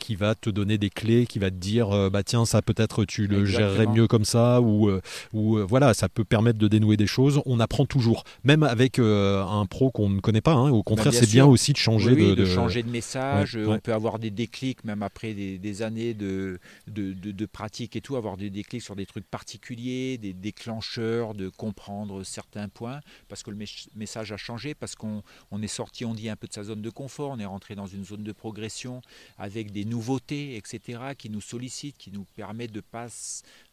qui 0.00 0.16
va 0.16 0.34
te 0.34 0.50
donner 0.50 0.78
des 0.78 0.90
clés, 0.90 1.26
qui 1.26 1.38
va 1.38 1.50
te 1.50 1.56
dire 1.56 2.10
bah 2.10 2.22
tiens 2.22 2.44
ça 2.44 2.62
peut-être 2.62 2.93
tu 3.02 3.26
le 3.26 3.44
gérerais 3.44 3.86
mieux 3.86 4.06
comme 4.06 4.24
ça, 4.24 4.60
ou, 4.60 4.88
euh, 4.88 5.00
ou 5.32 5.56
euh, 5.56 5.64
voilà, 5.64 5.94
ça 5.94 6.08
peut 6.08 6.24
permettre 6.24 6.58
de 6.58 6.68
dénouer 6.68 6.96
des 6.96 7.06
choses. 7.06 7.40
On 7.46 7.60
apprend 7.60 7.86
toujours, 7.86 8.24
même 8.44 8.62
avec 8.62 8.98
euh, 8.98 9.44
un 9.44 9.66
pro 9.66 9.90
qu'on 9.90 10.08
ne 10.08 10.20
connaît 10.20 10.40
pas. 10.40 10.52
Hein. 10.52 10.70
Au 10.70 10.82
contraire, 10.82 11.12
c'est 11.12 11.30
bien 11.30 11.46
aussi 11.46 11.72
de 11.72 11.78
changer 11.78 12.14
de, 12.14 12.44
changer 12.44 12.82
de 12.82 12.90
message. 12.90 13.56
on 13.56 13.78
peut 13.78 13.92
avoir 13.92 14.18
des 14.18 14.30
déclics, 14.30 14.84
même 14.84 15.02
après 15.02 15.34
des, 15.34 15.82
années 15.82 16.14
de, 16.14 16.58
de, 16.86 17.46
pratique 17.46 17.96
et 17.96 18.00
tout, 18.00 18.16
avoir 18.16 18.36
des 18.36 18.50
déclics 18.50 18.82
sur 18.82 18.96
des 18.96 19.06
trucs 19.06 19.28
particuliers, 19.28 20.18
des 20.18 20.32
déclencheurs, 20.32 21.34
de 21.34 21.48
comprendre 21.48 22.22
certains 22.22 22.68
points, 22.68 23.00
parce 23.28 23.42
que 23.42 23.50
le 23.50 23.58
message 23.96 24.32
a 24.32 24.36
changé, 24.36 24.74
parce 24.74 24.94
qu'on 24.94 25.22
on 25.50 25.62
est 25.62 25.66
sorti, 25.68 26.04
on 26.04 26.14
dit 26.14 26.28
un 26.28 26.36
peu 26.36 26.46
de 26.46 26.52
sa 26.52 26.64
zone 26.64 26.82
de 26.82 26.90
confort, 26.90 27.30
on 27.30 27.38
est 27.38 27.44
rentré 27.44 27.74
dans 27.74 27.86
une 27.86 28.04
zone 28.04 28.22
de 28.22 28.32
progression 28.32 29.02
avec 29.38 29.72
des 29.72 29.84
nouveautés, 29.84 30.56
etc., 30.56 31.00
qui 31.16 31.30
nous 31.30 31.40
sollicitent, 31.40 31.96
qui 31.96 32.10
nous 32.10 32.24
permettent 32.36 32.72
de 32.72 32.80
pas 32.90 33.06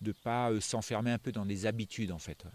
de 0.02 0.12
pas 0.12 0.52
euh, 0.52 0.60
s'enfermer 0.60 1.12
un 1.12 1.18
peu 1.18 1.32
dans 1.32 1.46
des 1.46 1.66
habitudes 1.66 2.12
en 2.12 2.20
fait. 2.20 2.46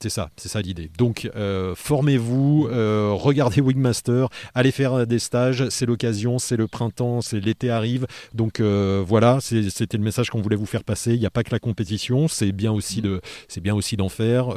C'est 0.00 0.10
ça, 0.10 0.30
c'est 0.36 0.48
ça 0.48 0.60
l'idée. 0.60 0.92
Donc, 0.96 1.28
euh, 1.34 1.74
formez-vous, 1.74 2.68
euh, 2.70 3.10
regardez 3.12 3.60
Wingmaster, 3.60 4.28
allez 4.54 4.70
faire 4.70 5.08
des 5.08 5.18
stages, 5.18 5.68
c'est 5.70 5.86
l'occasion, 5.86 6.38
c'est 6.38 6.56
le 6.56 6.68
printemps, 6.68 7.20
c'est 7.20 7.40
l'été 7.40 7.68
arrive. 7.68 8.06
Donc 8.32 8.60
euh, 8.60 9.02
voilà, 9.04 9.40
c'était 9.40 9.96
le 9.96 10.04
message 10.04 10.30
qu'on 10.30 10.40
voulait 10.40 10.54
vous 10.54 10.66
faire 10.66 10.84
passer. 10.84 11.14
Il 11.14 11.18
n'y 11.18 11.26
a 11.26 11.30
pas 11.30 11.42
que 11.42 11.50
la 11.50 11.58
compétition, 11.58 12.28
c'est 12.28 12.52
bien 12.52 12.70
aussi 12.70 13.02
de, 13.02 13.20
c'est 13.48 13.60
bien 13.60 13.74
aussi 13.74 13.96
d'en 13.96 14.08
faire. 14.08 14.50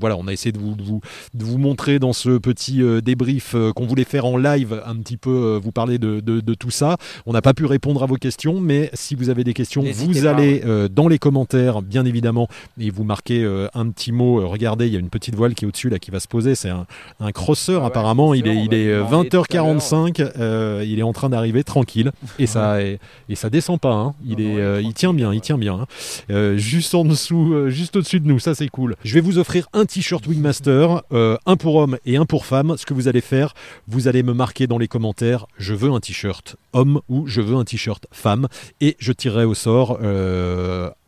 voilà, 0.00 0.16
on 0.16 0.28
a 0.28 0.32
essayé 0.32 0.52
de 0.52 0.58
vous, 0.58 0.74
de 0.74 0.82
vous, 0.82 1.02
de 1.34 1.44
vous 1.44 1.58
montrer 1.58 1.98
dans 1.98 2.14
ce 2.14 2.38
petit 2.38 2.80
débrief 3.02 3.54
qu'on 3.74 3.86
voulait 3.86 4.04
faire 4.04 4.24
en 4.24 4.38
live, 4.38 4.82
un 4.86 4.96
petit 4.96 5.18
peu 5.18 5.60
vous 5.62 5.72
parler 5.72 5.98
de, 5.98 6.20
de, 6.20 6.54
tout 6.54 6.70
ça. 6.70 6.96
On 7.26 7.34
n'a 7.34 7.42
pas 7.42 7.52
pu 7.52 7.66
répondre 7.66 8.02
à 8.02 8.06
vos 8.06 8.16
questions, 8.16 8.60
mais 8.60 8.88
si 8.94 9.14
vous 9.14 9.28
avez 9.28 9.44
des 9.44 9.52
questions, 9.52 9.82
vous 9.82 10.24
allez 10.24 10.62
dans 10.96 11.06
les 11.06 11.18
commentaires, 11.18 11.82
bien 11.82 12.04
évidemment, 12.04 12.48
et 12.80 12.90
vous 12.90 13.04
marquez 13.04 13.44
un 13.74 13.90
petit 13.90 14.10
mot. 14.10 14.48
regardez 14.48 14.86
il 14.88 14.92
y 14.92 14.96
a 14.96 15.00
une 15.00 15.10
petite 15.10 15.34
voile 15.34 15.54
qui 15.54 15.64
est 15.64 15.68
au-dessus 15.68 15.88
là 15.88 15.98
qui 15.98 16.10
va 16.10 16.20
se 16.20 16.28
poser. 16.28 16.54
C'est 16.54 16.70
un, 16.70 16.86
un 17.20 17.32
crosseur 17.32 17.84
ah 17.84 17.86
apparemment. 17.86 18.34
il 18.34 18.48
est, 18.48 18.56
il 18.56 18.74
est 18.74 19.00
20h45. 19.00 20.32
Euh, 20.38 20.84
il 20.86 20.98
est 20.98 21.02
en 21.02 21.12
train 21.12 21.28
d'arriver 21.28 21.64
tranquille 21.64 22.12
et 22.38 22.46
ça 22.46 22.80
et, 22.82 22.98
ça 23.34 23.50
descend 23.50 23.80
pas. 23.80 23.92
Hein. 23.92 24.14
Il 24.24 24.40
est, 24.40 24.58
euh, 24.58 24.80
il 24.80 24.94
tient 24.94 25.12
bien, 25.12 25.32
il 25.32 25.40
tient 25.40 25.58
bien. 25.58 25.74
Hein. 25.74 25.86
Euh, 26.30 26.56
juste 26.56 26.94
en 26.94 27.04
dessous, 27.04 27.68
juste 27.68 27.96
au-dessus 27.96 28.20
de 28.20 28.26
nous, 28.26 28.38
ça 28.38 28.54
c'est 28.54 28.68
cool. 28.68 28.96
Je 29.04 29.14
vais 29.14 29.20
vous 29.20 29.38
offrir 29.38 29.68
un 29.72 29.84
t-shirt 29.84 30.26
Wingmaster, 30.26 31.02
un 31.10 31.56
pour 31.56 31.76
homme 31.76 31.98
et 32.06 32.16
un 32.16 32.24
pour 32.24 32.46
femme. 32.46 32.76
Ce 32.76 32.86
que 32.86 32.94
vous 32.94 33.08
allez 33.08 33.20
faire, 33.20 33.54
vous 33.88 34.08
allez 34.08 34.22
me 34.22 34.32
marquer 34.32 34.66
dans 34.66 34.78
les 34.78 34.88
commentaires. 34.88 35.46
Je 35.58 35.74
veux 35.74 35.90
un 35.90 36.00
t-shirt 36.00 36.56
homme 36.72 37.00
ou 37.08 37.26
je 37.26 37.40
veux 37.40 37.56
un 37.56 37.64
t-shirt 37.64 38.06
femme 38.10 38.48
et 38.80 38.96
je 38.98 39.12
tirerai 39.12 39.44
au 39.44 39.54
sort 39.54 39.98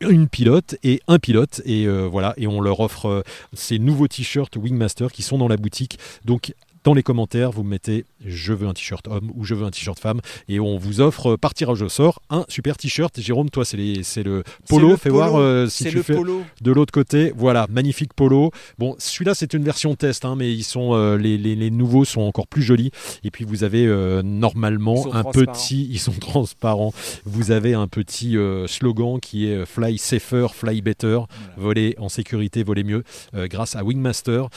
une 0.01 0.29
pilote 0.29 0.77
et 0.83 1.01
un 1.09 1.19
pilote 1.19 1.61
et 1.65 1.87
voilà 1.87 2.35
et 2.37 2.47
on 2.47 2.61
leur 2.61 2.81
offre 2.81 3.25
ces 3.53 3.79
nouveaux 3.79 4.09
t-shirts 4.09 4.57
Wingmaster 4.57 5.11
qui 5.13 5.23
sont 5.23 5.39
dans 5.39 5.49
la 5.49 5.57
boutique. 5.57 5.99
Donc 6.25 6.55
dans 6.85 6.95
les 6.95 7.03
commentaires, 7.03 7.51
vous 7.51 7.63
mettez 7.63 8.05
je 8.25 8.53
veux 8.53 8.67
un 8.67 8.75
t-shirt 8.75 9.07
homme 9.09 9.31
ou 9.35 9.45
je 9.45 9.55
veux 9.55 9.65
un 9.65 9.71
t-shirt 9.71 9.99
femme 9.99 10.21
et 10.49 10.61
on 10.61 10.77
vous 10.77 11.01
offre 11.01 11.37
par 11.37 11.55
tirage 11.55 11.83
au 11.83 11.89
sort 11.89 12.21
un 12.31 12.45
super 12.49 12.77
t-shirt. 12.77 13.21
Jérôme, 13.21 13.51
toi, 13.51 13.65
c'est 13.65 13.77
le 13.77 14.43
polo. 14.69 14.97
Fais 14.97 15.11
voir 15.11 15.37
euh, 15.37 15.67
si 15.67 15.85
tu 15.85 15.97
le 15.97 16.03
fais 16.03 16.15
polo. 16.15 16.43
de 16.61 16.73
l'autre 16.73 16.93
côté. 16.93 17.33
Voilà, 17.37 17.67
magnifique 17.71 18.15
polo. 18.15 18.51
Bon, 18.79 18.97
celui-là, 18.99 19.35
c'est 19.35 19.55
une 19.55 19.63
version 19.63 19.95
test, 19.95 20.25
hein, 20.25 20.35
mais 20.37 20.53
ils 20.53 20.65
sont, 20.65 20.95
euh, 20.95 21.17
les, 21.17 21.71
nouveaux 21.71 22.05
sont 22.05 22.23
encore 22.23 22.47
plus 22.47 22.63
jolis. 22.63 22.91
Et 23.25 23.31
puis, 23.31 23.45
vous 23.45 23.65
avez 23.65 23.87
euh, 23.87 24.23
normalement 24.23 25.15
un 25.15 25.25
petit, 25.25 25.89
ils 25.91 25.99
sont 25.99 26.13
transparents. 26.13 26.93
Vous 27.25 27.51
avez 27.51 27.75
un 27.75 27.87
petit 27.87 28.37
slogan 28.67 29.21
qui 29.21 29.47
est 29.47 29.65
Fly 29.65 29.99
Safer, 29.99 30.55
Fly 30.55 30.81
Better. 30.83 31.21
Voler 31.57 31.95
en 31.99 32.09
sécurité, 32.09 32.63
voler 32.63 32.85
mieux, 32.85 33.05
grâce 33.35 33.77
à 33.77 33.85
Wingmaster. 33.85 34.49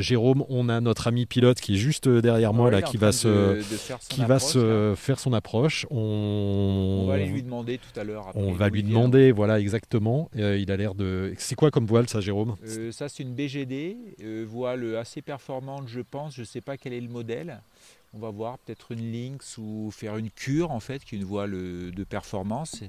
Jérôme, 0.00 0.44
on 0.48 0.68
a 0.68 0.80
notre 0.80 1.06
ami 1.06 1.26
pilote 1.26 1.60
qui 1.66 1.74
est 1.74 1.78
juste 1.78 2.08
derrière 2.08 2.54
moi, 2.54 2.70
là, 2.70 2.80
qui 2.80 2.96
va 2.96 3.10
se, 3.10 3.60
qui 4.08 4.24
va 4.24 4.38
se 4.38 4.94
faire 4.96 5.18
son 5.18 5.32
approche. 5.32 5.84
On, 5.90 7.00
on 7.02 7.06
va 7.08 7.14
aller 7.14 7.26
lui 7.26 7.42
demander 7.42 7.78
tout 7.78 7.98
à 7.98 8.04
l'heure. 8.04 8.30
On 8.36 8.52
va 8.52 8.68
lui 8.68 8.84
demander, 8.84 9.32
voilà, 9.32 9.58
exactement. 9.58 10.30
Euh, 10.36 10.56
il 10.56 10.70
a 10.70 10.76
l'air 10.76 10.94
de. 10.94 11.34
C'est 11.38 11.56
quoi 11.56 11.72
comme 11.72 11.84
voile, 11.86 12.08
ça, 12.08 12.20
Jérôme? 12.20 12.54
Euh, 12.64 12.92
Ça, 12.92 13.08
c'est 13.08 13.24
une 13.24 13.34
BGD, 13.34 13.96
euh, 14.22 14.46
voile 14.48 14.94
assez 14.94 15.22
performante, 15.22 15.88
je 15.88 16.02
pense. 16.02 16.36
Je 16.36 16.42
ne 16.42 16.46
sais 16.46 16.60
pas 16.60 16.76
quel 16.76 16.92
est 16.92 17.00
le 17.00 17.08
modèle. 17.08 17.60
On 18.14 18.20
va 18.20 18.30
voir 18.30 18.58
peut-être 18.58 18.92
une 18.92 19.12
Lynx 19.12 19.58
ou 19.58 19.90
faire 19.90 20.16
une 20.18 20.30
cure 20.30 20.70
en 20.70 20.78
fait, 20.80 21.04
qui 21.04 21.16
est 21.16 21.18
une 21.18 21.24
voile 21.24 21.50
de 21.50 22.04
performance. 22.04 22.84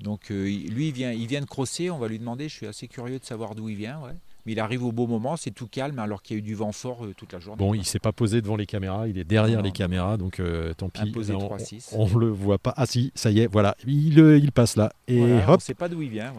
Donc 0.00 0.28
lui, 0.28 0.88
il 0.88 0.92
vient, 0.92 1.12
il 1.12 1.26
vient 1.26 1.40
de 1.40 1.46
crosser. 1.46 1.88
On 1.88 1.98
va 1.98 2.08
lui 2.08 2.18
demander. 2.18 2.50
Je 2.50 2.54
suis 2.54 2.66
assez 2.66 2.88
curieux 2.88 3.18
de 3.18 3.24
savoir 3.24 3.54
d'où 3.54 3.70
il 3.70 3.76
vient. 3.76 3.98
Ouais 4.02 4.12
il 4.48 4.60
arrive 4.60 4.84
au 4.84 4.92
beau 4.92 5.06
moment, 5.06 5.36
c'est 5.36 5.50
tout 5.50 5.66
calme 5.66 5.98
alors 5.98 6.22
qu'il 6.22 6.36
y 6.36 6.38
a 6.38 6.40
eu 6.40 6.42
du 6.42 6.54
vent 6.54 6.72
fort 6.72 7.04
euh, 7.04 7.14
toute 7.16 7.32
la 7.32 7.38
journée. 7.38 7.58
Bon, 7.58 7.74
il 7.74 7.84
s'est 7.84 7.98
pas 7.98 8.12
posé 8.12 8.40
devant 8.40 8.56
les 8.56 8.66
caméras, 8.66 9.08
il 9.08 9.18
est 9.18 9.24
derrière 9.24 9.62
les 9.62 9.72
caméras, 9.72 10.16
donc 10.16 10.40
euh, 10.40 10.74
tant 10.74 10.88
pis. 10.88 11.12
on, 11.92 12.06
ne 12.06 12.18
le 12.18 12.28
voit 12.28 12.58
pas. 12.58 12.74
Ah 12.76 12.86
si, 12.86 13.12
ça 13.14 13.30
y 13.30 13.40
est, 13.40 13.46
voilà, 13.46 13.76
il, 13.86 14.20
euh, 14.20 14.38
il 14.38 14.52
passe 14.52 14.76
là. 14.76 14.92
Et 15.06 15.20
hop. 15.20 15.56
On 15.56 15.58
sait 15.58 15.74
pas 15.74 15.88
d'où 15.88 16.02
il 16.02 16.10
vient, 16.10 16.32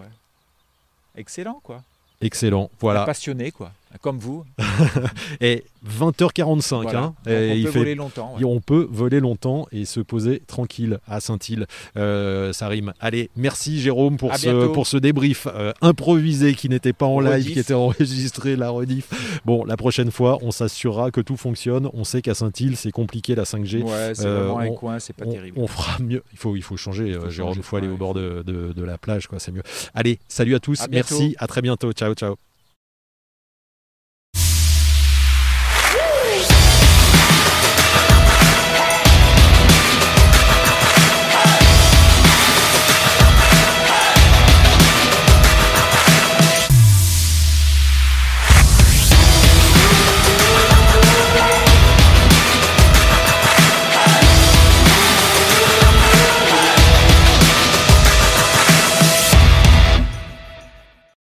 Excellent, 1.16 1.60
quoi. 1.64 1.84
Excellent, 2.22 2.70
voilà. 2.80 3.06
passionné, 3.06 3.52
quoi, 3.52 3.72
comme 4.02 4.20
vous. 4.20 4.46
et 5.42 5.66
20h45, 5.88 6.96
hein, 6.96 7.14
et 7.28 7.64
on 7.66 7.72
peut 7.72 7.80
voler 7.80 7.96
longtemps. 7.96 8.36
On 8.44 8.60
peut 8.60 8.88
voler 8.92 9.20
longtemps 9.20 9.68
et 9.72 9.86
se 9.86 10.00
poser 10.00 10.42
tranquille 10.46 11.00
à 11.08 11.20
Saint-Île. 11.20 11.66
Euh, 11.98 12.54
ça 12.54 12.68
rime. 12.68 12.94
Allez, 13.00 13.30
merci 13.36 13.80
Jérôme 13.80 14.18
pour, 14.18 14.36
ce, 14.36 14.68
pour 14.68 14.88
ce 14.88 14.98
débrief 14.98 15.48
euh, 15.48 15.72
improvisé 15.82 16.54
qui 16.54 16.70
n'était 16.70 16.94
pas 16.94 17.06
en 17.06 17.20
live, 17.20 17.52
qui 17.52 17.60
était 17.60 17.74
enregistré, 17.74 18.56
la 18.56 18.70
rediff. 18.70 19.42
Bon, 19.46 19.66
la 19.66 19.78
prochaine 19.78 20.12
fois, 20.12 20.38
on 20.42 20.52
s'assurera 20.52 21.12
que 21.12 21.22
tout 21.22 21.38
fonctionne. 21.38 21.90
On 21.94 22.04
sait 22.04 22.22
qu'à 22.22 22.34
Saint-Île, 22.34 22.76
c'est 22.76 22.92
compliqué 22.92 23.36
la 23.36 23.44
5G. 23.44 23.84
Ouais, 23.84 24.12
c'est 24.14 24.26
euh, 24.26 24.46
vraiment 24.46 24.60
un 24.60 24.72
coin, 24.72 25.00
c'est 25.00 25.16
pas 25.16 25.26
terrible. 25.26 25.58
On 25.60 25.68
fera 25.68 26.00
mieux. 26.00 26.24
Il 26.32 26.38
faut, 26.38 26.56
il 26.56 26.64
faut 26.64 26.78
changer, 26.78 27.18
Jérôme. 27.30 27.56
Il 27.58 27.64
faut 27.64 27.78
aller 27.78 27.88
au 27.88 27.98
bord 27.98 28.14
de, 28.14 28.44
de, 28.46 28.84
la 28.84 28.98
plage, 28.98 29.28
quoi. 29.28 29.40
C'est 29.40 29.52
mieux. 29.52 29.64
Allez, 29.94 30.20
salut 30.28 30.56
à 30.56 30.60
tous. 30.60 30.88
merci. 30.90 31.36
À 31.38 31.48
très 31.48 31.62
bientôt. 31.62 31.92
Ciao, 31.94 32.14
ciao. 32.14 32.49